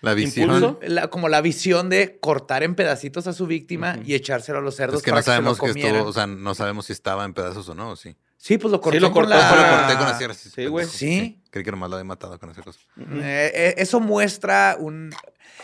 La 0.00 0.14
visión. 0.14 0.44
Impulso. 0.50 0.78
la- 0.82 1.08
como 1.08 1.28
la 1.28 1.40
visión 1.40 1.88
de 1.90 2.18
cortar 2.20 2.62
en 2.62 2.74
pedacitos 2.74 3.26
a 3.26 3.32
su 3.32 3.46
víctima 3.46 3.98
y 4.04 4.14
echárselo 4.14 4.58
a 4.58 4.60
los 4.60 4.74
cerdos 4.76 4.98
Es 4.98 5.02
que 5.04 5.10
para 5.10 5.20
no 5.20 5.24
sabemos 5.24 5.58
que, 5.60 5.66
que 5.66 5.72
se 5.74 5.80
lo 5.80 5.86
estuvo, 5.88 6.08
o 6.08 6.12
sea, 6.12 6.26
no 6.26 6.54
sabemos 6.54 6.86
si 6.86 6.92
estaba 6.92 7.24
en 7.24 7.34
pedazos 7.34 7.68
o 7.68 7.74
no, 7.74 7.90
¿o 7.90 7.96
sí. 7.96 8.16
sí, 8.36 8.58
pues 8.58 8.70
lo 8.72 8.80
cortó 8.80 8.96
Sí, 8.96 9.00
lo 9.00 9.12
con 9.12 9.24
cortó 9.24 9.36
la... 9.38 9.48
con 9.48 9.56
Lo 9.58 9.62
la- 9.64 9.78
corté 9.80 9.96
con 9.96 10.06
la 10.06 10.18
sierra. 10.18 10.34
Sí, 10.34 10.66
güey. 10.66 10.86
Sí. 10.86 11.42
Creí 11.50 11.64
que 11.64 11.70
nomás 11.70 11.90
lo 11.90 11.96
había 11.96 12.04
matado 12.04 12.38
con 12.38 12.50
esa 12.50 12.62
cosa. 12.62 12.78
Eh, 12.98 13.50
eh, 13.54 13.74
eso 13.78 14.00
muestra 14.00 14.76
un 14.78 15.12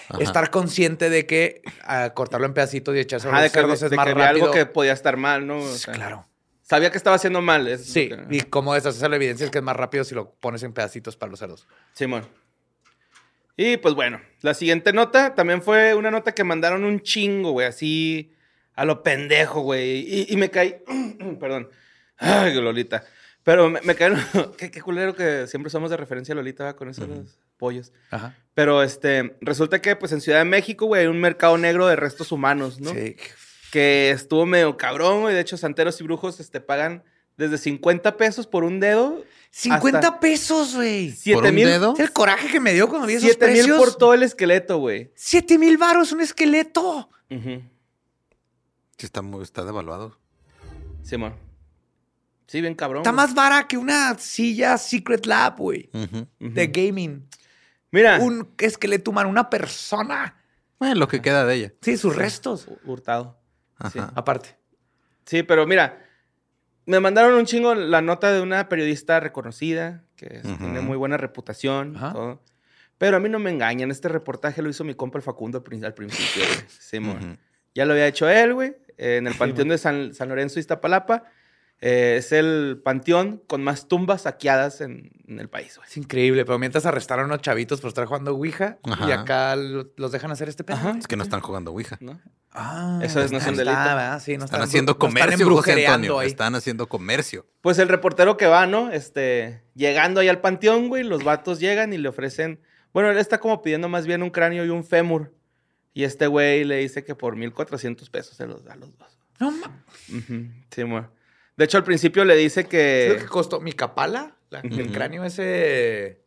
Ajá. 0.08 0.22
estar 0.22 0.50
consciente 0.50 1.08
de 1.10 1.24
que 1.26 1.62
ah, 1.84 2.10
cortarlo 2.14 2.46
en 2.46 2.54
pedacitos 2.54 2.94
y 2.96 2.98
echárselo 2.98 3.32
Ajá, 3.32 3.38
a 3.38 3.42
de 3.42 3.46
los 3.48 3.52
que, 3.52 3.60
cerdos 3.60 3.82
es 3.82 3.90
de 3.90 3.96
más 3.96 4.04
que 4.06 4.12
había 4.12 4.26
rápido. 4.26 4.44
algo 4.46 4.54
que 4.54 4.66
podía 4.66 4.92
estar 4.92 5.16
mal, 5.16 5.46
¿no? 5.46 5.58
O 5.58 5.72
Sí, 5.72 5.78
sea, 5.78 5.94
claro. 5.94 6.26
Sabía 6.64 6.90
que 6.90 6.96
estaba 6.96 7.16
haciendo 7.16 7.40
mal. 7.42 7.68
es 7.68 7.84
Sí, 7.84 8.08
que- 8.08 8.24
y 8.30 8.40
como 8.40 8.74
deshacerse 8.74 9.08
la 9.08 9.16
evidencia 9.16 9.44
es 9.44 9.50
que 9.50 9.58
es 9.58 9.64
más 9.64 9.76
rápido 9.76 10.02
si 10.02 10.14
lo 10.14 10.32
pones 10.34 10.62
en 10.64 10.72
pedacitos 10.72 11.16
para 11.16 11.30
los 11.30 11.38
cerdos. 11.38 11.68
Simón. 11.92 12.26
Y 13.56 13.76
pues 13.76 13.94
bueno, 13.94 14.20
la 14.40 14.54
siguiente 14.54 14.92
nota 14.92 15.34
también 15.34 15.62
fue 15.62 15.94
una 15.94 16.10
nota 16.10 16.32
que 16.32 16.42
mandaron 16.42 16.84
un 16.84 17.00
chingo, 17.00 17.52
güey, 17.52 17.68
así 17.68 18.32
a 18.74 18.84
lo 18.84 19.02
pendejo, 19.04 19.60
güey. 19.60 20.00
Y, 20.00 20.26
y 20.30 20.36
me 20.36 20.50
caí. 20.50 20.74
Perdón. 21.40 21.68
Ay, 22.16 22.54
Lolita. 22.60 23.04
Pero 23.44 23.68
me, 23.70 23.80
me 23.82 23.94
caí. 23.94 24.12
qué, 24.58 24.70
qué 24.72 24.80
culero 24.82 25.14
que 25.14 25.46
siempre 25.46 25.70
somos 25.70 25.90
de 25.90 25.96
referencia 25.96 26.32
a 26.32 26.36
Lolita 26.36 26.74
con 26.74 26.88
esos 26.88 27.06
pollos. 27.56 27.92
Ajá. 28.10 28.36
Pero 28.54 28.82
este, 28.82 29.36
resulta 29.40 29.80
que 29.80 29.94
pues 29.94 30.10
en 30.12 30.20
Ciudad 30.20 30.38
de 30.38 30.44
México, 30.46 30.86
güey, 30.86 31.02
hay 31.02 31.06
un 31.08 31.20
mercado 31.20 31.56
negro 31.58 31.86
de 31.86 31.94
restos 31.94 32.32
humanos, 32.32 32.80
¿no? 32.80 32.90
Sí. 32.92 33.16
Que 33.74 34.10
estuvo 34.12 34.46
medio 34.46 34.76
cabrón, 34.76 35.22
güey. 35.22 35.34
De 35.34 35.40
hecho, 35.40 35.56
santeros 35.56 36.00
y 36.00 36.04
brujos 36.04 36.38
este, 36.38 36.60
pagan 36.60 37.02
desde 37.36 37.58
50 37.58 38.16
pesos 38.16 38.46
por 38.46 38.62
un 38.62 38.78
dedo. 38.78 39.24
50 39.50 39.98
hasta 39.98 40.20
pesos, 40.20 40.76
güey. 40.76 41.10
7 41.10 41.34
¿Por 41.40 41.48
un 41.48 41.54
mil. 41.56 41.66
dedo? 41.66 41.94
Es 41.94 41.98
el 41.98 42.12
coraje 42.12 42.46
que 42.52 42.60
me 42.60 42.72
dio 42.72 42.88
cuando 42.88 43.08
vi 43.08 43.14
esos 43.14 43.24
7 43.30 43.46
mil 43.48 43.54
precios. 43.56 43.76
por 43.76 43.96
todo 43.96 44.14
el 44.14 44.22
esqueleto, 44.22 44.78
güey. 44.78 45.10
7 45.16 45.58
mil 45.58 45.76
baros 45.76 46.12
un 46.12 46.20
esqueleto. 46.20 47.10
Sí, 47.28 47.60
está, 48.98 49.22
muy, 49.22 49.42
está 49.42 49.64
devaluado. 49.64 50.16
Simón. 51.02 51.34
Sí, 52.46 52.60
bien 52.60 52.76
cabrón. 52.76 53.00
Está 53.02 53.10
más 53.10 53.34
vara 53.34 53.66
que 53.66 53.76
una 53.76 54.16
silla 54.20 54.78
Secret 54.78 55.26
Lab, 55.26 55.56
güey. 55.58 55.90
De 56.38 56.66
gaming. 56.68 57.28
Mira. 57.90 58.20
Un 58.20 58.54
esqueleto 58.58 59.10
humano, 59.10 59.28
una 59.28 59.50
persona. 59.50 60.36
Bueno, 60.78 60.94
lo 60.94 61.08
que 61.08 61.20
queda 61.20 61.44
de 61.44 61.54
ella. 61.56 61.72
Sí, 61.82 61.96
sus 61.96 62.14
restos. 62.14 62.68
Hu- 62.68 62.78
Hurtado. 62.84 63.40
Sí. 63.92 63.98
Aparte. 64.14 64.56
Sí, 65.26 65.42
pero 65.42 65.66
mira. 65.66 66.00
Me 66.86 67.00
mandaron 67.00 67.32
un 67.34 67.46
chingo 67.46 67.74
la 67.74 68.02
nota 68.02 68.30
de 68.30 68.42
una 68.42 68.68
periodista 68.68 69.18
reconocida 69.18 70.04
que 70.16 70.26
es- 70.36 70.44
Ujú. 70.44 70.58
tiene 70.58 70.80
muy 70.82 70.98
buena 70.98 71.16
reputación. 71.16 71.94
todo. 71.94 72.42
Pero 72.98 73.16
a 73.16 73.20
mí 73.20 73.28
no 73.30 73.38
me 73.38 73.50
engañan. 73.50 73.90
Este 73.90 74.08
reportaje 74.08 74.60
lo 74.62 74.68
hizo 74.68 74.84
mi 74.84 74.94
compa 74.94 75.18
el 75.18 75.22
Facundo 75.22 75.58
al, 75.58 75.64
prin- 75.64 75.84
al 75.84 75.94
principio. 75.94 76.44
Simón. 76.68 77.38
Ya 77.74 77.86
lo 77.86 77.92
había 77.94 78.06
hecho 78.06 78.28
él, 78.28 78.52
güey. 78.54 78.76
En 78.98 79.26
el 79.26 79.34
panteón 79.34 79.68
de 79.68 79.78
San, 79.78 80.14
San 80.14 80.28
Lorenzo, 80.28 80.60
Iztapalapa. 80.60 81.24
Eh, 81.80 82.16
es 82.18 82.32
el 82.32 82.80
panteón 82.82 83.42
con 83.46 83.62
más 83.62 83.88
tumbas 83.88 84.22
saqueadas 84.22 84.80
en, 84.80 85.10
en 85.28 85.38
el 85.38 85.48
país, 85.50 85.76
güey. 85.76 85.86
Es 85.86 85.96
increíble, 85.98 86.46
pero 86.46 86.58
mientras 86.58 86.86
arrestaron 86.86 87.24
a 87.24 87.26
unos 87.28 87.42
chavitos 87.42 87.80
por 87.82 87.88
estar 87.88 88.06
jugando 88.06 88.32
Ouija 88.34 88.78
Ajá. 88.84 89.06
y 89.08 89.12
acá 89.12 89.54
lo- 89.56 89.90
los 89.96 90.10
dejan 90.12 90.30
hacer 90.30 90.48
este 90.48 90.64
pedo. 90.64 90.76
Ajá. 90.76 90.88
güey. 90.90 91.00
Es 91.00 91.06
que 91.08 91.16
no 91.16 91.22
están 91.24 91.40
jugando 91.40 91.72
Ouija. 91.72 91.98
¿no? 92.00 92.18
Ah, 92.52 93.00
Eso 93.02 93.20
es- 93.20 93.30
no 93.32 93.38
es 93.38 93.46
un 93.46 93.56
delito. 93.56 93.76
está, 93.76 93.94
¿verdad? 93.96 94.20
Sí, 94.22 94.30
no 94.38 94.44
Están 94.44 94.60
están 94.60 94.62
haciendo 94.62 94.92
no 94.92 94.94
están 94.94 95.08
comercio, 95.10 95.30
José 95.36 95.42
embrujereando 95.42 95.94
Antonio. 95.94 96.18
ahí. 96.20 96.26
Están 96.28 96.54
haciendo 96.54 96.86
comercio. 96.88 97.46
Pues 97.60 97.78
el 97.78 97.88
reportero 97.88 98.36
que 98.38 98.46
va, 98.46 98.66
¿no? 98.66 98.90
Este, 98.90 99.62
llegando 99.74 100.20
ahí 100.20 100.28
al 100.28 100.40
panteón, 100.40 100.88
güey, 100.88 101.02
los 101.04 101.22
vatos 101.22 101.60
llegan 101.60 101.92
y 101.92 101.98
le 101.98 102.08
ofrecen. 102.08 102.60
Bueno, 102.94 103.10
él 103.10 103.18
está 103.18 103.40
como 103.40 103.60
pidiendo 103.60 103.90
más 103.90 104.06
bien 104.06 104.22
un 104.22 104.30
cráneo 104.30 104.64
y 104.64 104.70
un 104.70 104.84
fémur. 104.84 105.34
Y 105.92 106.04
este 106.04 106.28
güey 106.28 106.64
le 106.64 106.76
dice 106.78 107.04
que 107.04 107.14
por 107.14 107.36
1400 107.36 108.08
pesos 108.08 108.36
se 108.36 108.46
los 108.46 108.64
da 108.64 108.72
a 108.72 108.76
los 108.76 108.96
dos. 108.96 109.18
No 109.38 109.50
ma- 109.50 109.84
Ujú, 110.16 110.46
Sí, 110.70 110.82
bueno. 110.84 111.10
De 111.56 111.64
hecho, 111.64 111.78
al 111.78 111.84
principio 111.84 112.24
le 112.24 112.34
dice 112.36 112.62
¿Sabes 112.62 112.68
que. 112.68 113.08
lo 113.14 113.18
que 113.20 113.26
costó? 113.26 113.60
Mi 113.60 113.72
capala, 113.72 114.36
la- 114.50 114.60
el 114.60 114.90
cráneo 114.92 115.24
ese 115.24 116.22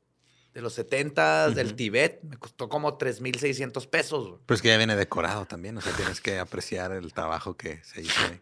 de 0.54 0.62
los 0.62 0.74
70 0.74 1.50
del 1.52 1.68
Ujú. 1.68 1.76
Tibet, 1.76 2.24
me 2.24 2.38
costó 2.38 2.68
como 2.70 2.98
3,600 2.98 3.86
pesos. 3.88 4.28
güey. 4.28 4.40
Pero 4.46 4.56
es 4.56 4.62
que 4.62 4.70
ya 4.70 4.78
viene 4.78 4.96
decorado 4.96 5.46
también. 5.46 5.78
O 5.78 5.82
sea, 5.82 5.94
tienes 5.94 6.20
que 6.22 6.40
apreciar 6.40 6.92
el 6.94 7.14
trabajo 7.14 7.56
que 7.58 7.84
se 7.84 8.02
hizo 8.02 8.20
ahí. 8.30 8.42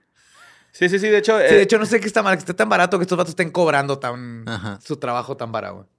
Sí, 0.72 0.88
sí, 0.90 1.00
sí. 1.00 1.08
De 1.10 1.18
hecho, 1.18 1.38
Sí, 1.40 1.46
eh, 1.46 1.54
de 1.56 1.62
hecho, 1.64 1.78
no 1.78 1.86
sé 1.86 2.00
qué 2.00 2.08
está 2.08 2.22
mal, 2.24 2.36
que 2.36 2.40
esté 2.40 2.54
tan 2.54 2.70
barato 2.70 2.98
que 2.98 3.04
estos 3.04 3.18
vatos 3.18 3.32
estén 3.32 3.50
cobrando 3.52 3.98
tan, 4.00 4.48
Ajá. 4.48 4.80
su 4.82 4.96
trabajo 4.98 5.36
tan 5.36 5.52
barato. 5.52 5.90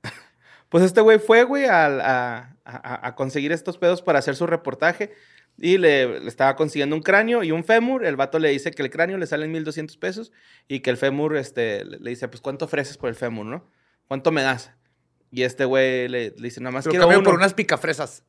Pues 0.68 0.84
este 0.84 1.00
güey 1.00 1.18
fue, 1.18 1.44
güey, 1.44 1.64
a, 1.66 2.56
a- 2.64 3.06
a 3.06 3.14
conseguir 3.14 3.52
estos 3.52 3.78
pedos 3.78 4.02
para 4.02 4.18
hacer 4.18 4.34
su 4.36 4.46
reportaje. 4.46 5.12
Y 5.58 5.78
le, 5.78 6.20
le 6.20 6.28
estaba 6.28 6.54
consiguiendo 6.54 6.94
un 6.96 7.00
cráneo 7.02 7.42
y 7.42 7.50
un 7.50 7.64
fémur. 7.64 8.04
El 8.04 8.16
vato 8.16 8.38
le 8.38 8.50
dice 8.50 8.72
que 8.72 8.82
el 8.82 8.90
cráneo 8.90 9.16
le 9.16 9.26
sale 9.26 9.46
en 9.46 9.52
1200 9.52 9.96
pesos 9.96 10.30
y 10.68 10.80
que 10.80 10.90
el 10.90 10.98
fémur 10.98 11.34
este, 11.36 11.84
le 11.86 12.10
dice, 12.10 12.28
pues, 12.28 12.42
¿cuánto 12.42 12.66
ofreces 12.66 12.98
por 12.98 13.08
el 13.08 13.14
fémur, 13.14 13.46
no? 13.46 13.70
¿Cuánto 14.06 14.32
me 14.32 14.42
das? 14.42 14.70
Y 15.30 15.44
este 15.44 15.64
güey 15.64 16.08
le, 16.08 16.30
le 16.30 16.42
dice, 16.42 16.60
nada 16.60 16.72
más 16.72 16.84
Pero 16.84 16.92
quiero 17.06 17.08
uno. 17.08 17.22
por 17.24 17.34
unas 17.34 17.54
picafresas. 17.54 18.22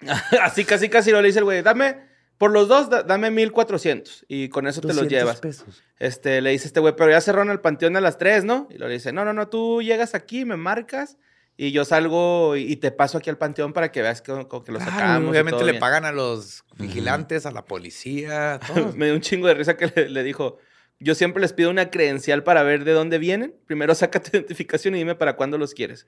Así 0.42 0.64
casi 0.64 0.88
casi 0.88 1.10
lo 1.10 1.20
le 1.20 1.26
dice 1.28 1.38
el 1.40 1.44
güey, 1.44 1.62
dame, 1.62 1.96
por 2.38 2.50
los 2.50 2.68
dos, 2.68 2.88
da- 2.90 3.02
dame 3.02 3.30
1400 3.30 4.24
y 4.28 4.48
con 4.48 4.66
eso 4.66 4.80
te 4.80 4.88
los 4.88 4.96
200 4.96 5.10
llevas. 5.20 5.40
pesos. 5.40 5.82
Este, 5.98 6.40
le 6.40 6.50
dice 6.50 6.66
este 6.68 6.80
güey, 6.80 6.94
pero 6.96 7.10
ya 7.10 7.20
cerraron 7.20 7.50
el 7.50 7.60
panteón 7.60 7.96
a 7.96 8.00
las 8.00 8.16
3, 8.18 8.44
¿no? 8.44 8.66
Y 8.70 8.78
lo 8.78 8.88
le 8.88 8.94
dice, 8.94 9.12
no, 9.12 9.24
no, 9.24 9.32
no, 9.32 9.48
tú 9.48 9.82
llegas 9.82 10.14
aquí, 10.14 10.44
me 10.44 10.56
marcas 10.56 11.18
y 11.56 11.70
yo 11.72 11.84
salgo 11.84 12.56
y, 12.56 12.76
te 12.76 12.90
paso 12.90 13.18
aquí 13.18 13.30
al 13.30 13.38
panteón 13.38 13.72
para 13.72 13.92
que 13.92 14.02
veas 14.02 14.22
que, 14.22 14.32
que 14.32 14.72
lo 14.72 14.78
Claro, 14.78 14.84
sacamos. 14.90 15.26
y 15.26 15.30
obviamente 15.30 15.58
todo 15.58 15.66
le 15.66 15.72
bien". 15.72 15.80
pagan 15.80 16.04
a 16.04 16.12
los 16.12 16.64
vigilantes, 16.78 17.46
a 17.46 17.50
la 17.50 17.64
policía, 17.64 18.58
todos. 18.66 18.96
Me 18.96 19.06
dio 19.06 19.14
un 19.14 19.20
chingo 19.20 19.46
de 19.48 19.54
risa 19.54 19.76
que 19.76 19.92
le, 19.94 20.08
le 20.08 20.22
dijo, 20.22 20.58
yo 20.98 21.14
siempre 21.14 21.40
les 21.40 21.52
pido 21.52 21.70
una 21.70 21.90
credencial 21.90 22.42
para 22.42 22.62
ver 22.62 22.84
de 22.84 22.92
dónde 22.92 23.18
vienen. 23.18 23.54
Primero 23.66 23.94
saca 23.94 24.20
tu 24.22 24.30
identificación 24.36 24.94
y 24.94 24.98
dime 24.98 25.14
para 25.14 25.36
cuándo 25.36 25.58
los 25.58 25.74
quieres. 25.74 26.06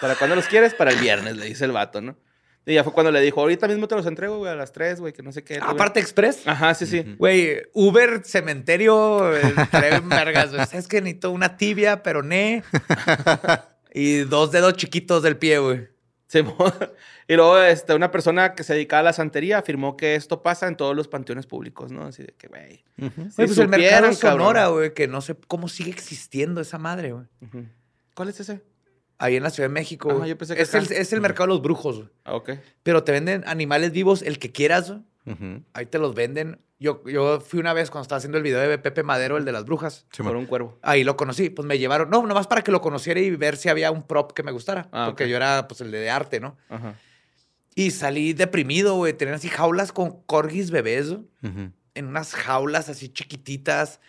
¿Para 0.00 0.14
cuándo 0.14 0.36
los 0.36 0.46
quieres? 0.46 0.74
Para 0.74 0.90
el 0.92 0.98
viernes, 0.98 1.36
le 1.36 1.46
dice 1.46 1.64
el 1.64 1.72
vato, 1.72 2.00
¿no? 2.00 2.16
Y 2.64 2.74
ya 2.74 2.84
fue 2.84 2.92
cuando 2.92 3.10
le 3.10 3.20
dijo, 3.20 3.40
ahorita 3.40 3.66
mismo 3.66 3.88
te 3.88 3.96
los 3.96 4.06
entrego, 4.06 4.38
güey, 4.38 4.52
a 4.52 4.54
las 4.54 4.70
3, 4.72 5.00
güey, 5.00 5.12
que 5.12 5.24
no 5.24 5.32
sé 5.32 5.42
qué. 5.42 5.58
Aparte 5.60 5.98
Express. 5.98 6.46
Ajá, 6.46 6.74
sí, 6.74 6.86
sí. 6.86 7.16
Güey, 7.18 7.60
Uber, 7.72 8.20
cementerio, 8.24 9.36
eh, 9.36 9.42
traen 9.72 10.08
vergas. 10.08 10.52
güey. 10.52 10.64
Es 10.72 10.86
que 10.86 11.00
necesito 11.00 11.32
una 11.32 11.56
tibia, 11.56 12.04
pero 12.04 12.22
ne. 12.22 12.62
y 13.92 14.20
dos 14.20 14.50
dedos 14.52 14.74
chiquitos 14.74 15.22
del 15.22 15.36
pie, 15.36 15.58
güey. 15.58 15.88
Sí, 16.28 16.42
mo- 16.42 16.54
y 17.28 17.34
luego 17.36 17.58
este, 17.58 17.94
una 17.94 18.10
persona 18.10 18.54
que 18.54 18.64
se 18.64 18.72
dedicaba 18.72 19.00
a 19.00 19.02
la 19.04 19.12
santería 19.12 19.58
afirmó 19.58 19.96
que 19.98 20.14
esto 20.14 20.42
pasa 20.42 20.66
en 20.66 20.76
todos 20.76 20.96
los 20.96 21.08
panteones 21.08 21.46
públicos, 21.46 21.92
¿no? 21.92 22.04
Así 22.06 22.22
de 22.22 22.34
que, 22.38 22.48
güey. 22.48 22.82
Si 22.96 23.10
pues 23.36 23.58
el 23.58 23.68
mercado 23.68 24.12
supieran, 24.12 24.14
Sonora, 24.14 24.68
güey, 24.68 24.94
que 24.94 25.08
no 25.08 25.20
sé 25.20 25.36
cómo 25.46 25.68
sigue 25.68 25.90
existiendo 25.90 26.60
esa 26.62 26.78
madre, 26.78 27.12
güey. 27.12 27.26
¿Cuál 28.14 28.30
es 28.30 28.40
ese? 28.40 28.62
Ahí 29.18 29.36
en 29.36 29.42
la 29.42 29.50
Ciudad 29.50 29.68
de 29.68 29.74
México. 29.74 30.10
Ajá, 30.10 30.26
yo 30.26 30.36
pensé 30.38 30.56
que 30.56 30.62
es, 30.62 30.74
el, 30.74 30.90
es 30.90 31.12
el 31.12 31.20
mercado 31.20 31.44
de 31.44 31.48
los 31.54 31.62
brujos, 31.62 31.96
güey. 31.98 32.08
Ah, 32.24 32.34
ok. 32.34 32.50
Pero 32.82 33.04
te 33.04 33.12
venden 33.12 33.44
animales 33.46 33.92
vivos, 33.92 34.22
el 34.22 34.38
que 34.38 34.50
quieras, 34.52 34.90
güey. 34.90 35.02
Ahí 35.74 35.86
te 35.86 35.98
los 35.98 36.14
venden. 36.14 36.58
Yo, 36.82 37.02
yo 37.06 37.40
fui 37.40 37.60
una 37.60 37.72
vez 37.72 37.90
cuando 37.90 38.02
estaba 38.02 38.16
haciendo 38.18 38.36
el 38.38 38.44
video 38.44 38.58
de 38.60 38.76
Pepe 38.78 39.02
Madero, 39.02 39.36
el 39.36 39.44
de 39.44 39.52
las 39.52 39.64
brujas. 39.64 40.06
Sí, 40.12 40.22
Por 40.22 40.34
un 40.36 40.46
cuervo. 40.46 40.78
Ahí 40.82 41.04
lo 41.04 41.16
conocí. 41.16 41.48
Pues 41.48 41.64
me 41.66 41.78
llevaron, 41.78 42.10
no, 42.10 42.26
nomás 42.26 42.46
para 42.48 42.62
que 42.62 42.72
lo 42.72 42.80
conociera 42.80 43.20
y 43.20 43.30
ver 43.36 43.56
si 43.56 43.68
había 43.68 43.90
un 43.90 44.02
prop 44.06 44.32
que 44.32 44.42
me 44.42 44.50
gustara. 44.52 44.88
Ah, 44.92 45.04
porque 45.06 45.24
ok. 45.24 45.30
yo 45.30 45.36
era, 45.36 45.68
pues, 45.68 45.80
el 45.80 45.90
de 45.92 46.10
arte, 46.10 46.40
¿no? 46.40 46.56
Ajá. 46.68 46.94
Y 47.74 47.92
salí 47.92 48.32
deprimido, 48.32 48.96
güey. 48.96 49.12
Tenían 49.12 49.36
así 49.36 49.48
jaulas 49.48 49.92
con 49.92 50.22
corgis 50.24 50.70
bebés, 50.70 51.08
Ujú. 51.10 51.70
en 51.94 52.06
unas 52.06 52.34
jaulas 52.34 52.88
así 52.88 53.08
chiquititas. 53.08 54.00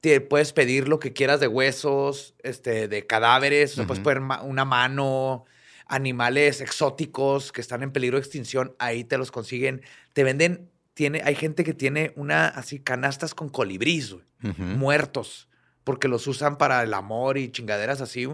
Te 0.00 0.20
puedes 0.20 0.52
pedir 0.52 0.88
lo 0.88 0.98
que 0.98 1.12
quieras 1.12 1.40
de 1.40 1.46
huesos, 1.48 2.34
este, 2.42 2.88
de 2.88 3.06
cadáveres. 3.06 3.72
O 3.72 3.74
sea, 3.76 3.86
puedes 3.86 4.02
poner 4.02 4.20
ma- 4.20 4.42
una 4.42 4.64
mano, 4.64 5.44
animales 5.86 6.60
exóticos 6.60 7.52
que 7.52 7.60
están 7.60 7.82
en 7.82 7.92
peligro 7.92 8.16
de 8.16 8.22
extinción. 8.22 8.74
Ahí 8.78 9.04
te 9.04 9.16
los 9.18 9.30
consiguen. 9.30 9.82
Te 10.12 10.24
venden, 10.24 10.70
tiene, 10.94 11.22
hay 11.24 11.34
gente 11.34 11.64
que 11.64 11.74
tiene 11.74 12.12
una, 12.16 12.46
así, 12.46 12.78
canastas 12.78 13.34
con 13.34 13.48
colibrís, 13.48 14.12
güey, 14.12 14.24
muertos. 14.58 15.48
Porque 15.82 16.08
los 16.08 16.26
usan 16.26 16.56
para 16.56 16.82
el 16.82 16.94
amor 16.94 17.36
y 17.36 17.50
chingaderas 17.50 18.00
así, 18.00 18.26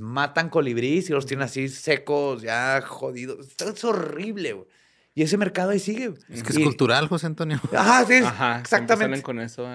matan 0.00 0.48
colibrís 0.48 1.08
y 1.08 1.12
los 1.12 1.26
tienen 1.26 1.44
así 1.44 1.68
secos, 1.68 2.42
ya 2.42 2.82
jodidos. 2.82 3.46
Esto 3.46 3.68
Es 3.68 3.84
horrible, 3.84 4.54
güey. 4.54 4.66
Y 5.14 5.22
ese 5.22 5.36
mercado 5.36 5.70
ahí 5.70 5.78
sigue. 5.78 6.14
Es 6.28 6.42
que 6.42 6.52
es 6.52 6.58
cultural, 6.58 7.06
José 7.08 7.26
Antonio. 7.26 7.60
Ajá, 7.72 8.04
sí, 8.04 8.14
Ajá. 8.14 8.62
siempre 8.64 8.96
salen 8.96 9.14
exactamente. 9.14 9.22
con 9.22 9.40
eso. 9.40 9.68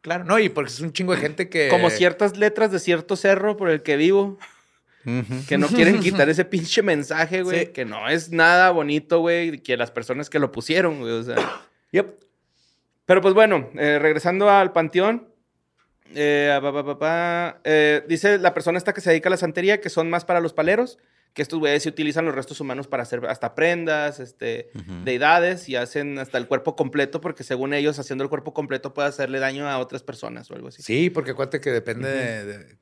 Claro, 0.00 0.24
no, 0.24 0.38
y 0.38 0.50
porque 0.50 0.70
es 0.70 0.80
un 0.80 0.92
chingo 0.92 1.14
de 1.14 1.20
gente 1.20 1.48
que. 1.48 1.68
Como 1.68 1.88
ciertas 1.90 2.36
letras 2.36 2.70
de 2.70 2.78
cierto 2.78 3.16
cerro 3.16 3.56
por 3.56 3.70
el 3.70 3.82
que 3.82 3.96
vivo, 3.96 4.38
Que 5.48 5.58
no 5.58 5.68
quieren 5.68 6.00
quitar 6.00 6.28
ese 6.30 6.44
pinche 6.44 6.82
mensaje, 6.82 7.42
güey. 7.42 7.66
Sí. 7.66 7.72
Que 7.72 7.84
no 7.84 8.08
es 8.08 8.30
nada 8.32 8.70
bonito, 8.70 9.20
güey, 9.20 9.58
que 9.58 9.76
las 9.76 9.90
personas 9.90 10.30
que 10.30 10.38
lo 10.38 10.50
pusieron, 10.52 11.00
güey. 11.00 11.12
O 11.12 11.22
sea. 11.22 11.36
Yep. 11.92 12.12
Pero 13.06 13.20
pues 13.20 13.34
bueno, 13.34 13.70
eh, 13.78 13.98
regresando 14.00 14.50
al 14.50 14.72
panteón. 14.72 15.28
eh, 16.14 16.58
pa, 16.60 16.72
pa, 16.84 16.98
pa, 16.98 17.60
eh, 17.64 18.02
dice 18.08 18.38
la 18.38 18.52
persona 18.52 18.78
esta 18.78 18.92
que 18.92 19.00
se 19.00 19.10
dedica 19.10 19.28
a 19.28 19.30
la 19.30 19.36
santería 19.36 19.80
que 19.80 19.90
son 19.90 20.10
más 20.10 20.24
para 20.24 20.40
los 20.40 20.52
paleros, 20.52 20.98
que 21.34 21.42
estos 21.42 21.58
güeyes 21.60 21.82
se 21.84 21.88
utilizan 21.88 22.24
los 22.24 22.34
restos 22.34 22.60
humanos 22.60 22.86
para 22.88 23.02
hacer 23.04 23.24
hasta 23.26 23.54
prendas, 23.54 24.18
este, 24.20 24.70
Ujú. 24.74 25.04
deidades 25.04 25.68
y 25.68 25.76
hacen 25.76 26.18
hasta 26.18 26.38
el 26.38 26.46
cuerpo 26.48 26.74
completo 26.76 27.20
porque 27.20 27.44
según 27.44 27.74
ellos 27.74 27.98
haciendo 27.98 28.24
el 28.24 28.30
cuerpo 28.30 28.52
completo 28.54 28.92
puede 28.94 29.08
hacerle 29.08 29.38
daño 29.38 29.68
a 29.68 29.78
otras 29.78 30.02
personas 30.02 30.50
o 30.50 30.54
algo 30.54 30.68
así. 30.68 30.82
Sí, 30.82 31.10
porque 31.10 31.30
acuérdate 31.32 31.60
que 31.60 31.70
depende 31.70 32.08
de, 32.08 32.44
de 32.44 32.78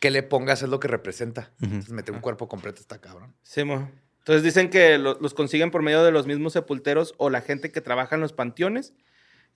qué 0.00 0.10
le 0.10 0.22
pongas 0.22 0.62
es 0.62 0.68
lo 0.68 0.80
que 0.80 0.88
representa. 0.88 1.52
Entonces, 1.60 1.90
meter 1.92 2.14
un 2.14 2.20
cuerpo 2.20 2.48
completo 2.48 2.80
está 2.80 2.98
cabrón. 3.00 3.34
Sí, 3.42 3.64
mo. 3.64 3.90
Entonces 4.18 4.42
dicen 4.42 4.70
que 4.70 4.96
lo- 4.98 5.18
los 5.20 5.34
consiguen 5.34 5.70
por 5.70 5.82
medio 5.82 6.02
de 6.02 6.10
los 6.12 6.26
mismos 6.26 6.54
sepulteros 6.54 7.14
o 7.18 7.28
la 7.30 7.40
gente 7.42 7.70
que 7.70 7.80
trabaja 7.80 8.14
en 8.14 8.20
los 8.22 8.32
panteones, 8.32 8.94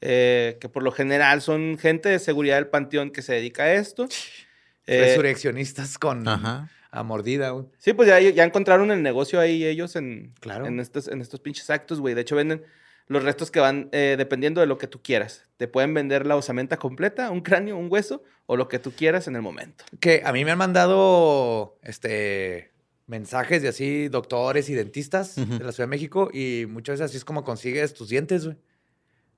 eh, 0.01 0.59
que 0.61 0.69
por 0.69 0.83
lo 0.83 0.93
general 0.93 1.41
son 1.43 1.79
gente 1.79 2.09
de 2.09 2.19
seguridad 2.19 2.57
del 2.57 2.69
panteón 2.69 3.11
que 3.11 3.23
se 3.23 3.33
dedica 3.35 3.65
a 3.65 3.73
esto. 3.75 4.09
Eh, 4.91 5.03
Resurreccionistas 5.05 5.99
con 5.99 6.27
Ajá. 6.27 6.71
a 6.91 7.03
mordida, 7.03 7.51
güey. 7.51 7.67
sí, 7.77 7.93
pues 7.93 8.09
ya, 8.09 8.19
ya 8.21 8.43
encontraron 8.45 8.91
el 8.91 9.03
negocio 9.03 9.39
ahí 9.39 9.63
ellos 9.67 9.97
en, 9.97 10.33
Claro. 10.41 10.65
en, 10.65 10.81
estos, 10.81 11.09
en 11.09 11.21
estos 11.21 11.41
pinches 11.41 11.69
actos, 11.69 12.01
güey. 12.01 12.15
De 12.15 12.23
hecho, 12.23 12.37
venden 12.37 12.65
los 13.09 13.25
restos 13.25 13.51
que 13.51 13.61
van 13.61 13.89
eh, 13.93 14.15
dependiendo 14.17 14.61
de 14.61 14.67
lo 14.67 14.79
que 14.79 14.87
tú 14.87 15.03
quieras. 15.03 15.49
Te 15.57 15.67
pueden 15.67 15.95
vender 15.95 16.27
la 16.27 16.37
osamenta 16.37 16.77
completa, 16.77 17.31
un 17.31 17.41
cráneo, 17.41 17.77
un 17.77 17.91
hueso 17.91 18.23
o 18.47 18.57
lo 18.57 18.69
que 18.69 18.79
tú 18.79 18.93
quieras 18.93 19.27
en 19.27 19.37
el 19.37 19.43
momento. 19.43 19.85
Que 19.99 20.23
a 20.25 20.33
mí 20.33 20.45
me 20.45 20.53
han 20.53 20.59
mandado 20.59 21.79
este 21.83 22.73
mensajes 23.07 23.63
de 23.63 23.69
así 23.69 24.09
doctores 24.09 24.69
y 24.69 24.75
dentistas 24.75 25.37
de 25.37 25.65
la 25.65 25.73
Ciudad 25.73 25.87
de 25.87 25.91
México 25.91 26.29
y 26.33 26.67
muchas 26.69 26.95
veces 26.95 27.11
así 27.11 27.17
es 27.17 27.25
como 27.25 27.43
consigues 27.43 27.95
tus 27.95 28.11
dientes, 28.11 28.45
güey. 28.45 28.59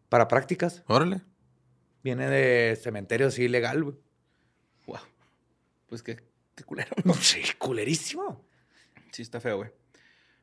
Para 0.08 0.26
prácticas. 0.26 0.82
Órale. 0.88 1.20
Viene 2.02 2.28
de 2.28 2.74
cementerio 2.74 3.28
así 3.28 3.46
legal, 3.46 3.84
güey. 3.84 3.96
Wow. 4.86 4.98
Pues 5.86 6.02
qué, 6.02 6.16
qué 6.56 6.64
culero. 6.64 6.90
Sí, 7.20 7.42
culerísimo. 7.58 8.44
Sí, 9.12 9.22
está 9.22 9.40
feo, 9.40 9.58
güey. 9.58 9.70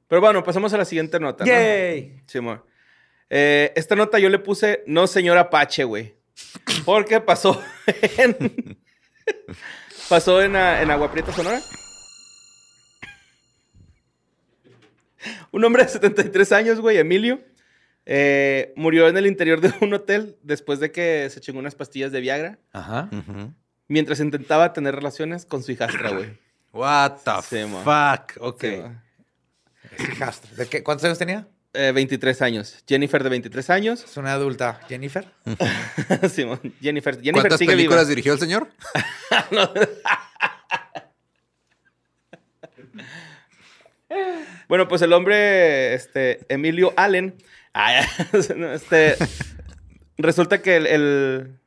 Pero 0.07 0.21
bueno, 0.21 0.41
pasamos 0.41 0.73
a 0.73 0.78
la 0.78 0.86
siguiente 0.86 1.19
nota. 1.19 1.43
¿no? 1.43 1.51
¡Yay! 1.51 2.21
Sí, 2.28 2.38
amor. 2.38 2.65
Eh, 3.30 3.73
esta 3.75 3.95
nota 3.95 4.19
yo 4.19 4.30
le 4.30 4.39
puse 4.39 4.84
no 4.88 5.07
señor 5.07 5.38
Apache, 5.38 5.84
güey. 5.84 6.15
Porque 6.86 7.19
pasó 7.19 7.61
en. 8.17 8.78
pasó 10.09 10.41
en, 10.41 10.55
ah, 10.55 10.82
en 10.82 10.91
Agua 10.91 11.11
Prieta, 11.11 11.32
Sonora. 11.34 11.59
Un 15.51 15.63
hombre 15.65 15.84
de 15.84 15.89
73 15.89 16.51
años, 16.51 16.80
güey, 16.80 16.97
Emilio, 16.97 17.41
eh, 18.05 18.73
murió 18.75 19.07
en 19.07 19.17
el 19.17 19.28
interior 19.28 19.59
de 19.59 19.73
un 19.82 19.93
hotel 19.93 20.38
después 20.43 20.80
de 20.80 20.91
que 20.91 21.30
se 21.30 21.41
chingó 21.41 21.59
unas 21.59 21.75
pastillas 21.75 22.11
de 22.11 22.21
Viagra 22.21 22.59
Ajá. 22.71 23.09
Mientras 23.89 24.19
intentaba 24.19 24.73
tener 24.73 24.95
relaciones 24.95 25.45
con 25.45 25.63
su 25.63 25.71
hijastra, 25.71 26.11
güey. 26.11 26.38
What 26.71 27.19
the 27.23 27.32
Sí, 27.41 27.65
fuck. 27.84 28.41
Ok. 28.41 28.61
Sí, 28.61 28.78
mo. 28.78 29.01
Es 29.97 30.09
hijastra. 30.09 30.55
¿De 30.55 30.67
qué? 30.67 30.84
¿Cuántos 30.84 31.05
años 31.05 31.17
tenía? 31.17 31.47
Eh, 31.78 31.91
23 31.91 32.41
años. 32.41 32.84
Jennifer 32.88 33.23
de 33.23 33.30
23 33.30 33.69
años. 33.69 34.03
Es 34.03 34.17
una 34.17 34.34
adulta. 34.34 34.80
¿Jennifer? 34.89 35.28
Jennifer, 36.82 37.15
Jennifer 37.15 37.34
¿Cuántas 37.34 37.59
sigue 37.59 37.73
películas 37.73 38.01
viva. 38.05 38.09
dirigió 38.09 38.34
el 38.34 38.39
señor? 38.39 38.69
Bueno, 44.69 44.88
pues 44.88 45.01
el 45.01 45.13
hombre, 45.13 45.93
este, 45.93 46.39
Emilio 46.53 46.93
Allen, 46.97 47.36
este, 48.34 49.15
resulta 50.17 50.61
que 50.61 50.75
el, 50.78 50.88
el- 50.88 51.59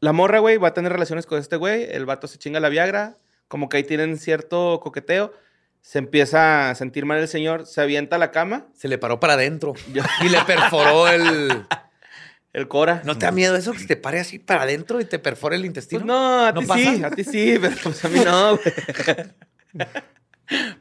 la 0.00 0.12
morra, 0.12 0.38
güey, 0.38 0.56
va 0.56 0.68
a 0.68 0.74
tener 0.74 0.92
relaciones 0.92 1.26
con 1.26 1.38
este 1.38 1.56
güey, 1.56 1.86
el 1.90 2.06
vato 2.06 2.26
se 2.26 2.38
chinga 2.38 2.58
la 2.60 2.68
Viagra, 2.70 3.18
como 3.48 3.68
que 3.68 3.76
ahí 3.78 3.84
tienen 3.84 4.16
cierto 4.18 4.80
coqueteo, 4.82 5.34
se 5.82 5.98
empieza 5.98 6.70
a 6.70 6.74
sentir 6.74 7.04
mal 7.06 7.18
el 7.18 7.28
señor, 7.28 7.66
se 7.66 7.80
avienta 7.80 8.16
a 8.16 8.18
la 8.18 8.30
cama, 8.30 8.66
Se 8.76 8.88
le 8.88 8.98
paró 8.98 9.18
para 9.20 9.34
adentro. 9.34 9.74
Yo- 9.92 10.02
Y 10.22 10.28
le 10.28 10.40
perforó 10.42 11.08
el. 11.08 11.64
el 12.52 12.68
cora. 12.68 13.02
¿No 13.04 13.16
te 13.16 13.26
da 13.26 13.32
miedo 13.32 13.56
eso 13.56 13.72
que 13.72 13.78
se 13.78 13.86
te 13.86 13.96
pare 13.96 14.20
así 14.20 14.38
para 14.38 14.62
adentro 14.62 15.00
y 15.00 15.04
te 15.04 15.18
perfore 15.18 15.56
el 15.56 15.64
intestino? 15.64 16.00
Pues 16.00 16.06
no, 16.08 16.44
a 16.46 16.52
¿No 16.52 16.60
ti 16.60 16.66
pasa? 16.66 16.80
sí, 16.94 17.04
a 17.04 17.10
ti 17.10 17.24
sí, 17.24 17.58
pero 17.60 17.76
pues 17.82 18.04
a 18.04 18.08
mí 18.08 18.20
no, 18.24 18.56
güey. 18.56 18.74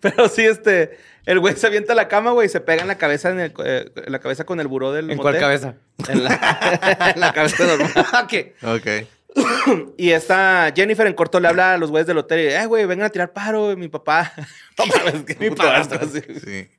Pero 0.02 0.28
sí, 0.30 0.43
este, 0.45 0.97
el 1.28 1.39
güey 1.39 1.56
se 1.56 1.68
avienta 1.68 1.93
a 1.93 1.95
la 1.95 2.08
cama, 2.08 2.32
güey, 2.32 2.47
y 2.47 2.50
se 2.50 2.60
pega 2.60 2.82
en 2.82 2.88
la 2.88 2.97
cabeza, 2.97 3.30
en, 3.30 3.39
el- 3.39 3.54
eh, 3.64 3.91
en 4.04 4.12
la 4.12 4.20
cabeza 4.20 4.43
con 4.45 4.60
el 4.60 4.68
buró 4.68 4.91
del 4.91 5.12
¿En 5.12 5.18
cuál 5.20 5.38
cabeza? 5.38 5.76
En 6.08 6.24
la, 6.24 7.12
en 7.14 7.20
la 7.20 7.34
cabeza 7.34 7.66
normal. 7.68 7.93
¿Qué? 8.28 8.56
Ok. 8.64 9.08
Y 9.97 10.11
esta 10.11 10.71
Jennifer 10.75 11.05
en 11.07 11.13
corto 11.13 11.39
le 11.39 11.47
habla 11.47 11.73
a 11.73 11.77
los 11.77 11.89
güeyes 11.91 12.07
del 12.07 12.17
hotel 12.17 12.39
y, 12.39 12.53
eh, 12.53 12.65
güey, 12.65 12.86
vengan 12.86 13.07
a 13.07 13.09
tirar 13.09 13.34
paro, 13.34 13.75
mi 13.77 13.88
papá. 13.88 14.32
No 14.77 14.86
mames, 14.86 15.23
que 15.25 15.36
mi 15.39 15.55
padrastro. 15.55 15.99
sí. 16.07 16.21
Sí. 16.43 16.69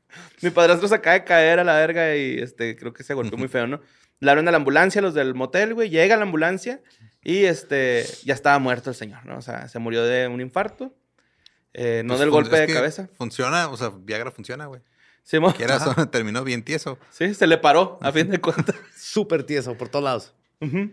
Mi 0.43 0.51
padrastro 0.51 0.89
se 0.89 0.95
acaba 0.95 1.15
de 1.15 1.25
caer 1.25 1.61
a 1.61 1.65
la 1.65 1.75
verga 1.77 2.17
y 2.17 2.39
este, 2.39 2.75
creo 2.77 2.93
que 2.93 3.03
se 3.05 3.15
golpeó 3.15 3.37
muy 3.39 3.49
feo, 3.49 3.67
¿no? 3.67 3.81
Le 4.21 4.31
hablan 4.31 4.49
a 4.49 4.51
la 4.51 4.57
ambulancia, 4.57 5.01
los 5.03 5.15
del 5.15 5.35
motel, 5.35 5.75
güey. 5.75 5.89
Llega 5.91 6.17
la 6.17 6.23
ambulancia 6.23 6.81
y 7.23 7.45
este, 7.45 8.05
ya 8.25 8.35
estaba 8.35 8.59
muerto 8.59 8.91
el 8.91 8.97
señor, 8.97 9.25
¿no? 9.27 9.37
O 9.39 9.43
sea, 9.43 9.69
se 9.69 9.79
murió 9.79 10.03
de 10.05 10.29
un 10.29 10.41
infarto. 10.41 10.95
eh, 11.75 12.03
no 12.05 12.15
Pues 12.15 12.21
del 12.21 12.31
golpe 12.31 12.55
es 12.55 12.61
de 12.63 12.67
que 12.67 12.75
cabeza. 12.75 13.09
Funciona, 13.17 13.69
o 13.69 13.77
sea, 13.77 13.91
Viagra 13.95 14.31
funciona, 14.31 14.67
güey. 14.67 14.81
Sí, 15.23 15.39
mo- 15.39 15.53
Que 15.55 15.65
era 15.65 15.77
eso, 15.77 15.95
terminó 16.11 16.43
bien 16.43 16.63
tieso. 16.65 16.99
sí, 17.11 17.35
se 17.35 17.47
le 17.47 17.59
paró, 17.59 17.99
a 18.03 18.11
fin 18.13 18.29
de 18.31 18.41
cuentas. 18.41 18.75
Súper 18.97 19.45
tieso 19.45 19.77
por 19.77 19.89
todos 19.91 20.05
lados. 20.05 20.35
Ujú. 20.61 20.91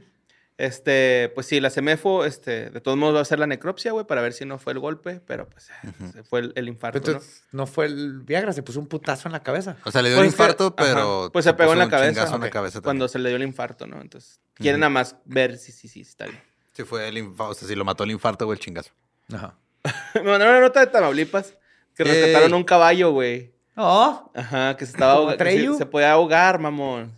Este, 0.58 1.32
pues 1.36 1.46
sí, 1.46 1.60
la 1.60 1.70
CEMEFO, 1.70 2.26
este, 2.26 2.72
de 2.72 2.82
todos 2.82 2.98
modos 2.98 3.14
va 3.14 3.20
a 3.20 3.22
hacer 3.22 3.38
la 3.38 3.46
necropsia, 3.46 3.92
güey, 3.92 4.08
para 4.08 4.22
ver 4.24 4.34
si 4.34 4.44
no 4.44 4.58
fue 4.58 4.74
el 4.74 4.80
golpe, 4.80 5.22
pero 5.26 5.48
pues 5.48 5.70
eh, 5.70 5.92
se 6.12 6.24
fue 6.24 6.40
el, 6.40 6.54
el 6.56 6.68
infarto, 6.68 7.00
¿no? 7.00 7.06
Entonces, 7.18 7.44
¿no? 7.52 7.68
fue 7.68 7.86
el 7.86 8.22
Viagra, 8.22 8.52
se 8.54 8.64
puso 8.64 8.80
un 8.80 8.88
putazo 8.88 9.28
en 9.28 9.34
la 9.34 9.44
cabeza. 9.44 9.78
O 9.86 9.92
sea, 9.92 10.02
le 10.02 10.10
dio 10.10 10.18
Pues 10.18 10.28
un 10.30 10.34
infarto, 10.34 10.76
que- 10.76 10.84
ajá, 10.84 10.94
pero. 10.96 11.30
pues 11.32 11.46
se 11.46 11.54
pegó 11.54 11.68
puso 11.70 11.74
en 11.74 11.80
la 11.80 11.86
un 11.86 11.92
cabeza, 11.92 12.12
chingazo 12.14 12.36
en 12.36 12.42
la 12.42 12.50
cabeza. 12.50 12.82
Cuando 12.82 13.08
se 13.08 13.20
le 13.20 13.30
dio 13.30 13.36
el 13.36 13.44
infarto, 13.44 13.86
¿no? 13.86 14.02
Entonces, 14.02 14.42
quieren 14.56 14.78
Ujú. 14.80 14.82
nada 14.82 14.90
más 14.90 15.16
ver 15.26 15.58
si 15.60 15.72
sí, 15.72 15.88
sí, 15.88 16.02
está 16.02 16.26
bien. 16.26 16.42
Sí, 16.74 16.84
fue 16.84 17.08
el 17.08 17.18
infarto. 17.20 17.52
O 17.52 17.54
sea, 17.54 17.68
si 17.68 17.76
lo 17.76 17.86
mató 17.86 18.04
el 18.04 18.12
infarto 18.12 18.48
o 18.48 18.52
el 18.54 18.58
chingazo. 18.60 18.92
Ajá. 19.32 19.56
Me 20.16 20.24
mandaron 20.24 20.56
una 20.56 20.62
nota 20.62 20.80
de 20.80 20.88
Tamaulipas 20.88 21.54
que 21.96 22.02
Ey. 22.02 22.10
rescataron 22.10 22.54
un 22.56 22.64
caballo, 22.64 23.12
güey. 23.12 23.54
Oh, 23.76 24.32
Ajá, 24.34 24.76
que 24.76 24.88
se 24.88 24.94
estaba 24.94 25.14
¿Como 25.18 25.30
ahogando. 25.30 25.74
Se, 25.74 25.78
se 25.78 25.86
podía 25.86 26.14
ahogar, 26.14 26.58
mamón. 26.58 27.16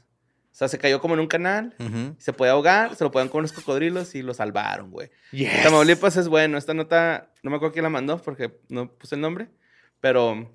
O 0.60 0.62
sea, 0.62 0.68
se 0.68 0.78
cayó 0.78 1.00
como 1.00 1.14
en 1.14 1.22
un 1.22 1.28
canal. 1.28 1.74
Se 2.18 2.34
podía 2.34 2.52
ahogar, 2.52 2.94
se 2.98 3.06
lo 3.06 3.12
podían 3.12 3.30
con 3.30 3.40
unos 3.40 3.54
cocodrilos 3.54 4.14
y 4.14 4.22
lo 4.22 4.34
salvaron, 4.34 4.92
güey. 4.92 5.10
yes. 5.32 5.64
Tamaulipas 5.64 6.18
es 6.18 6.28
bueno. 6.28 6.58
Esta 6.58 6.74
nota, 6.74 7.30
no 7.44 7.50
me 7.50 7.56
acuerdo 7.56 7.72
quién 7.72 7.84
la 7.84 7.90
mandó 7.90 8.22
porque 8.22 8.60
no 8.68 8.92
puse 8.92 9.16
el 9.16 9.22
nombre, 9.22 9.48
pero 10.02 10.52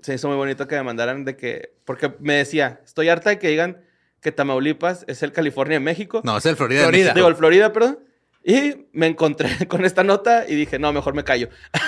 Se 0.00 0.12
hizo 0.12 0.28
muy 0.28 0.36
bonito 0.36 0.68
que 0.68 0.76
me 0.76 0.82
mandaran 0.82 1.24
de 1.24 1.36
que. 1.38 1.72
Porque 1.86 2.12
me 2.20 2.34
decía, 2.34 2.82
estoy 2.84 3.08
harta 3.08 3.30
de 3.30 3.38
que 3.38 3.48
digan 3.48 3.82
que 4.20 4.30
Tamaulipas 4.30 5.06
es 5.08 5.22
el 5.22 5.32
California 5.32 5.78
de 5.78 5.80
México. 5.84 6.20
No, 6.22 6.36
es 6.36 6.44
el 6.44 6.56
Florida. 6.56 6.80
de 6.80 6.84
Florida. 6.84 7.04
México. 7.04 7.14
Digo, 7.14 7.28
el 7.28 7.36
Florida, 7.36 7.72
perdón. 7.72 8.00
Y 8.46 8.88
me 8.92 9.06
encontré 9.06 9.48
con 9.68 9.86
esta 9.86 10.04
nota 10.04 10.44
y 10.46 10.54
dije, 10.54 10.78
no, 10.78 10.92
mejor 10.92 11.14
me 11.14 11.24
callo. 11.24 11.48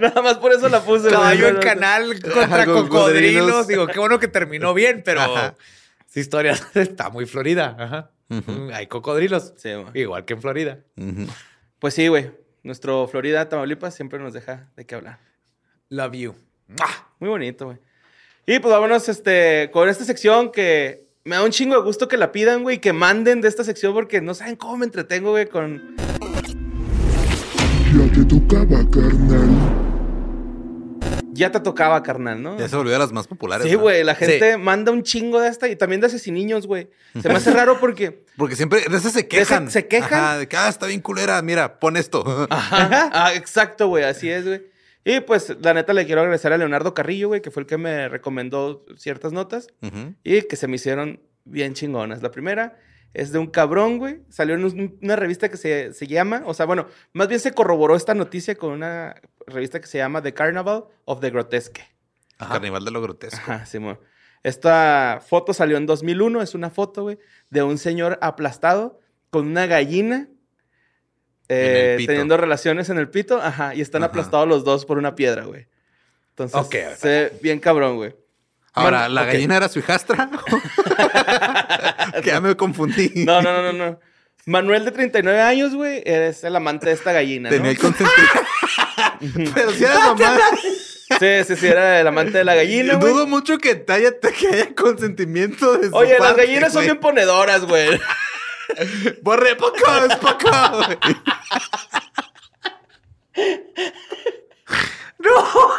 Nada 0.00 0.22
más 0.22 0.38
por 0.38 0.52
eso 0.52 0.68
la 0.68 0.80
puse. 0.80 1.10
Caballo 1.10 1.48
en 1.48 1.56
canal 1.56 2.20
contra 2.22 2.64
Cocodrilos. 2.64 2.88
cocodrilos. 2.88 3.66
Digo, 3.66 3.86
qué 3.86 3.98
bueno 3.98 4.18
que 4.18 4.28
terminó 4.28 4.74
bien, 4.74 5.02
pero 5.04 5.20
Ajá. 5.20 5.54
esa 6.08 6.20
historia 6.20 6.58
está 6.74 7.10
muy 7.10 7.26
Florida. 7.26 7.76
Ajá. 7.78 8.10
Mm, 8.28 8.70
Hay 8.72 8.86
cocodrilos. 8.86 9.52
Sí, 9.56 9.72
güey. 9.74 10.02
Igual 10.02 10.24
que 10.24 10.34
en 10.34 10.40
Florida. 10.40 10.78
Pues 11.78 11.94
sí, 11.94 12.08
güey. 12.08 12.30
Nuestro 12.62 13.06
Florida, 13.08 13.48
Tamaulipas, 13.48 13.94
siempre 13.94 14.18
nos 14.18 14.32
deja 14.32 14.68
de 14.76 14.86
qué 14.86 14.94
hablar. 14.94 15.18
Love 15.90 16.12
you. 16.14 16.34
Muy 17.18 17.28
bonito, 17.28 17.66
güey. 17.66 17.78
Y 18.46 18.58
pues 18.58 18.72
vámonos 18.72 19.08
este, 19.08 19.70
con 19.72 19.88
esta 19.88 20.04
sección 20.04 20.50
que 20.50 21.03
me 21.26 21.36
da 21.36 21.42
un 21.42 21.50
chingo 21.50 21.74
de 21.74 21.80
gusto 21.80 22.06
que 22.06 22.18
la 22.18 22.32
pidan, 22.32 22.62
güey, 22.62 22.82
que 22.82 22.92
manden 22.92 23.40
de 23.40 23.48
esta 23.48 23.64
sección 23.64 23.94
porque 23.94 24.20
no 24.20 24.34
saben 24.34 24.56
cómo 24.56 24.76
me 24.76 24.84
entretengo, 24.84 25.30
güey, 25.30 25.48
con... 25.48 25.96
Ya 27.96 28.12
te 28.12 28.24
tocaba, 28.26 28.90
carnal. 28.90 29.48
Ya 31.32 31.50
te 31.50 31.60
tocaba, 31.60 32.02
carnal, 32.02 32.42
¿no? 32.42 32.58
Ya 32.58 32.68
se 32.68 32.76
volvió 32.76 32.92
de 32.92 32.98
las 32.98 33.10
más 33.10 33.26
populares. 33.26 33.66
Sí, 33.66 33.72
¿no? 33.72 33.80
güey, 33.80 34.04
la 34.04 34.14
gente 34.14 34.58
manda 34.58 34.92
un 34.92 35.02
chingo 35.02 35.40
de 35.40 35.48
esta 35.48 35.66
y 35.66 35.76
también 35.76 36.02
de 36.02 36.08
asesiniños, 36.08 36.66
güey. 36.66 36.90
Se 37.22 37.26
me 37.30 37.36
hace 37.36 37.50
raro 37.54 37.80
porque... 37.80 38.22
Porque 38.36 38.54
siempre 38.54 38.82
de 38.86 38.94
esas 38.94 39.12
se 39.12 39.26
quejan. 39.26 39.70
se 39.70 39.88
quejan. 39.88 40.12
Ajá, 40.12 40.38
de 40.38 40.46
que, 40.46 40.58
ah, 40.58 40.68
está 40.68 40.86
bien 40.88 41.00
culera. 41.00 41.40
Mira, 41.40 41.80
pon 41.80 41.96
esto. 41.96 42.46
Ajá. 42.50 43.10
Ah, 43.14 43.32
exacto, 43.32 43.88
güey, 43.88 44.04
así 44.04 44.28
es, 44.28 44.44
güey. 44.44 44.73
Y 45.04 45.20
pues, 45.20 45.54
la 45.60 45.74
neta, 45.74 45.92
le 45.92 46.06
quiero 46.06 46.22
agradecer 46.22 46.52
a 46.52 46.58
Leonardo 46.58 46.94
Carrillo, 46.94 47.28
güey, 47.28 47.42
que 47.42 47.50
fue 47.50 47.62
el 47.62 47.66
que 47.66 47.76
me 47.76 48.08
recomendó 48.08 48.84
ciertas 48.96 49.32
notas 49.32 49.68
y 50.24 50.42
que 50.42 50.56
se 50.56 50.66
me 50.66 50.76
hicieron 50.76 51.20
bien 51.44 51.74
chingonas. 51.74 52.22
La 52.22 52.30
primera 52.30 52.78
es 53.12 53.30
de 53.30 53.38
un 53.38 53.48
cabrón, 53.48 53.98
güey. 53.98 54.20
Salió 54.30 54.54
en 54.54 54.64
un- 54.64 54.98
una 55.02 55.14
revista 55.16 55.48
que 55.50 55.56
se, 55.58 55.92
se 55.92 56.06
llama, 56.06 56.42
o 56.46 56.54
sea, 56.54 56.64
bueno, 56.66 56.86
más 57.12 57.28
bien 57.28 57.38
se 57.38 57.52
corroboró 57.52 57.96
esta 57.96 58.14
noticia 58.14 58.54
con 58.56 58.72
una 58.72 59.14
revista 59.46 59.78
que 59.80 59.86
se 59.86 59.98
llama 59.98 60.22
The 60.22 60.32
Carnival 60.32 60.84
of 61.04 61.20
the 61.20 61.30
Grotesque. 61.30 61.82
Carnival 62.38 62.84
de 62.84 62.90
lo 62.90 63.00
grotesco. 63.02 63.36
Ajá, 63.38 63.66
Simón. 63.66 63.98
Esta 64.42 65.22
foto 65.26 65.54
salió 65.54 65.76
en 65.76 65.86
2001, 65.86 66.42
es 66.42 66.54
una 66.54 66.68
foto, 66.70 67.02
güey, 67.04 67.18
de 67.50 67.62
un 67.62 67.78
señor 67.78 68.18
aplastado 68.20 69.00
con 69.30 69.46
una 69.46 69.66
gallina 69.66 70.28
eh, 71.48 72.02
teniendo 72.06 72.36
relaciones 72.36 72.88
en 72.90 72.98
el 72.98 73.08
pito, 73.08 73.40
ajá, 73.40 73.74
y 73.74 73.80
están 73.80 74.02
Ajá. 74.02 74.10
aplastados 74.10 74.48
los 74.48 74.64
dos 74.64 74.84
por 74.86 74.98
una 74.98 75.14
piedra, 75.14 75.44
güey. 75.44 75.66
Entonces, 76.30 76.58
Ok, 76.60 76.74
a 76.74 76.88
ver. 76.88 76.96
se 76.96 77.08
ve 77.08 77.32
bien 77.42 77.60
cabrón, 77.60 77.96
güey. 77.96 78.14
Ahora, 78.72 79.08
¿la 79.08 79.22
ok. 79.22 79.26
gallina 79.28 79.56
era 79.56 79.68
su 79.68 79.78
hijastra? 79.78 80.28
que 82.22 82.28
ya 82.30 82.40
me 82.40 82.56
confundí. 82.56 83.10
No, 83.24 83.40
no, 83.40 83.52
no, 83.52 83.72
no, 83.72 83.90
no. 83.90 84.00
Manuel 84.46 84.84
de 84.84 84.90
39 84.90 85.40
años, 85.40 85.74
güey, 85.74 86.02
es 86.04 86.44
el 86.44 86.54
amante 86.56 86.86
de 86.86 86.92
esta 86.92 87.12
gallina, 87.12 87.48
¿no? 87.50 87.56
Tenía 87.56 87.70
el 87.70 87.78
consentimiento. 87.78 89.52
Pero 89.54 89.70
si 89.72 89.84
era 89.84 89.98
mamá. 90.14 90.38
Sí, 91.18 91.44
sí, 91.46 91.56
sí, 91.56 91.66
era 91.66 92.00
el 92.00 92.06
amante 92.06 92.38
de 92.38 92.44
la 92.44 92.54
gallina, 92.54 92.96
güey. 92.96 93.12
Dudo 93.12 93.26
mucho 93.26 93.58
que, 93.58 93.74
te 93.74 93.92
haya, 93.92 94.10
que 94.18 94.48
haya 94.48 94.74
consentimiento 94.74 95.78
de 95.78 95.88
su 95.88 95.96
Oye, 95.96 96.12
las 96.18 96.18
parte, 96.18 96.46
gallinas 96.46 96.72
son 96.72 96.82
bien 96.82 96.98
ponedoras, 96.98 97.64
güey. 97.64 97.98
Borre, 99.22 99.56
poco, 99.56 99.76
es 100.08 100.16
poco. 100.16 100.50
no. 105.18 105.70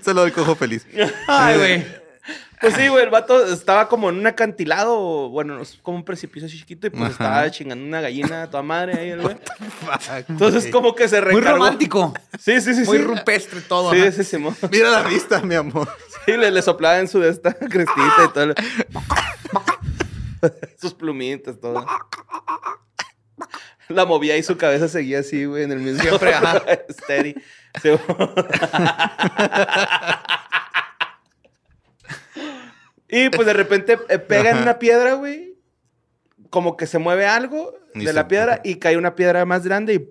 Se 0.00 0.14
lo 0.14 0.20
doy 0.22 0.30
cojo 0.32 0.54
feliz. 0.54 0.86
Ay, 1.26 1.56
güey. 1.58 2.05
Pues 2.60 2.74
sí, 2.74 2.88
güey, 2.88 3.04
el 3.04 3.10
vato 3.10 3.44
estaba 3.46 3.88
como 3.88 4.08
en 4.08 4.18
un 4.18 4.26
acantilado, 4.26 5.28
bueno, 5.28 5.60
como 5.82 5.98
un 5.98 6.04
precipicio 6.04 6.46
así 6.46 6.58
chiquito, 6.58 6.86
y 6.86 6.90
pues 6.90 7.02
Ajá. 7.02 7.10
estaba 7.12 7.50
chingando 7.50 7.84
una 7.84 8.00
gallina 8.00 8.44
a 8.44 8.50
toda 8.50 8.62
madre 8.62 8.98
ahí, 8.98 9.10
el 9.10 9.20
güey. 9.22 9.36
Entonces, 10.28 10.68
como 10.72 10.94
que 10.94 11.08
se 11.08 11.20
Muy 11.20 11.34
recargó. 11.34 11.58
romántico. 11.58 12.14
Sí, 12.40 12.60
sí, 12.60 12.74
sí. 12.74 12.82
Muy 12.84 12.98
sí. 12.98 13.04
rupestre 13.04 13.60
todo. 13.60 13.92
Sí, 13.92 14.12
sí, 14.12 14.24
sí, 14.24 14.38
Mira 14.70 14.90
la 14.90 15.02
vista, 15.02 15.40
mi 15.42 15.54
amor. 15.54 15.88
sí, 16.24 16.36
le, 16.36 16.50
le 16.50 16.62
soplaba 16.62 16.98
en 16.98 17.08
su 17.08 17.20
de 17.20 17.30
esta 17.30 17.52
crestita 17.54 18.24
y 18.24 18.28
todo. 18.32 18.54
Sus 20.80 20.94
plumitas, 20.94 21.60
todo. 21.60 21.84
La 23.88 24.04
movía 24.04 24.36
y 24.36 24.42
su 24.42 24.56
cabeza 24.56 24.88
seguía 24.88 25.20
así, 25.20 25.44
güey, 25.44 25.62
en 25.64 25.72
el 25.72 25.78
mismo. 25.78 26.02
Siempre, 26.02 26.34
ajá. 26.34 26.62
Steady. 26.90 27.34
Y 33.08 33.30
pues 33.30 33.46
de 33.46 33.52
repente 33.52 33.98
eh, 34.08 34.18
pega 34.18 34.50
en 34.50 34.56
Ajá. 34.56 34.62
una 34.62 34.78
piedra, 34.78 35.14
güey. 35.14 35.54
Como 36.50 36.76
que 36.76 36.86
se 36.86 36.98
mueve 36.98 37.26
algo 37.26 37.74
Y 37.94 38.00
de 38.00 38.06
se- 38.06 38.12
la 38.12 38.28
piedra 38.28 38.60
y 38.64 38.76
cae 38.76 38.96
una 38.96 39.14
piedra 39.14 39.44
más 39.44 39.64
grande 39.64 39.94
y 39.94 40.10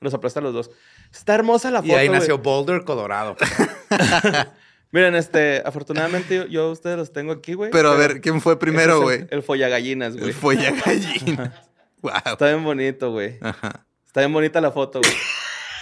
los 0.00 0.12
aplasta 0.14 0.40
a 0.40 0.42
los 0.42 0.54
dos. 0.54 0.70
Está 1.12 1.34
hermosa 1.34 1.70
la 1.70 1.80
foto. 1.82 1.92
Y 1.92 1.96
ahí 1.96 2.08
nació 2.08 2.38
Boulder, 2.38 2.84
Colorado. 2.84 3.36
Miren, 4.92 5.14
este, 5.14 5.62
afortunadamente 5.64 6.46
yo, 6.50 6.70
ustedes 6.70 6.96
los 6.96 7.12
tengo 7.12 7.32
aquí, 7.32 7.54
güey. 7.54 7.70
Pero 7.70 7.90
a 7.92 7.96
ver, 7.96 8.20
¿quién 8.20 8.40
fue 8.40 8.58
primero, 8.58 9.00
güey? 9.02 9.26
El, 9.30 9.42
follagallinas, 9.42 10.14
güey. 10.16 10.28
El 10.28 10.34
folla 10.34 10.72
gallina. 10.72 11.54
Wow. 12.02 12.12
Está 12.32 12.46
bien 12.46 12.64
bonito, 12.64 13.10
güey. 13.12 13.36
Ajá. 13.42 13.84
Está 14.06 14.20
bien 14.20 14.32
bonita 14.32 14.58
la 14.62 14.70
foto, 14.72 15.02
güey. 15.02 15.12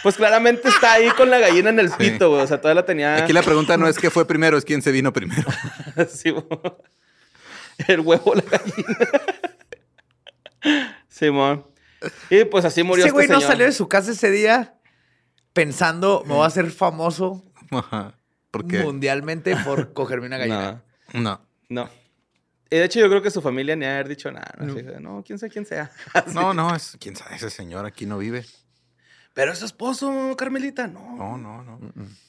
Pues 0.03 0.17
claramente 0.17 0.69
está 0.69 0.93
ahí 0.95 1.09
con 1.11 1.29
la 1.31 1.39
gallina 1.39 1.71
en 1.71 1.81
el 1.81 1.91
pito, 1.91 2.31
güey. 2.31 2.43
O 2.43 2.47
sea, 2.47 2.61
todavía 2.61 2.83
la 2.83 2.87
tenía. 2.87 3.17
Aquí 3.17 3.33
la 3.33 3.43
pregunta 3.43 3.77
no 3.77 3.89
es 3.89 3.99
qué 3.99 4.11
fue 4.11 4.27
primero, 4.27 4.57
es 4.57 4.65
quién 4.65 4.81
se 4.83 4.93
vino 4.93 5.13
primero. 5.13 5.49
Sí, 6.09 6.31
güey. 6.31 6.45
El 7.89 8.01
huevo, 8.01 8.35
la 8.35 8.43
gallina. 8.43 8.99
Simón. 11.09 11.67
y 12.31 12.45
pues 12.45 12.65
así 12.65 12.83
murió 12.83 13.05
Ese 13.05 13.09
este 13.09 13.13
güey 13.27 13.29
no 13.29 13.41
salió 13.41 13.67
de 13.67 13.73
su 13.73 13.89
casa 13.89 14.13
ese 14.13 14.31
día 14.31 14.75
pensando, 15.53 16.23
me 16.27 16.35
voy 16.35 16.45
a 16.45 16.47
hacer 16.47 16.71
famoso 16.71 17.45
Ajá. 17.71 18.15
¿Por 18.51 18.67
qué? 18.67 18.79
mundialmente 18.79 19.57
por 19.57 19.93
cogerme 19.95 20.27
una 20.27 20.39
gallina. 20.39 20.83
No, 21.13 21.21
No. 21.21 21.41
no. 21.69 21.91
Y 22.71 22.77
de 22.77 22.85
hecho, 22.85 23.01
yo 23.01 23.09
creo 23.09 23.23
que 23.23 23.31
su 23.31 23.41
familia 23.41 23.75
ni 23.77 23.87
haber 23.87 24.09
dicho 24.09 24.31
nada. 24.31 24.53
No, 24.59 24.73
Así 24.73 24.85
que, 24.85 25.01
no 25.01 25.23
quién 25.27 25.39
sabe 25.39 25.51
quién 25.51 25.65
sea. 25.65 25.91
No, 26.35 26.53
no, 26.53 26.75
es 26.75 26.99
quién 27.01 27.17
sabe, 27.17 27.37
ese 27.37 27.49
señor 27.49 27.87
aquí 27.87 28.05
no 28.05 28.19
vive. 28.19 28.45
Pero 29.39 29.53
es 29.53 29.61
su 29.61 29.67
esposo, 29.67 30.35
Carmelita. 30.37 30.89
No. 30.89 31.15
No, 31.17 31.39
no, 31.39 31.63
no. 31.63 31.79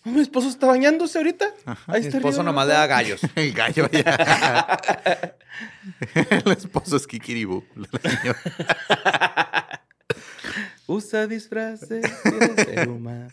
Mi 0.04 0.22
esposo 0.22 0.48
está 0.48 0.68
bañándose 0.68 1.18
ahorita. 1.18 1.52
Ahí 1.88 2.02
Mi 2.02 2.06
está 2.06 2.18
esposo 2.18 2.42
arriba, 2.42 2.44
nomás 2.44 2.68
¿no? 2.68 2.74
le 2.74 2.78
da 2.78 2.86
gallos. 2.86 3.22
El 3.36 3.52
gallo 3.52 3.90
ya. 3.90 4.80
El 6.30 6.52
esposo 6.52 6.98
es 6.98 7.08
Kikiribu. 7.08 7.64
Usa 10.86 11.26
disfraces. 11.26 12.06
humano. 12.88 13.32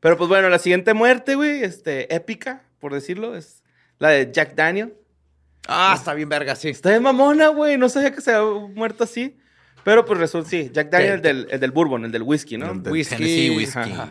Pero 0.00 0.16
pues 0.16 0.28
bueno, 0.28 0.48
la 0.48 0.58
siguiente 0.58 0.92
muerte, 0.92 1.36
güey, 1.36 1.62
este, 1.62 2.12
épica, 2.12 2.64
por 2.80 2.92
decirlo, 2.92 3.36
es 3.36 3.62
la 4.00 4.08
de 4.08 4.32
Jack 4.32 4.56
Daniel. 4.56 4.94
Ah, 5.68 5.94
está 5.96 6.12
bien 6.14 6.28
verga, 6.28 6.56
sí. 6.56 6.70
Está 6.70 6.90
de 6.90 6.98
mamona, 6.98 7.50
güey. 7.50 7.78
No 7.78 7.88
sabía 7.88 8.12
que 8.12 8.20
se 8.20 8.34
había 8.34 8.66
muerto 8.66 9.04
así. 9.04 9.38
Pero 9.84 10.04
pues 10.04 10.18
resulta, 10.20 10.48
sí, 10.48 10.70
Jack 10.72 10.90
Daniel, 10.90 11.12
el 11.14 11.22
del, 11.22 11.46
el 11.50 11.60
del 11.60 11.70
bourbon, 11.72 12.04
el 12.04 12.12
del 12.12 12.22
whisky, 12.22 12.56
¿no? 12.56 12.70
El 12.72 12.82
del 12.82 12.92
Whisky, 12.92 13.16
Tennessee. 13.16 13.50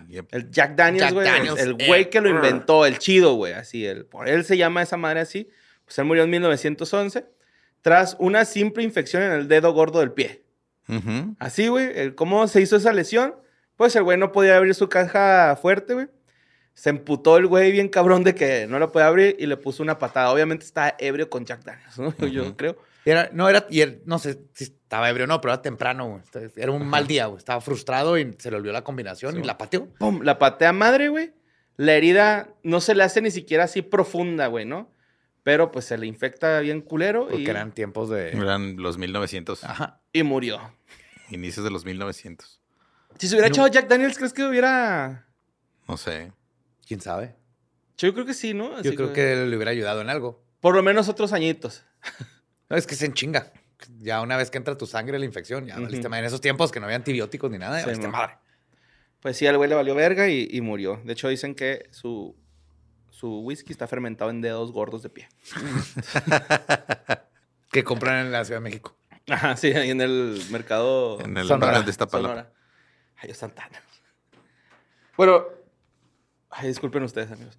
Yep. 0.10 0.28
El 0.32 0.52
Jack 0.52 0.76
Daniels, 0.76 1.14
güey. 1.14 1.26
el- 1.60 1.76
eh, 1.80 1.88
güey 1.88 2.10
que 2.10 2.20
lo 2.22 2.30
brr. 2.30 2.36
inventó, 2.46 2.86
el 2.86 2.98
chido, 3.00 3.36
güey. 3.36 3.54
Así, 3.54 3.86
el, 3.86 4.06
por 4.06 4.28
él 4.28 4.44
se 4.44 4.58
llama 4.58 4.82
esa 4.82 4.98
madre 4.98 5.22
así. 5.22 5.48
Pues 5.86 5.98
él 6.00 6.06
murió 6.06 6.24
en 6.24 6.30
1911 6.30 7.26
tras 7.82 8.16
una 8.20 8.46
simple 8.46 8.84
infección 8.84 9.24
en 9.24 9.32
el 9.32 9.48
dedo 9.48 9.72
gordo 9.74 10.00
del 10.02 10.12
pie. 10.12 10.44
Así, 11.40 11.68
güey. 11.70 11.90
el- 11.96 12.16
¿Cómo 12.16 12.48
se 12.48 12.62
hizo 12.62 12.76
esa 12.76 12.92
lesión? 12.92 13.36
Pues 13.78 13.96
el 13.96 14.04
güey 14.04 14.18
no 14.18 14.32
podía 14.32 14.58
abrir 14.58 14.76
su 14.76 14.90
caja 14.90 15.56
fuerte, 15.60 15.94
güey. 15.94 16.08
Se 16.74 16.90
emputó 16.90 17.38
el 17.38 17.48
güey 17.48 17.72
bien 17.72 17.90
cabrón 17.90 18.24
de 18.24 18.36
que 18.36 18.66
no 18.68 18.78
la 18.80 18.92
podía 18.92 19.08
abrir 19.08 19.36
y 19.40 19.46
le 19.46 19.58
puso 19.58 19.84
una 19.84 19.98
patada. 20.00 20.32
Obviamente 20.32 20.66
estaba 20.66 20.96
ebrio 21.00 21.30
con 21.30 21.46
Jack 21.46 21.64
Daniels, 21.64 21.98
¿no? 21.98 22.14
Yo 22.28 22.56
creo. 22.58 22.78
Era, 23.04 23.30
no, 23.34 23.50
era, 23.50 23.66
y 23.70 23.82
él, 23.82 24.02
no 24.06 24.20
sé 24.20 24.40
si 24.54 24.66
estaba 24.66 25.10
ebrio 25.10 25.24
o 25.26 25.28
no, 25.28 25.42
pero 25.42 25.54
era 25.54 25.62
temprano, 25.62 26.08
güey. 26.08 26.22
Entonces, 26.24 26.58
Era 26.58 26.72
un 26.72 26.86
mal 26.86 27.08
día, 27.08 27.26
güey. 27.26 27.38
Estaba 27.40 27.60
frustrado 27.62 28.18
y 28.18 28.36
se 28.38 28.52
le 28.52 28.58
olvidó 28.58 28.74
la 28.74 28.84
combinación 28.84 29.40
y 29.40 29.44
la 29.44 29.58
pateó. 29.58 29.88
¡Pum! 29.98 30.22
La 30.24 30.38
patea 30.38 30.72
madre, 30.74 31.10
güey. 31.10 31.34
La 31.78 31.94
herida 31.94 32.50
no 32.64 32.80
se 32.82 32.94
le 32.94 33.04
hace 33.04 33.22
ni 33.22 33.32
siquiera 33.32 33.64
así 33.64 33.82
profunda, 33.82 34.48
güey, 34.48 34.66
¿no? 34.66 34.92
Pero 35.44 35.72
pues 35.72 35.86
se 35.86 35.98
le 35.98 36.06
infecta 36.06 36.60
bien 36.60 36.82
culero 36.82 37.28
Porque 37.28 37.42
y, 37.42 37.48
eran 37.50 37.72
tiempos 37.72 38.10
de. 38.10 38.30
Eran 38.30 38.76
los 38.78 38.98
1900. 39.00 39.64
Ajá. 39.64 40.00
y 40.14 40.22
murió. 40.22 40.60
Inicios 41.32 41.64
de 41.64 41.72
los 41.72 41.84
1900. 41.86 42.62
Si 43.18 43.28
se 43.28 43.34
hubiera 43.36 43.48
No. 43.48 43.54
echado 43.54 43.68
Jack 43.68 43.88
Daniels, 43.88 44.18
¿crees 44.18 44.34
que 44.34 44.44
hubiera...? 44.44 45.28
No 45.88 45.98
sé. 45.98 46.32
¿Quién 46.88 47.02
sabe? 47.02 47.36
Yo 47.98 48.14
creo 48.14 48.26
que 48.26 48.34
sí, 48.34 48.54
¿no? 48.54 48.70
Yo 48.72 48.78
Así 48.90 48.96
creo 48.96 49.14
que 49.14 49.36
le 49.36 49.56
hubiera 49.56 49.72
ayudado 49.72 50.02
en 50.02 50.10
algo. 50.10 50.44
Por 50.60 50.76
lo 50.76 50.84
menos 50.84 51.08
otros 51.10 51.34
añitos. 51.34 51.84
No, 52.72 52.78
es 52.78 52.88
que 52.88 52.96
se 52.96 53.06
enchinga. 53.06 53.52
Ya 54.00 54.22
una 54.22 54.38
vez 54.38 54.50
que 54.52 54.58
entra 54.58 54.78
tu 54.78 54.86
sangre 54.88 55.20
la 55.20 55.26
infección, 55.26 55.66
ya 55.66 55.78
valiste 55.80 56.08
madre. 56.10 56.20
En 56.22 56.26
esos 56.26 56.42
tiempos 56.42 56.72
que 56.72 56.80
no 56.80 56.86
había 56.86 56.96
antibióticos 56.98 57.52
ni 57.52 57.58
nada, 57.58 57.78
ya 57.78 57.82
Sí, 57.82 57.86
valiste 57.88 58.08
madre. 58.08 58.38
Pues 59.22 59.38
sí, 59.38 59.46
al 59.46 59.58
güey 59.58 59.70
le 59.70 59.76
valió 59.76 59.94
verga 59.94 60.28
y, 60.28 60.48
y 60.52 60.62
murió. 60.62 61.02
De 61.04 61.14
hecho, 61.14 61.28
dicen 61.28 61.54
que 61.54 61.88
su, 61.92 62.36
su 63.10 63.40
whisky 63.42 63.72
está 63.72 63.88
fermentado 63.88 64.32
en 64.32 64.42
dedos 64.42 64.72
gordos 64.72 65.04
de 65.04 65.10
pie. 65.10 65.30
Que 67.72 67.84
compran 67.86 68.26
en 68.26 68.32
la 68.34 68.44
Ciudad 68.44 68.60
de 68.60 68.64
México. 68.66 68.98
Ajá, 69.30 69.56
sí, 69.56 69.72
ahí 69.72 69.92
en 69.92 70.02
el 70.02 70.42
mercado 70.50 71.22
En 71.22 71.38
el 71.38 71.48
Sonora. 71.48 71.68
barrio 71.68 71.84
de 71.84 71.92
Iztapalapa. 71.92 72.34
Sonora. 72.34 72.52
Ay, 73.16 73.28
Dios 73.28 73.38
Santana. 73.38 73.82
Bueno, 75.16 75.46
ay, 76.50 76.68
disculpen 76.68 77.04
ustedes, 77.04 77.32
amigos. 77.32 77.58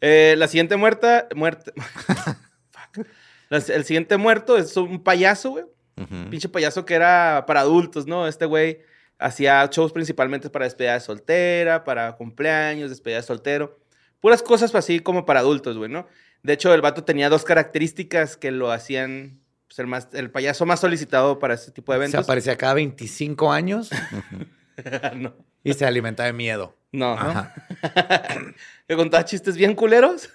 Eh, 0.00 0.34
la 0.36 0.48
siguiente 0.48 0.74
muerta, 0.76 1.28
muerte. 1.36 1.72
Fuck. 1.76 3.06
El 3.52 3.84
siguiente 3.84 4.16
muerto 4.16 4.56
es 4.56 4.76
un 4.76 5.02
payaso, 5.02 5.50
güey. 5.50 5.64
Ujú. 5.96 6.30
Pinche 6.30 6.48
payaso 6.48 6.84
que 6.84 6.94
era 6.94 7.44
para 7.46 7.60
adultos, 7.60 8.06
¿no? 8.06 8.26
Este 8.26 8.46
güey 8.46 8.80
hacía 9.18 9.64
shows 9.70 9.92
principalmente 9.92 10.48
para 10.50 10.64
despedida 10.64 10.94
de 10.94 11.00
soltera, 11.00 11.84
para 11.84 12.12
cumpleaños, 12.16 12.90
despedida 12.90 13.18
de 13.18 13.22
soltero. 13.22 13.78
Puras 14.20 14.42
cosas 14.42 14.74
así 14.74 15.00
como 15.00 15.26
para 15.26 15.40
adultos, 15.40 15.76
güey, 15.76 15.90
¿no? 15.90 16.06
De 16.42 16.54
hecho, 16.54 16.72
el 16.74 16.80
vato 16.80 17.04
tenía 17.04 17.28
dos 17.28 17.44
características 17.44 18.36
que 18.36 18.50
lo 18.50 18.72
hacían 18.72 19.40
pues, 19.68 19.78
el, 19.78 19.86
más, 19.86 20.08
el 20.12 20.30
payaso 20.30 20.66
más 20.66 20.80
solicitado 20.80 21.38
para 21.38 21.54
este 21.54 21.70
tipo 21.72 21.92
de 21.92 21.98
Se 21.98 22.04
eventos. 22.04 22.24
aparecía 22.24 22.56
cada 22.56 22.74
25 22.74 23.52
años 23.52 23.90
no. 25.16 25.34
y 25.62 25.72
se 25.74 25.84
alimenta 25.84 26.24
de 26.24 26.32
miedo. 26.32 26.76
No. 26.90 27.12
Ajá. 27.12 27.54
que 28.88 28.96
contaba 28.96 29.24
chistes 29.24 29.56
bien 29.56 29.74
culeros 29.74 30.30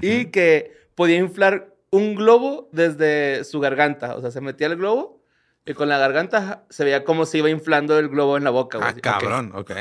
y 0.00 0.26
que 0.26 0.72
podía 0.94 1.16
inflar 1.16 1.74
un 1.90 2.14
globo 2.14 2.68
desde 2.72 3.44
su 3.44 3.60
garganta. 3.60 4.16
O 4.16 4.20
sea, 4.20 4.30
se 4.30 4.40
metía 4.40 4.66
el 4.66 4.76
globo 4.76 5.22
y 5.66 5.74
con 5.74 5.88
la 5.88 5.98
garganta 5.98 6.64
se 6.70 6.84
veía 6.84 7.04
como 7.04 7.26
se 7.26 7.38
iba 7.38 7.50
inflando 7.50 7.98
el 7.98 8.08
globo 8.08 8.36
en 8.36 8.44
la 8.44 8.50
boca, 8.50 8.78
güey. 8.78 8.90
Ah, 8.90 9.00
cabrón, 9.00 9.52
ok. 9.54 9.72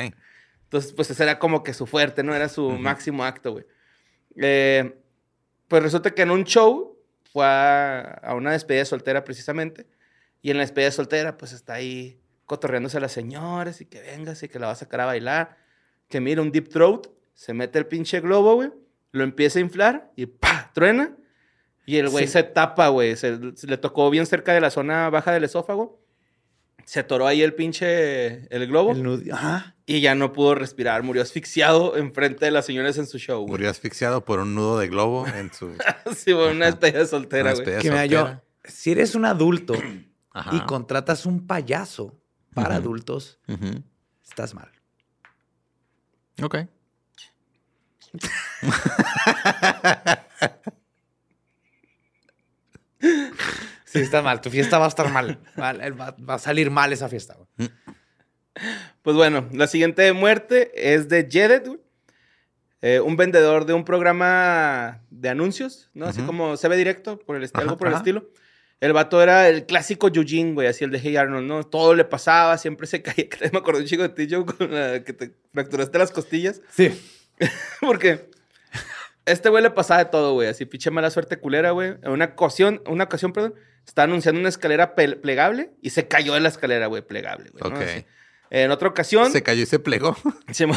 Entonces, 0.63 0.93
pues 0.93 1.09
ese 1.09 1.23
era 1.23 1.39
como 1.39 1.63
que 1.63 1.73
su 1.73 1.85
fuerte, 1.85 2.23
¿no? 2.23 2.35
Era 2.35 2.49
su 2.49 2.69
máximo 2.71 3.23
acto, 3.23 3.53
güey. 3.53 3.65
Eh, 4.35 4.99
pues 5.67 5.81
resulta 5.81 6.11
que 6.11 6.23
en 6.23 6.31
un 6.31 6.43
show 6.43 6.99
fue 7.31 7.45
a, 7.45 8.01
a 8.01 8.35
una 8.35 8.51
despedida 8.51 8.81
de 8.81 8.85
soltera 8.85 9.23
precisamente. 9.23 9.87
Y 10.41 10.51
en 10.51 10.57
la 10.57 10.63
despedida 10.63 10.87
de 10.87 10.91
soltera, 10.91 11.37
pues 11.37 11.53
está 11.53 11.73
ahí 11.73 12.19
cotorreándose 12.45 12.97
a 12.97 13.01
las 13.01 13.11
señoras 13.11 13.81
y 13.81 13.85
que 13.85 14.01
vengas 14.01 14.41
y 14.43 14.49
que 14.49 14.59
la 14.59 14.67
va 14.67 14.73
a 14.73 14.75
sacar 14.75 15.01
a 15.01 15.05
bailar. 15.05 15.57
Que 16.09 16.19
mira 16.19 16.41
un 16.41 16.51
deep 16.51 16.69
throat, 16.69 17.07
se 17.33 17.53
mete 17.53 17.77
el 17.77 17.85
pinche 17.85 18.19
globo, 18.21 18.55
güey, 18.55 18.71
lo 19.11 19.23
empieza 19.23 19.59
a 19.59 19.61
inflar 19.61 20.11
y 20.15 20.25
¡pa! 20.25 20.71
truena. 20.73 21.15
Y 21.88 21.97
el 21.97 22.09
güey 22.09 22.27
Sí. 22.27 22.33
se 22.33 22.43
tapa, 22.43 22.89
güey. 22.89 23.15
Se, 23.15 23.39
se 23.55 23.65
le 23.65 23.77
tocó 23.77 24.09
bien 24.11 24.27
cerca 24.27 24.53
de 24.53 24.61
la 24.61 24.69
zona 24.69 25.09
baja 25.09 25.31
del 25.31 25.45
esófago. 25.45 25.99
Se 26.85 26.99
atoró 26.99 27.25
ahí 27.27 27.41
el 27.41 27.53
pinche 27.55 28.45
el 28.55 28.67
globo. 28.67 28.91
El 28.91 29.03
nudo- 29.03 29.33
Ajá. 29.33 29.75
Y 29.85 30.01
ya 30.01 30.13
no 30.15 30.33
pudo 30.33 30.53
respirar, 30.53 31.01
murió 31.03 31.21
asfixiado 31.21 31.95
enfrente 31.97 32.43
de 32.45 32.51
las 32.51 32.65
señoras 32.65 32.97
en 32.97 33.07
su 33.07 33.17
show, 33.19 33.39
güey. 33.41 33.51
Murió 33.51 33.69
asfixiado 33.69 34.23
por 34.25 34.39
un 34.39 34.53
nudo 34.53 34.77
de 34.79 34.88
globo 34.89 35.25
en 35.27 35.51
su 35.53 35.75
Sí, 36.15 36.33
güey, 36.33 36.51
una 36.51 36.65
despedida 36.67 36.99
de 36.99 37.05
soltera, 37.07 37.53
una 37.53 37.63
güey. 37.63 37.77
mira, 37.83 38.05
yo, 38.05 38.41
si 38.65 38.91
eres 38.91 39.15
un 39.15 39.23
adulto 39.25 39.73
Ajá. 40.33 40.55
y 40.55 40.59
contratas 40.65 41.25
un 41.25 41.47
payaso 41.47 42.19
para 42.53 42.75
adultos, 42.75 43.39
estás 44.27 44.53
mal. 44.53 44.69
Ok. 46.43 46.57
Sí, 52.99 53.99
estás 53.99 54.23
mal. 54.23 54.41
Tu 54.41 54.49
fiesta 54.49 54.77
va 54.77 54.85
a 54.85 54.89
estar 54.89 55.11
mal. 55.11 55.39
Va, 55.59 56.33
a 56.33 56.39
salir 56.39 56.69
mal 56.69 56.91
esa 56.91 57.07
fiesta. 57.07 57.35
güey. 57.57 57.69
Pues 59.01 59.15
bueno, 59.15 59.47
la 59.53 59.67
siguiente 59.67 60.11
muerte 60.13 60.71
es 60.75 61.07
de 61.09 61.27
Jedet. 61.29 61.69
Eh, 62.81 62.99
un 62.99 63.15
vendedor 63.17 63.65
de 63.65 63.73
un 63.73 63.83
programa 63.85 65.01
de 65.09 65.29
anuncios, 65.29 65.89
¿no? 65.93 66.05
Así 66.05 66.21
como 66.21 66.57
se 66.57 66.67
ve 66.67 66.77
directo, 66.77 67.17
por 67.17 67.35
el 67.35 67.43
Ajá, 67.43 67.61
algo 67.61 67.77
por 67.77 67.87
el 67.87 67.95
estilo. 67.95 68.29
El 68.79 68.93
vato 68.93 69.23
era 69.23 69.49
el 69.49 69.65
clásico 69.65 70.09
Eugene, 70.13 70.53
güey, 70.53 70.67
así 70.67 70.83
el 70.83 70.91
de 70.91 70.99
Hey 70.99 71.15
Arnold, 71.17 71.47
¿no? 71.47 71.63
Todo 71.63 71.95
le 71.95 72.05
pasaba, 72.05 72.57
siempre 72.59 72.85
se 72.85 73.01
caía. 73.03 73.27
Que 73.27 73.49
me 73.51 73.59
acordé 73.59 73.81
un 73.81 73.87
chico 73.87 74.03
de 74.03 74.09
ti, 74.09 74.27
Joe, 74.29 74.45
con 74.45 74.71
la 74.71 75.03
que 75.03 75.13
te 75.13 75.33
fracturaste 75.51 75.97
las 75.97 76.11
costillas. 76.11 76.61
Sí. 76.69 76.91
Porque 77.81 78.29
este 79.28 79.49
güey 79.49 79.61
le 79.61 79.69
pasaba 79.69 80.03
de 80.03 80.09
todo, 80.09 80.34
güey. 80.34 80.47
Así 80.47 80.65
pinche 80.65 80.89
mala 80.89 81.09
suerte 81.09 81.38
culera, 81.38 81.71
güey. 81.71 81.95
En 82.01 82.11
una 82.11 82.25
ocasión, 82.25 82.82
una 82.88 83.03
ocasión, 83.03 83.34
perdón, 83.34 83.55
estaba 83.86 84.05
anunciando 84.05 84.39
una 84.39 84.49
escalera 84.49 84.95
plegable 84.95 85.71
y 85.82 85.91
se 85.91 86.07
cayó 86.07 86.34
de 86.34 86.39
la 86.39 86.49
escalera, 86.49 86.88
güey, 86.88 87.01
plegable, 87.01 87.51
güey. 87.51 87.71
Ok. 87.71 88.05
En 88.49 88.71
otra 88.71 88.88
ocasión, 88.88 89.32
Se 89.32 89.43
cayó 89.43 89.63
y 89.63 89.65
se 89.65 89.80
plegó. 89.80 90.15
se 90.51 90.67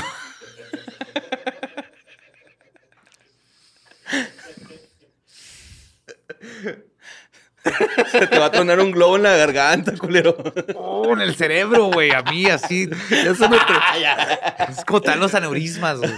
Se 8.11 8.26
te 8.26 8.38
va 8.38 8.46
a 8.46 8.50
tronar 8.50 8.80
un 8.80 8.90
globo 8.90 9.16
en 9.16 9.22
la 9.24 9.36
garganta, 9.36 9.92
culero. 9.96 10.36
Oh, 10.76 11.12
en 11.12 11.20
el 11.20 11.34
cerebro, 11.36 11.86
güey. 11.86 12.11
A 12.12 12.22
mí, 12.22 12.46
así. 12.46 12.88
Ya 13.11 13.34
se 13.34 13.48
me 13.48 13.56
tre- 13.58 14.68
Es 14.70 14.84
como 14.84 15.00
tal 15.02 15.20
los 15.20 15.34
aneurismas, 15.34 15.98
güey. 15.98 16.11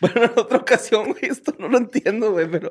Bueno, 0.00 0.24
en 0.24 0.32
otra 0.36 0.58
ocasión, 0.58 1.04
güey, 1.12 1.24
esto 1.30 1.54
no 1.58 1.68
lo 1.68 1.78
entiendo, 1.78 2.32
güey, 2.32 2.46
pero 2.50 2.70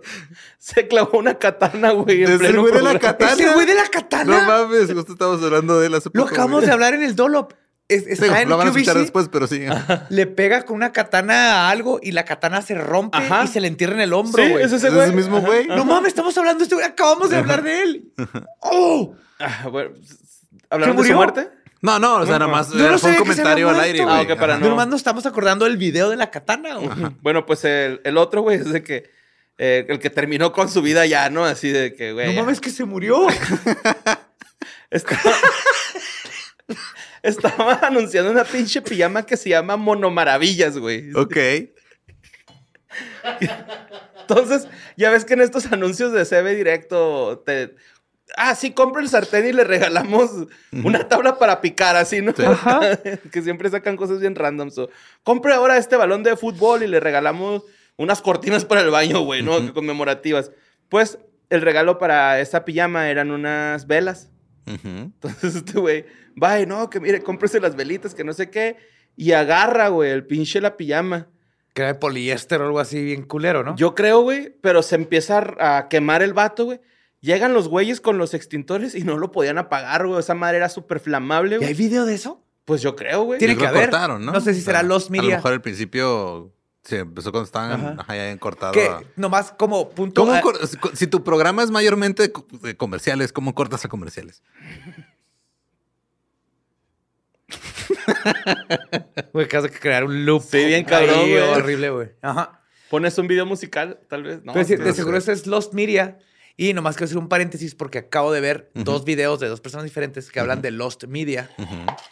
se 0.59 0.87
clavó 0.87 1.17
una 1.17 1.39
katana, 1.39 1.91
güey. 1.91 2.23
en 2.23 2.31
¿Es 2.31 2.41
el 2.41 2.59
güey 2.59 2.71
de 2.73 2.81
la 2.81 2.91
programa. 2.91 2.99
katana? 2.99 3.31
¿Es 3.33 3.39
el 3.39 3.53
güey 3.53 3.65
de 3.65 3.75
la 3.75 3.87
katana? 3.87 4.39
No 4.41 4.45
mames, 4.47 4.93
justo 4.93 5.13
estamos 5.13 5.41
hablando 5.41 5.79
de 5.79 5.87
él 5.87 5.95
hace 5.95 6.09
Lo 6.13 6.25
acabamos 6.25 6.65
de 6.65 6.71
hablar 6.71 6.93
en 6.93 7.01
el 7.01 7.15
Dolop. 7.15 7.53
Es- 7.93 8.07
está 8.07 8.25
Digo, 8.25 8.35
en 8.37 8.49
lo 8.49 8.57
van 8.57 8.67
a 8.67 8.69
escuchar 8.71 8.97
después, 8.97 9.29
pero 9.31 9.47
sí. 9.47 9.65
Le 10.09 10.27
pega 10.27 10.63
con 10.63 10.75
una 10.75 10.91
katana 10.91 11.67
a 11.67 11.69
algo 11.69 11.99
y 12.01 12.11
la 12.11 12.25
katana 12.25 12.61
se 12.61 12.75
rompe 12.75 13.17
Ajá. 13.17 13.43
y 13.43 13.47
se 13.47 13.59
le 13.61 13.67
entierra 13.67 13.93
en 13.95 14.01
el 14.01 14.13
hombro, 14.13 14.43
Sí, 14.43 14.49
güey. 14.51 14.63
es 14.63 14.71
ese 14.71 14.87
¿Es 14.87 14.93
güey. 14.93 15.09
el 15.09 15.13
mismo 15.15 15.41
güey? 15.41 15.67
No 15.67 15.85
mames, 15.85 16.09
estamos 16.09 16.37
hablando 16.37 16.59
de 16.59 16.63
este 16.63 16.75
güey. 16.75 16.85
Acabamos 16.87 17.29
de 17.29 17.37
hablar 17.37 17.63
de 17.63 17.81
él. 17.83 18.13
¡Oh! 18.59 19.15
Ah, 19.39 19.67
bueno, 19.69 19.91
¿Hablaron 20.69 20.95
¿Se 20.97 21.01
de 21.03 21.07
su 21.09 21.13
murió? 21.13 21.15
muerte? 21.17 21.49
No, 21.81 21.99
no, 21.99 22.15
o 22.17 22.25
sea, 22.25 22.39
nada 22.39 22.49
más 22.49 22.69
Yo 22.69 22.77
no 22.79 22.85
era- 22.85 22.97
fue 22.97 23.11
un 23.11 23.17
comentario 23.17 23.69
al 23.69 23.79
aire, 23.81 24.03
güey. 24.03 24.15
Ah, 24.15 24.21
ok, 24.21 24.39
para 24.39 24.57
no. 24.57 24.69
Nomás 24.69 24.87
nos 24.87 25.01
estamos 25.01 25.25
acordando 25.25 25.65
del 25.65 25.75
video 25.77 26.09
de 26.09 26.15
la 26.15 26.31
katana, 26.31 26.75
güey. 26.75 26.89
Bueno, 27.21 27.45
pues 27.45 27.65
el, 27.65 27.99
el 28.05 28.17
otro, 28.17 28.41
güey, 28.41 28.57
es 28.59 28.71
de 28.71 28.81
que... 28.83 29.09
eh, 29.57 29.85
el 29.89 29.99
que 29.99 30.09
terminó 30.09 30.53
con 30.53 30.69
su 30.69 30.81
vida 30.81 31.05
ya, 31.05 31.29
¿no? 31.29 31.43
Así 31.43 31.69
de 31.69 31.93
que, 31.93 32.13
güey... 32.13 32.27
No 32.27 32.31
ya. 32.33 32.41
mames 32.43 32.61
que 32.61 32.69
se 32.69 32.85
murió. 32.85 33.27
Estaba... 34.89 35.21
Estaba 37.23 37.79
anunciando 37.81 38.31
una 38.31 38.43
pinche 38.43 38.81
pijama 38.81 39.25
que 39.25 39.37
se 39.37 39.49
llama 39.49 39.77
Monomaravillas, 39.77 40.77
güey. 40.77 41.13
Ok. 41.13 41.37
Entonces, 44.21 44.67
ya 44.97 45.09
ves 45.11 45.25
que 45.25 45.33
en 45.33 45.41
estos 45.41 45.71
anuncios 45.71 46.11
de 46.13 46.25
CB 46.25 46.55
Directo 46.55 47.43
te... 47.45 47.75
Ah, 48.35 48.55
sí, 48.55 48.71
compra 48.71 49.01
el 49.01 49.09
sartén 49.09 49.45
y 49.45 49.53
le 49.53 49.63
regalamos 49.63 50.31
una 50.83 51.07
tabla 51.07 51.37
para 51.37 51.61
picar, 51.61 51.95
así, 51.95 52.21
¿no? 52.21 52.33
Sí. 52.35 52.43
que 53.31 53.41
siempre 53.41 53.69
sacan 53.69 53.95
cosas 53.95 54.19
bien 54.19 54.35
random. 54.35 54.71
So, 54.71 54.89
compre 55.23 55.53
ahora 55.53 55.77
este 55.77 55.97
balón 55.97 56.23
de 56.23 56.35
fútbol 56.35 56.81
y 56.81 56.87
le 56.87 56.99
regalamos 56.99 57.63
unas 57.95 58.21
cortinas 58.21 58.65
para 58.65 58.81
el 58.81 58.89
baño, 58.89 59.19
güey, 59.21 59.43
¿no? 59.43 59.73
Conmemorativas. 59.73 60.51
Pues 60.89 61.19
el 61.49 61.61
regalo 61.61 61.99
para 61.99 62.39
esa 62.39 62.65
pijama 62.65 63.09
eran 63.09 63.29
unas 63.29 63.85
velas. 63.85 64.31
Entonces 64.65 65.55
este 65.55 65.79
güey 65.79 66.05
va 66.41 66.59
y 66.59 66.65
no, 66.65 66.89
que 66.89 66.99
mire, 66.99 67.21
cómprese 67.21 67.59
las 67.59 67.75
velitas, 67.75 68.13
que 68.15 68.23
no 68.23 68.33
sé 68.33 68.49
qué. 68.49 68.77
Y 69.15 69.31
agarra, 69.33 69.89
güey, 69.89 70.11
el 70.11 70.25
pinche 70.25 70.59
la 70.61 70.75
pijama. 70.77 71.27
Que 71.73 71.81
era 71.81 71.93
de 71.93 71.99
poliéster 71.99 72.61
o 72.61 72.65
algo 72.65 72.79
así 72.79 73.03
bien 73.03 73.23
culero, 73.23 73.63
¿no? 73.63 73.75
Yo 73.75 73.95
creo, 73.95 74.21
güey, 74.21 74.55
pero 74.61 74.81
se 74.83 74.95
empieza 74.95 75.43
a 75.59 75.87
quemar 75.89 76.21
el 76.21 76.33
vato, 76.33 76.65
güey. 76.65 76.79
Llegan 77.21 77.53
los 77.53 77.67
güeyes 77.67 78.01
con 78.01 78.17
los 78.17 78.33
extintores 78.33 78.95
y 78.95 79.03
no 79.03 79.17
lo 79.17 79.31
podían 79.31 79.57
apagar, 79.57 80.05
güey. 80.05 80.19
Esa 80.19 80.33
madre 80.35 80.57
era 80.57 80.69
súper 80.69 80.99
flamable, 80.99 81.55
¿Y 81.55 81.63
hay 81.63 81.73
güey. 81.73 81.73
video 81.73 82.05
de 82.05 82.15
eso? 82.15 82.43
Pues 82.65 82.81
yo 82.81 82.95
creo, 82.95 83.23
güey. 83.23 83.39
Tiene 83.39 83.55
que 83.57 83.65
haber. 83.65 83.89
cortaron, 83.89 84.25
¿no? 84.25 84.31
No 84.33 84.41
sé 84.41 84.53
si 84.53 84.61
O 84.61 84.63
será 84.63 84.79
sea, 84.79 84.87
Lost 84.87 85.09
A 85.11 85.15
lo 85.17 85.23
mejor 85.23 85.53
al 85.53 85.61
principio 85.61 86.53
se 86.83 86.99
empezó 86.99 87.31
cuando 87.31 87.45
estaban 87.45 87.71
Ajá. 87.71 87.95
ajá, 87.99 88.15
ya 88.15 88.21
habían 88.23 88.37
cortado. 88.39 88.71
Que 88.73 88.85
a- 88.87 89.01
nomás 89.15 89.51
como 89.51 89.89
punto. 89.89 90.21
¿Cómo 90.21 90.33
ah, 90.33 90.41
cor- 90.41 90.59
si 90.95 91.07
tu 91.07 91.23
programa 91.23 91.63
es 91.63 91.71
mayormente 91.71 92.31
comerciales, 92.77 93.31
¿cómo 93.31 93.55
cortas 93.55 93.83
a 93.85 93.89
comerciales? 93.89 94.43
Güey, 99.33 99.47
que 99.47 99.57
has 99.57 99.63
de 99.63 99.69
crear 99.71 100.03
un 100.03 100.25
loop. 100.25 100.43
Sí, 100.43 100.63
bien 100.65 100.83
cabrón, 100.85 101.19
ahí 101.19 101.31
güey. 101.31 101.41
Horrible, 101.43 101.89
güey. 101.89 102.09
Ajá. 102.21 102.61
Pones 102.89 103.17
un 103.17 103.27
video 103.27 103.45
musical, 103.45 103.99
tal 104.09 104.23
vez. 104.23 104.43
No, 104.43 104.53
Pero 104.53 104.77
no 104.77 104.83
de 104.85 104.93
seguro 104.93 105.17
eso 105.17 105.31
es 105.31 105.47
Lost 105.47 105.73
Media. 105.73 106.19
Y 106.55 106.73
nomás 106.73 106.95
quiero 106.95 107.05
hacer 107.05 107.17
un 107.17 107.29
paréntesis 107.29 107.73
porque 107.73 107.97
acabo 107.97 108.31
de 108.31 108.39
ver 108.39 108.69
dos 108.75 109.05
videos 109.05 109.39
de 109.39 109.47
dos 109.47 109.59
personas 109.59 109.85
diferentes 109.85 110.29
que 110.29 110.39
hablan 110.39 110.61
de 110.61 110.69
Lost 110.69 111.05
Media 111.05 111.49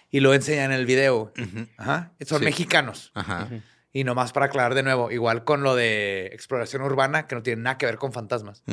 y 0.10 0.20
lo 0.20 0.34
enseñan 0.34 0.72
en 0.72 0.80
el 0.80 0.88
video. 0.88 1.32
Ajá. 1.78 2.14
Son 2.26 2.40
Sí. 2.40 2.46
mexicanos. 2.46 3.12
Ajá. 3.14 3.50
Y 3.94 4.04
nomás 4.04 4.32
para 4.32 4.48
aclarar 4.48 4.74
de 4.74 4.82
nuevo, 4.82 5.12
igual 5.12 5.44
con 5.44 5.62
lo 5.62 5.76
de 5.76 6.28
exploración 6.34 6.82
urbana, 6.82 7.28
que 7.28 7.36
no 7.36 7.44
tiene 7.44 7.62
nada 7.62 7.78
que 7.78 7.86
ver 7.86 7.98
con 7.98 8.14
fantasmas. 8.14 8.64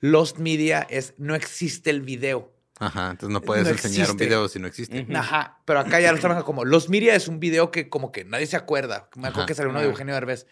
Lost 0.00 0.38
Media 0.38 0.84
es 0.90 1.14
no 1.18 1.36
existe 1.36 1.90
el 1.90 2.02
video. 2.02 2.52
Ajá, 2.84 3.10
entonces 3.12 3.32
no 3.32 3.40
puedes 3.42 3.64
No 3.64 3.70
enseñar 3.70 3.96
un 3.96 4.02
existe. 4.02 4.24
video 4.24 4.48
si 4.48 4.58
no 4.58 4.66
existe. 4.66 5.06
Ajá, 5.14 5.58
pero 5.64 5.80
acá 5.80 6.00
ya 6.00 6.10
lo 6.12 6.18
trabajan 6.18 6.42
como 6.44 6.64
Lost 6.64 6.88
Media 6.88 7.14
es 7.14 7.28
un 7.28 7.38
video 7.38 7.70
que 7.70 7.88
como 7.88 8.10
que 8.10 8.24
nadie 8.24 8.46
se 8.46 8.56
acuerda. 8.56 9.08
Me 9.14 9.28
acuerdo 9.28 9.40
Ajá. 9.42 9.46
que 9.46 9.54
salió 9.54 9.70
uno 9.70 9.80
de 9.80 9.86
Eugenio 9.86 10.14
Derbez. 10.14 10.46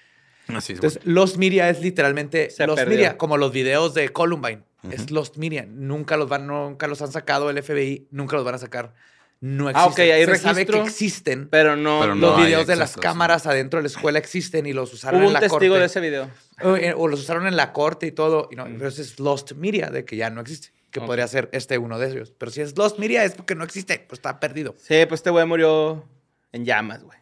Así 0.49 0.73
es. 0.73 0.79
Entonces, 0.79 1.01
Lost 1.05 1.37
Media 1.39 1.69
es 1.71 1.81
literalmente 1.81 2.51
Se 2.51 2.67
Lost 2.67 2.79
perdió. 2.79 2.97
Media, 2.97 3.17
como 3.19 3.37
los 3.37 3.53
videos 3.53 3.95
de 3.95 4.09
Columbine. 4.11 4.63
Es 4.91 5.11
Lost 5.11 5.37
Media. 5.37 5.67
Nunca 5.69 6.17
los 6.17 6.29
van, 6.29 6.47
nunca 6.47 6.87
los 6.87 7.03
han 7.03 7.13
sacado 7.13 7.51
el 7.51 7.63
FBI, 7.63 8.09
nunca 8.13 8.37
los 8.37 8.45
van 8.45 8.55
a 8.55 8.59
sacar. 8.59 8.95
No 9.43 9.69
Ah, 9.69 9.87
ok, 9.87 9.99
existen. 9.99 10.13
hay 10.15 10.27
Se 10.27 10.37
sabe 10.43 10.55
registro, 10.55 10.83
que 10.83 10.89
existen. 10.89 11.49
Pero 11.51 11.75
no. 11.77 11.99
Pero 12.01 12.15
no 12.15 12.29
los 12.29 12.37
videos 12.45 12.67
de 12.67 12.77
las 12.77 12.97
cámaras 12.97 13.47
adentro 13.47 13.79
de 13.79 13.85
la 13.85 13.89
escuela 13.89 14.19
existen 14.19 14.67
y 14.67 14.73
los 14.73 14.93
usaron 14.93 15.19
Hubo 15.21 15.23
en 15.25 15.29
un 15.29 15.33
la 15.35 15.41
testigo 15.41 15.61
corte. 15.75 15.81
de 15.81 15.87
ese 15.87 16.01
video. 16.01 16.31
O, 16.63 16.77
eh, 16.77 16.95
o 16.97 17.09
los 17.09 17.21
usaron 17.21 17.47
en 17.47 17.57
la 17.57 17.73
corte 17.73 18.07
y 18.07 18.13
todo. 18.13 18.49
Y 18.53 18.57
no, 18.57 18.65
pero 18.65 18.89
es 18.89 19.19
Lost 19.19 19.53
Media, 19.53 19.89
de 19.91 20.05
que 20.05 20.17
ya 20.17 20.31
no 20.31 20.41
existe. 20.43 20.71
Que 20.91 21.01
podría 21.01 21.27
ser 21.29 21.49
este 21.53 21.79
uno 21.79 21.99
de 21.99 22.09
ellos. 22.11 22.33
Pero 22.37 22.51
si 22.51 22.61
es 22.61 22.77
Lost 22.77 22.99
Media 22.99 23.25
es 23.25 23.35
porque 23.35 23.55
no 23.55 23.63
existe, 23.65 24.05
pues 24.09 24.19
está 24.19 24.41
perdido. 24.41 24.75
Sí, 24.79 25.07
pues 25.07 25.21
este 25.21 25.31
güey 25.31 25.47
murió 25.47 26.05
en 26.53 26.65
llamas, 26.65 27.03
güey. 27.05 27.19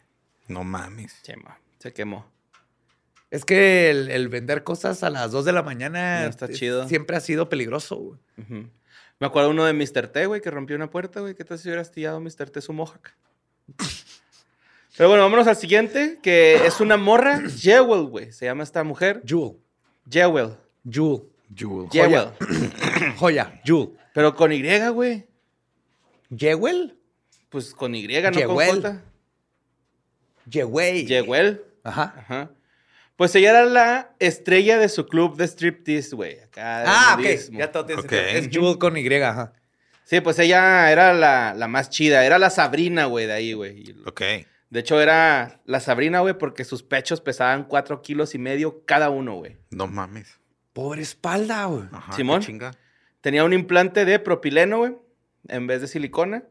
No 0.47 0.63
mames. 0.63 1.11
Se 1.21 1.33
quemó. 1.33 1.55
Se 1.77 1.93
quemó. 1.93 2.25
Es 3.29 3.45
que 3.45 3.91
el, 3.91 4.09
el 4.09 4.27
vender 4.27 4.63
cosas 4.63 5.03
a 5.03 5.11
las 5.11 5.31
2 5.31 5.45
de 5.45 5.51
la 5.51 5.61
mañana 5.61 6.23
No 6.23 6.29
está 6.29 6.45
es- 6.47 6.57
chido. 6.57 6.87
siempre 6.87 7.15
ha 7.15 7.19
sido 7.19 7.47
peligroso. 7.47 7.95
güey. 7.97 8.19
Me 9.19 9.27
acuerdo 9.27 9.51
uno 9.51 9.65
de 9.65 9.73
Mr. 9.73 10.07
T, 10.07 10.25
güey, 10.25 10.41
que 10.41 10.49
rompió 10.49 10.75
una 10.75 10.89
puerta, 10.89 11.19
güey. 11.19 11.35
¿Qué 11.35 11.43
tal 11.45 11.59
si 11.59 11.67
hubiera 11.67 11.81
astillado 11.81 12.19
Mr. 12.19 12.49
T 12.49 12.61
su 12.61 12.73
mohawk? 12.73 13.11
Pero 14.97 15.09
bueno, 15.09 15.23
vámonos 15.23 15.47
al 15.47 15.55
siguiente, 15.55 16.19
que 16.21 16.65
es 16.65 16.79
una 16.81 16.97
morra, 16.97 17.41
Jewel, 17.57 18.05
güey. 18.07 18.31
Se 18.31 18.45
llama 18.45 18.63
esta 18.63 18.83
mujer. 18.83 19.21
Jewel. 19.25 19.57
Jewel. 20.09 20.55
Jewel. 20.89 21.21
Jewel. 21.55 21.87
Jewel. 21.91 22.29
Joya. 23.17 23.61
Jewel. 23.65 23.89
Pero 24.13 24.35
con 24.35 24.51
Y, 24.51 24.61
güey. 24.89 25.27
Jewel. 26.35 26.97
Pues 27.49 27.73
con 27.73 27.95
Y, 27.95 28.07
no 28.07 28.21
con 28.21 28.33
Jewel. 28.33 28.81
J. 28.81 29.01
Jewel. 30.49 31.07
Jewel. 31.07 31.63
Ajá. 31.83 32.13
Ajá. 32.17 32.51
Pues 33.15 33.35
ella 33.35 33.49
era 33.49 33.65
la 33.65 34.15
estrella 34.19 34.77
de 34.77 34.87
su 34.87 35.05
club 35.07 35.35
de 35.35 35.45
striptease, 35.45 36.15
güey. 36.15 36.39
Acá 36.39 36.83
Ah, 36.87 37.17
ok. 37.19 37.51
Ya 37.51 37.71
todo 37.71 37.85
tiene 37.85 38.01
Ok. 38.01 38.09
sentido. 38.09 38.31
Es 38.39 38.49
Jewel 38.49 38.77
con 38.77 38.95
Y, 38.97 39.13
ajá. 39.15 39.53
Sí, 40.05 40.21
pues 40.21 40.39
ella 40.39 40.91
era 40.91 41.13
la, 41.13 41.53
la 41.53 41.67
más 41.67 41.89
chida. 41.89 42.25
Era 42.25 42.39
la 42.39 42.49
Sabrina, 42.49 43.05
güey, 43.05 43.27
de 43.27 43.33
ahí, 43.33 43.53
güey. 43.53 43.95
Ok. 44.05 44.21
De 44.69 44.79
hecho, 44.79 45.01
era 45.01 45.61
la 45.65 45.79
Sabrina, 45.79 46.19
güey, 46.21 46.37
porque 46.37 46.63
sus 46.63 46.81
pechos 46.83 47.21
pesaban 47.21 47.65
cuatro 47.65 48.01
kilos 48.01 48.33
y 48.35 48.37
medio 48.39 48.83
cada 48.85 49.09
uno, 49.09 49.35
güey. 49.35 49.57
No 49.71 49.87
mames. 49.87 50.38
Pobre 50.73 51.01
espalda, 51.01 51.65
güey. 51.65 51.83
Simón. 52.15 52.41
chinga. 52.41 52.71
Tenía 53.21 53.43
un 53.43 53.53
implante 53.53 54.05
de 54.05 54.19
propileno, 54.19 54.77
güey, 54.79 54.95
en 55.47 55.67
vez 55.67 55.81
de 55.81 55.87
silicona. 55.87 56.43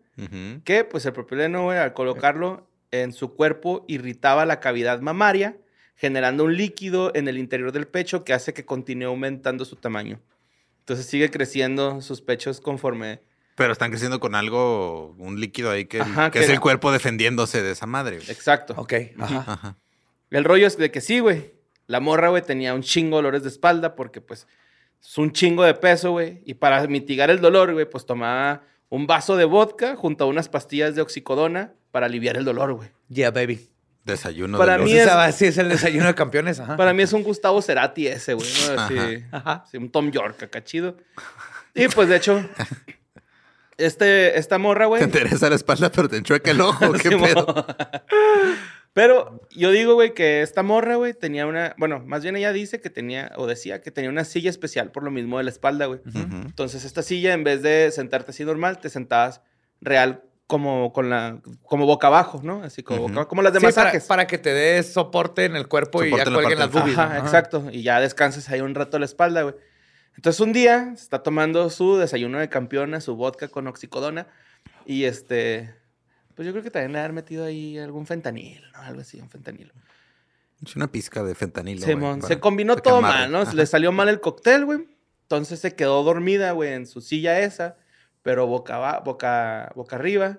Que, 0.65 0.83
pues, 0.85 1.07
el 1.07 1.13
propileno, 1.13 1.63
güey, 1.65 1.79
al 1.79 1.93
colocarlo 1.93 2.69
en 2.91 3.13
su 3.13 3.35
cuerpo, 3.35 3.85
irritaba 3.87 4.45
la 4.47 4.59
cavidad 4.59 5.01
mamaria, 5.01 5.57
generando 5.95 6.45
un 6.45 6.57
líquido 6.57 7.13
en 7.15 7.29
el 7.29 7.39
interior 7.39 7.71
del 7.71 7.87
pecho 7.87 8.25
que 8.25 8.33
hace 8.33 8.53
que 8.53 8.65
continúe 8.65 9.07
aumentando 9.07 9.65
su 9.65 9.77
tamaño. 9.77 10.21
Entonces 10.81 11.07
sigue 11.07 11.31
creciendo 11.31 12.01
sus 12.03 12.21
pechos 12.21 12.61
conforme... 12.61 13.21
Pero 13.55 13.73
están 13.73 13.91
creciendo 13.91 14.19
con 14.21 14.35
algo, 14.35 15.15
un 15.19 15.41
líquido 15.41 15.71
ahí 15.71 15.85
que, 15.85 16.01
Ajá, 16.01 16.31
que 16.31 16.39
que- 16.39 16.45
es 16.45 16.51
el 16.51 16.61
cuerpo 16.61 16.91
defendiéndose 16.93 17.63
de 17.63 17.73
esa 17.73 17.87
madre. 17.87 18.17
güey. 18.17 18.31
Exacto. 18.31 18.75
Ok, 18.77 18.93
ajá. 19.19 19.45
Ajá. 19.47 19.77
El 20.31 20.45
rollo 20.45 20.67
es 20.67 20.77
de 20.79 20.91
que 20.91 21.01
sí, 21.01 21.19
güey. 21.21 21.53
La 21.89 21.99
morra, 22.01 22.29
güey, 22.29 22.43
tenía 22.43 22.73
un 22.75 22.83
chingo 22.83 23.17
de 23.17 23.23
dolores 23.23 23.43
de 23.43 23.49
espalda 23.49 23.97
porque, 23.97 24.21
pues, 24.21 24.47
es 25.03 25.19
un 25.19 25.33
chingo 25.33 25.65
de 25.65 25.75
peso, 25.75 26.13
güey. 26.13 26.43
Y 26.45 26.55
para 26.55 26.87
mitigar 26.87 27.31
el 27.31 27.41
dolor, 27.41 27.73
güey, 27.73 27.89
pues 27.91 28.07
tomaba 28.07 28.63
un 28.91 29.07
vaso 29.07 29.37
de 29.37 29.45
vodka 29.47 29.97
junto 29.97 30.25
a 30.25 30.27
unas 30.29 30.49
pastillas 30.49 30.95
de 30.95 31.01
oxicodona 31.03 31.73
para 31.91 32.07
aliviar 32.07 32.37
el 32.37 32.45
dolor, 32.45 32.75
güey. 32.75 32.91
Yeah, 33.09 33.31
baby. 33.33 33.69
Desayuno 34.05 34.57
Para 34.59 34.79
de 34.79 34.85
mí 34.85 34.95
los- 34.95 35.03
es- 35.29 35.35
Sí, 35.35 35.47
es 35.47 35.59
el 35.59 35.69
desayuno 35.69 36.07
de 36.07 36.15
campeones, 36.15 36.61
ajá. 36.61 36.77
Para 36.77 36.93
mí 36.95 37.03
es 37.03 37.13
un 37.13 37.23
Gustavo 37.23 37.61
Cerati 37.61 38.07
ese, 38.07 38.33
güey. 38.35 38.49
¿no? 38.75 38.81
Así, 38.83 39.25
Ajá. 39.33 39.63
así, 39.67 39.77
un 39.77 39.91
Tom 39.91 40.11
York 40.11 40.43
acá 40.45 40.63
chido. 40.65 40.97
Y 41.75 41.89
pues, 41.89 42.09
de 42.09 42.17
hecho, 42.17 42.43
este, 43.77 44.39
esta 44.39 44.59
morra, 44.59 44.85
Te 44.85 44.89
güey. 44.89 45.03
interesa 45.05 45.49
la 45.51 45.57
espalda, 45.57 45.91
pero 45.93 46.09
te 46.09 46.17
enchueca 46.17 46.51
el 46.51 46.61
ojo. 46.61 46.93
¿Qué 47.03 47.11
pedo? 47.11 47.67
Pero 48.99 49.41
yo 49.53 49.71
digo, 49.71 49.95
güey, 49.95 50.13
que 50.13 50.43
esta 50.43 50.65
morra, 50.65 50.97
güey, 50.97 51.15
tenía 51.15 51.47
una. 51.47 51.73
Bueno, 51.79 52.03
más 52.05 52.25
bien 52.25 52.35
ella 52.35 52.53
dice 52.53 52.81
que 52.81 52.91
tenía, 52.91 53.31
o 53.37 53.47
decía 53.47 53.81
que 53.81 53.93
tenía 53.93 54.11
una 54.11 54.25
silla 54.25 54.51
especial 54.51 54.91
por 54.91 55.05
lo 55.05 55.13
mismo 55.13 55.39
de 55.39 55.45
la 55.45 55.51
espalda, 55.51 55.87
güey. 55.87 56.01
Entonces, 56.17 56.85
esta 56.85 57.03
silla, 57.03 57.33
en 57.33 57.45
vez 57.45 57.63
de 57.63 57.93
sentarte 57.93 58.33
así 58.33 58.45
normal, 58.45 58.81
te 58.81 58.89
sentabas 58.91 59.41
real 59.81 60.25
como 60.49 60.93
con 60.93 61.11
la. 61.11 61.41
como 61.63 61.87
boca 61.87 62.09
abajo, 62.09 62.41
¿no? 62.43 62.65
Así 62.65 62.83
como, 62.83 63.05
Ujú. 63.05 63.15
boca- 63.15 63.29
como 63.29 63.43
las 63.43 63.53
de 63.53 63.61
Sí, 63.61 63.67
para, 63.67 63.77
masajes. 63.77 64.05
para 64.07 64.27
que 64.27 64.39
te 64.39 64.53
des 64.53 64.93
soporte 64.93 65.45
en 65.45 65.55
el 65.55 65.69
cuerpo 65.69 66.03
y 66.03 66.11
ya 66.11 66.25
en 66.25 66.31
la 66.31 66.35
cuelguen 66.35 66.59
las 66.59 66.73
boobies. 66.73 66.99
Ajá, 66.99 67.19
¿no? 67.21 67.25
exacto. 67.25 67.69
Y 67.71 67.83
ya 67.85 68.01
descansas 68.01 68.49
ahí 68.49 68.61
un 68.63 68.75
rato 68.75 68.99
la 68.99 69.05
espalda, 69.05 69.43
güey. 69.43 69.55
Entonces, 70.17 70.41
un 70.41 70.53
día 70.53 70.91
está 70.93 71.23
tomando 71.23 71.71
su 71.71 71.99
desayuno 71.99 72.41
de 72.41 72.49
campeona, 72.49 73.01
su 73.01 73.15
vodka 73.15 73.47
con 73.47 73.69
oxicodona. 73.69 74.27
Y 74.87 75.05
este. 75.05 75.73
Pues 76.39 76.47
yo 76.47 76.53
creo 76.53 76.63
que 76.63 76.71
también 76.71 76.93
le 76.93 77.01
haber 77.01 77.13
metido 77.13 77.45
ahí 77.45 77.77
algún 77.79 78.07
fentanil, 78.07 78.63
¿no? 78.73 78.79
Algo 78.79 79.01
así, 79.01 79.21
un 79.21 79.29
fentanilo. 79.29 79.75
Es 80.65 80.77
una 80.77 80.87
pizca 80.93 81.25
de 81.25 81.35
fentanilo. 81.35 81.85
Se 81.85 81.97
para- 81.97 82.39
combinó 82.39 82.77
todo 82.77 83.01
mal, 83.01 83.33
¿no? 83.33 83.41
Ajá. 83.41 83.53
Le 83.55 83.67
salió 83.67 83.91
mal 83.91 84.09
el 84.09 84.21
cóctel, 84.21 84.65
güey. 84.65 84.87
Entonces 85.23 85.59
se 85.59 85.75
quedó 85.75 86.01
dormida, 86.05 86.53
güey, 86.53 86.75
en 86.75 86.87
su 86.87 87.01
silla 87.01 87.41
esa, 87.41 87.77
pero 88.23 88.47
boca, 88.47 89.01
boca, 89.01 89.73
boca 89.75 89.97
arriba. 89.97 90.39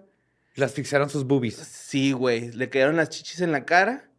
Le 0.55 0.63
asfixiaron 0.63 1.09
sus 1.09 1.25
boobies. 1.25 1.55
Sí, 1.55 2.13
güey. 2.13 2.49
Le 2.53 2.69
quedaron 2.69 2.95
las 2.95 3.09
chichis 3.09 3.41
en 3.41 3.51
la 3.51 3.65
cara 3.65 4.09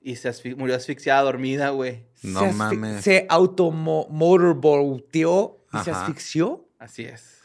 y 0.00 0.16
se 0.16 0.30
asfi- 0.30 0.56
murió 0.56 0.74
asfixiada 0.74 1.20
dormida, 1.20 1.68
güey. 1.68 2.06
No 2.22 2.40
se 2.40 2.52
mames. 2.54 3.04
Se 3.04 3.26
automotorboteó 3.28 5.66
y 5.74 5.78
se 5.84 5.90
asfixió. 5.90 6.66
Así 6.78 7.04
es. 7.04 7.42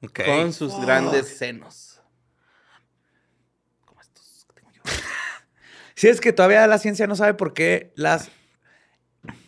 Ok. 0.00 0.20
Con 0.24 0.52
sus 0.52 0.80
grandes 0.80 1.36
senos. 1.38 1.90
Como 3.86 4.00
estos 4.00 4.46
que 4.48 4.54
tengo 4.60 4.70
yo. 4.72 4.82
Sí, 5.94 6.08
es 6.08 6.20
que 6.20 6.32
todavía 6.32 6.66
la 6.66 6.78
ciencia 6.78 7.06
no 7.06 7.16
sabe 7.16 7.34
por 7.34 7.54
qué 7.54 7.92
las 7.94 8.30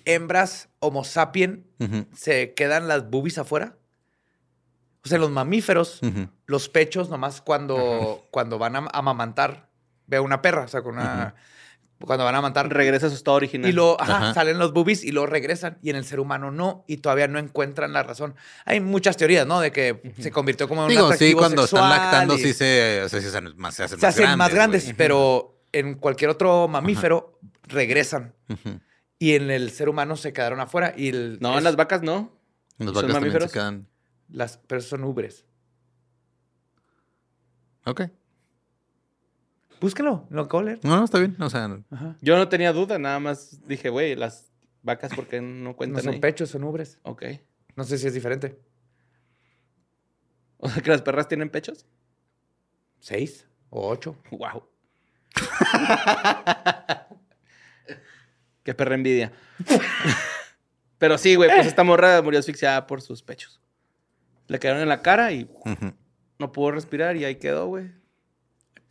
hembras 0.04 0.68
homo 0.78 1.04
sapien 1.04 1.66
se 2.14 2.54
quedan 2.54 2.88
las 2.88 3.10
boobies 3.10 3.38
afuera. 3.38 3.76
O 5.04 5.08
sea, 5.08 5.18
los 5.18 5.30
mamíferos, 5.30 6.00
los 6.46 6.68
pechos, 6.68 7.08
nomás 7.10 7.40
cuando, 7.40 8.26
cuando 8.30 8.58
van 8.58 8.76
a 8.76 8.88
amamantar, 8.92 9.68
veo 10.06 10.22
una 10.22 10.42
perra, 10.42 10.62
o 10.62 10.68
sea, 10.68 10.82
con 10.82 10.94
una... 10.94 11.34
Cuando 11.98 12.24
van 12.26 12.34
a 12.34 12.38
amamantar, 12.38 12.68
Regresa 12.70 13.06
a 13.06 13.08
su 13.08 13.14
estado 13.14 13.38
original. 13.38 13.70
Y 13.70 13.72
luego 13.72 13.98
ajá, 13.98 14.16
Ajá. 14.16 14.34
salen 14.34 14.58
los 14.58 14.74
boobies 14.74 15.02
y 15.02 15.12
luego 15.12 15.28
regresan. 15.28 15.78
Y 15.80 15.88
en 15.88 15.96
el 15.96 16.04
ser 16.04 16.20
humano 16.20 16.50
no. 16.50 16.84
Y 16.86 16.98
todavía 16.98 17.26
no 17.26 17.38
encuentran 17.38 17.94
la 17.94 18.02
razón. 18.02 18.34
Hay 18.66 18.80
muchas 18.80 19.16
teorías, 19.16 19.46
¿no? 19.46 19.60
De 19.60 19.72
que 19.72 20.12
se 20.20 20.30
convirtió 20.30 20.68
como 20.68 20.82
en 20.82 20.84
un 20.84 20.90
Digo, 20.90 21.10
sí, 21.14 21.32
cuando 21.32 21.64
están 21.64 21.88
lactando, 21.88 22.34
y 22.34 22.38
sí 22.38 22.52
se, 22.52 23.00
o 23.02 23.08
sea, 23.08 23.18
sí 23.20 23.30
se 23.30 23.38
hacen 23.38 23.54
más, 23.56 23.74
se 23.76 23.84
hacen 23.84 23.98
se 23.98 24.04
más 24.04 24.14
hacen 24.14 24.24
grandes. 24.24 24.38
más 24.38 24.52
grandes. 24.54 24.94
Pero 24.94 25.55
en 25.78 25.94
cualquier 25.94 26.30
otro 26.30 26.68
mamífero 26.68 27.38
regresan. 27.64 28.34
Y 29.18 29.34
en 29.34 29.50
el 29.50 29.70
ser 29.70 29.88
humano 29.88 30.16
se 30.16 30.32
quedaron 30.32 30.60
afuera. 30.60 30.92
Y 30.96 31.08
el, 31.08 31.38
No, 31.40 31.52
es- 31.52 31.58
en 31.58 31.64
las 31.64 31.76
vacas 31.76 32.02
no. 32.02 32.32
Los 32.78 32.86
¿Son 32.88 32.94
vacas 32.94 33.00
también 33.00 33.14
se 33.14 33.20
mamíferos? 33.38 33.52
quedan. 33.52 33.88
las 34.28 34.58
pero 34.58 34.80
son 34.82 35.04
ubres. 35.04 35.44
Ok. 37.84 38.02
Búsquelo, 39.80 40.26
lo 40.30 40.42
acabo 40.42 40.60
de 40.60 40.66
leer. 40.66 40.80
No, 40.84 40.96
no, 40.96 41.04
está 41.04 41.18
bien. 41.18 41.36
O 41.40 41.50
sea, 41.50 41.64
Ajá. 41.90 42.16
Yo 42.22 42.36
no 42.36 42.48
tenía 42.48 42.72
duda, 42.72 42.98
nada 42.98 43.20
más 43.20 43.60
dije, 43.68 43.90
güey, 43.90 44.16
las 44.16 44.50
vacas, 44.82 45.14
¿por 45.14 45.26
qué 45.28 45.40
no 45.40 45.70
No 45.70 45.76
cuentan 45.76 46.02
son 46.02 46.14
ahí? 46.14 46.20
pechos, 46.20 46.50
son 46.50 46.64
ubres. 46.64 46.98
Ok. 47.02 47.24
No 47.76 47.84
sé 47.84 47.98
si 47.98 48.06
es 48.06 48.14
diferente. 48.14 48.58
O 50.58 50.70
sea, 50.70 50.82
que 50.82 50.88
las 50.90 51.02
perras 51.02 51.28
tienen 51.28 51.50
pechos. 51.50 51.84
¿Seis 52.98 53.46
o 53.68 53.88
ocho? 53.90 54.16
Wow. 54.30 54.66
Qué 58.62 58.74
perra 58.74 58.94
envidia. 58.94 59.32
Pero 60.98 61.18
sí, 61.18 61.34
güey, 61.34 61.50
pues 61.50 61.66
esta 61.66 61.84
morra 61.84 62.20
murió 62.22 62.40
asfixiada 62.40 62.86
por 62.86 63.02
sus 63.02 63.22
pechos. 63.22 63.60
Le 64.48 64.58
quedaron 64.58 64.82
en 64.82 64.88
la 64.88 65.02
cara 65.02 65.30
y 65.32 65.48
no 66.38 66.52
pudo 66.52 66.72
respirar 66.72 67.16
y 67.16 67.24
ahí 67.24 67.36
quedó, 67.36 67.66
güey. 67.66 67.90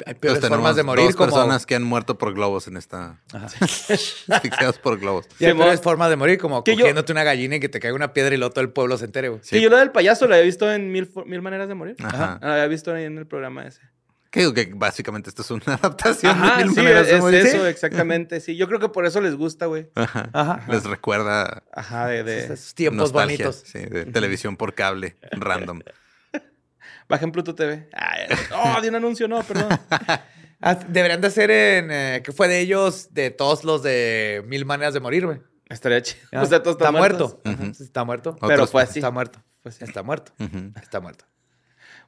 Hay 0.06 0.14
peores 0.16 0.38
Entonces, 0.38 0.50
formas 0.50 0.76
de 0.76 0.84
morir 0.84 1.06
Dos 1.06 1.16
como... 1.16 1.32
personas 1.32 1.66
que 1.66 1.74
han 1.74 1.84
muerto 1.84 2.18
por 2.18 2.34
globos 2.34 2.68
en 2.68 2.76
esta. 2.76 3.22
Asfixiados 4.30 4.78
por 4.78 5.00
globos. 5.00 5.26
Y 5.40 5.46
hay 5.46 5.52
Simón. 5.52 5.66
peores 5.68 5.82
formas 5.82 6.10
de 6.10 6.18
morir 6.18 6.38
como 6.38 6.64
Que 6.66 6.74
yo- 6.74 6.80
cogiéndote 6.82 7.14
una 7.14 7.24
gallina 7.24 7.56
y 7.56 7.60
que 7.62 7.70
te 7.70 7.80
caiga 7.80 7.96
una 7.96 8.12
piedra 8.12 8.36
y 8.36 8.38
luego 8.38 8.52
todo 8.54 8.62
el 8.62 8.72
pueblo 8.72 8.98
se 8.98 9.06
entere, 9.06 9.30
güey. 9.30 9.42
Sí. 9.42 9.56
Que 9.56 9.62
yo 9.62 9.70
lo 9.70 9.78
del 9.78 9.92
payaso 9.92 10.28
lo 10.28 10.34
había 10.36 10.44
visto 10.46 10.70
en 10.72 10.92
mil, 10.92 11.10
mil 11.26 11.42
maneras 11.42 11.70
de 11.70 11.76
morir. 11.76 11.96
Ajá. 12.04 12.40
Lo 12.42 12.52
había 12.52 12.68
visto 12.68 12.94
ahí 12.94 13.06
en 13.06 13.18
el 13.18 13.26
programa 13.26 13.66
ese. 13.66 13.82
Que 14.36 14.72
básicamente 14.76 15.30
esto 15.30 15.42
es 15.44 15.52
una 15.52 15.64
adaptación 15.76 16.32
Ajá, 16.34 16.58
de 16.58 16.66
mil 16.66 16.74
sí, 16.74 16.80
maneras 16.82 17.08
es, 17.08 17.24
es 17.24 17.46
eso, 17.54 17.68
exactamente. 17.68 18.42
Sí, 18.42 18.58
yo 18.58 18.68
creo 18.68 18.80
que 18.82 18.90
por 18.90 19.06
eso 19.06 19.22
les 19.22 19.36
gusta, 19.36 19.66
güey. 19.68 19.90
Ajá. 19.96 20.30
Ajá. 20.34 20.66
Les 20.70 20.84
recuerda 20.84 21.64
Ajá, 21.72 22.08
de, 22.08 22.24
de... 22.24 22.44
Esos 22.46 22.76
tiempos 22.76 23.14
nostalgia, 23.14 23.46
bonitos. 23.46 23.64
Sí, 23.66 23.80
de 23.80 24.06
televisión 24.06 24.58
por 24.58 24.74
cable, 24.76 25.16
random. 25.32 25.80
Bajen 27.10 27.32
Pluto 27.32 27.56
TV. 27.56 27.90
Ay, 27.94 28.28
oh, 28.54 28.82
de 28.82 28.90
un 28.90 28.96
anuncio, 28.96 29.28
no, 29.28 29.42
perdón. 29.44 29.70
Ah, 30.62 30.74
Deberían 30.74 31.22
de 31.22 31.30
ser 31.30 31.52
en... 31.52 31.92
eh, 31.92 32.22
¿Qué 32.26 32.32
fue 32.32 32.48
de 32.48 32.60
ellos? 32.60 33.10
De 33.14 33.30
todos 33.30 33.64
los 33.66 33.84
de 33.84 34.42
Mil 34.48 34.66
Maneras 34.66 34.94
de 34.96 35.00
Morir, 35.00 35.26
güey. 35.28 35.42
Estaría 35.70 36.02
chido. 36.02 36.22
Ya, 36.32 36.42
O 36.42 36.46
sea, 36.46 36.64
todos 36.64 36.76
está 36.76 36.86
están 36.86 36.96
muerto. 36.96 37.42
Está 37.80 38.04
muerto. 38.04 38.36
Pero 38.42 38.66
fue 38.66 38.82
así. 38.82 39.00
Está 39.00 39.12
muerto. 39.12 39.44
Pues 39.62 39.80
Está 39.82 40.02
muerto. 40.02 40.32
Está 40.82 41.02
muerto. 41.02 41.26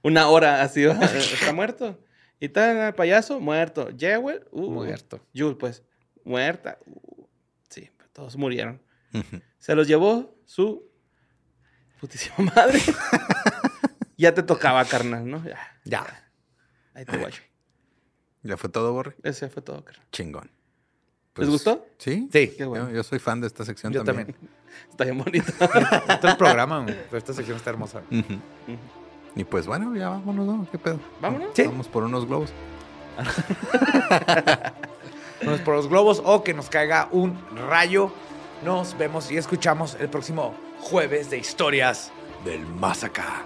Una 0.02 0.28
hora 0.30 0.64
así, 0.64 0.86
está 0.86 1.54
muerto. 1.54 2.00
Y 2.40 2.50
tal, 2.50 2.78
el 2.78 2.94
payaso, 2.94 3.40
muerto. 3.40 3.90
Jewel, 3.98 4.46
uh, 4.52 4.70
Muerto. 4.72 5.20
Jul, 5.36 5.58
pues, 5.58 5.84
muerta. 6.24 6.78
Uh, 6.86 7.26
sí, 7.70 7.90
todos 8.14 8.36
murieron. 8.38 8.82
Se 9.60 9.74
los 9.74 9.88
llevó 9.88 10.36
su 10.46 10.88
putísima 12.00 12.52
madre. 12.56 12.80
ya 14.18 14.34
te 14.34 14.44
tocaba, 14.44 14.86
carnal, 14.86 15.28
¿no? 15.28 15.44
Ya, 15.44 15.58
Ya. 15.84 16.32
ahí 16.94 17.06
te 17.06 17.18
guacho. 17.18 17.42
¿Ya 18.44 18.56
fue 18.58 18.70
todo, 18.70 18.94
Borre? 18.94 19.16
Ese 19.24 19.50
fue 19.50 19.64
todo, 19.64 19.84
carnal. 19.84 20.06
Chingón. 20.12 20.52
¿Les 21.38 21.50
gustó? 21.50 21.88
Sí. 21.98 22.30
Sí. 22.32 22.54
Qué 22.58 22.66
bueno. 22.66 22.90
Yo, 22.90 22.96
yo 22.98 23.04
soy 23.04 23.20
fan 23.20 23.42
de 23.42 23.48
esta 23.48 23.64
sección 23.66 23.92
Yo 23.94 24.04
también. 24.04 24.28
también. 24.34 24.52
Está 24.90 25.04
bien 25.04 25.18
bonito. 25.18 25.52
Este 25.52 26.14
es 26.14 26.24
el 26.32 26.38
programa. 26.38 26.86
Pero 26.86 27.18
esta 27.18 27.34
sección 27.34 27.58
está 27.58 27.70
hermosa. 27.72 28.02
Ujú. 28.12 28.40
Y 29.38 29.44
pues 29.44 29.68
bueno, 29.68 29.96
ya 29.96 30.10
vámonos, 30.10 30.46
¿no? 30.48 30.68
¿Qué 30.72 30.78
pedo? 30.80 31.00
Vámonos. 31.22 31.50
Sí. 31.54 31.64
Vamos 31.64 31.88
por 31.88 32.04
unos 32.04 32.26
globos. 32.26 32.52
Unos 35.42 35.60
por 35.62 35.76
los 35.76 35.88
globos 35.88 36.22
o 36.26 36.44
que 36.44 36.54
nos 36.56 36.68
caiga 36.70 37.10
un 37.12 37.38
rayo. 37.70 38.12
Nos 38.66 38.98
vemos 38.98 39.32
y 39.32 39.38
escuchamos 39.38 39.96
el 40.00 40.10
próximo 40.10 40.56
jueves 40.80 41.30
de 41.30 41.38
historias 41.38 42.12
del 42.44 42.66
más 42.66 43.04
acá. 43.04 43.46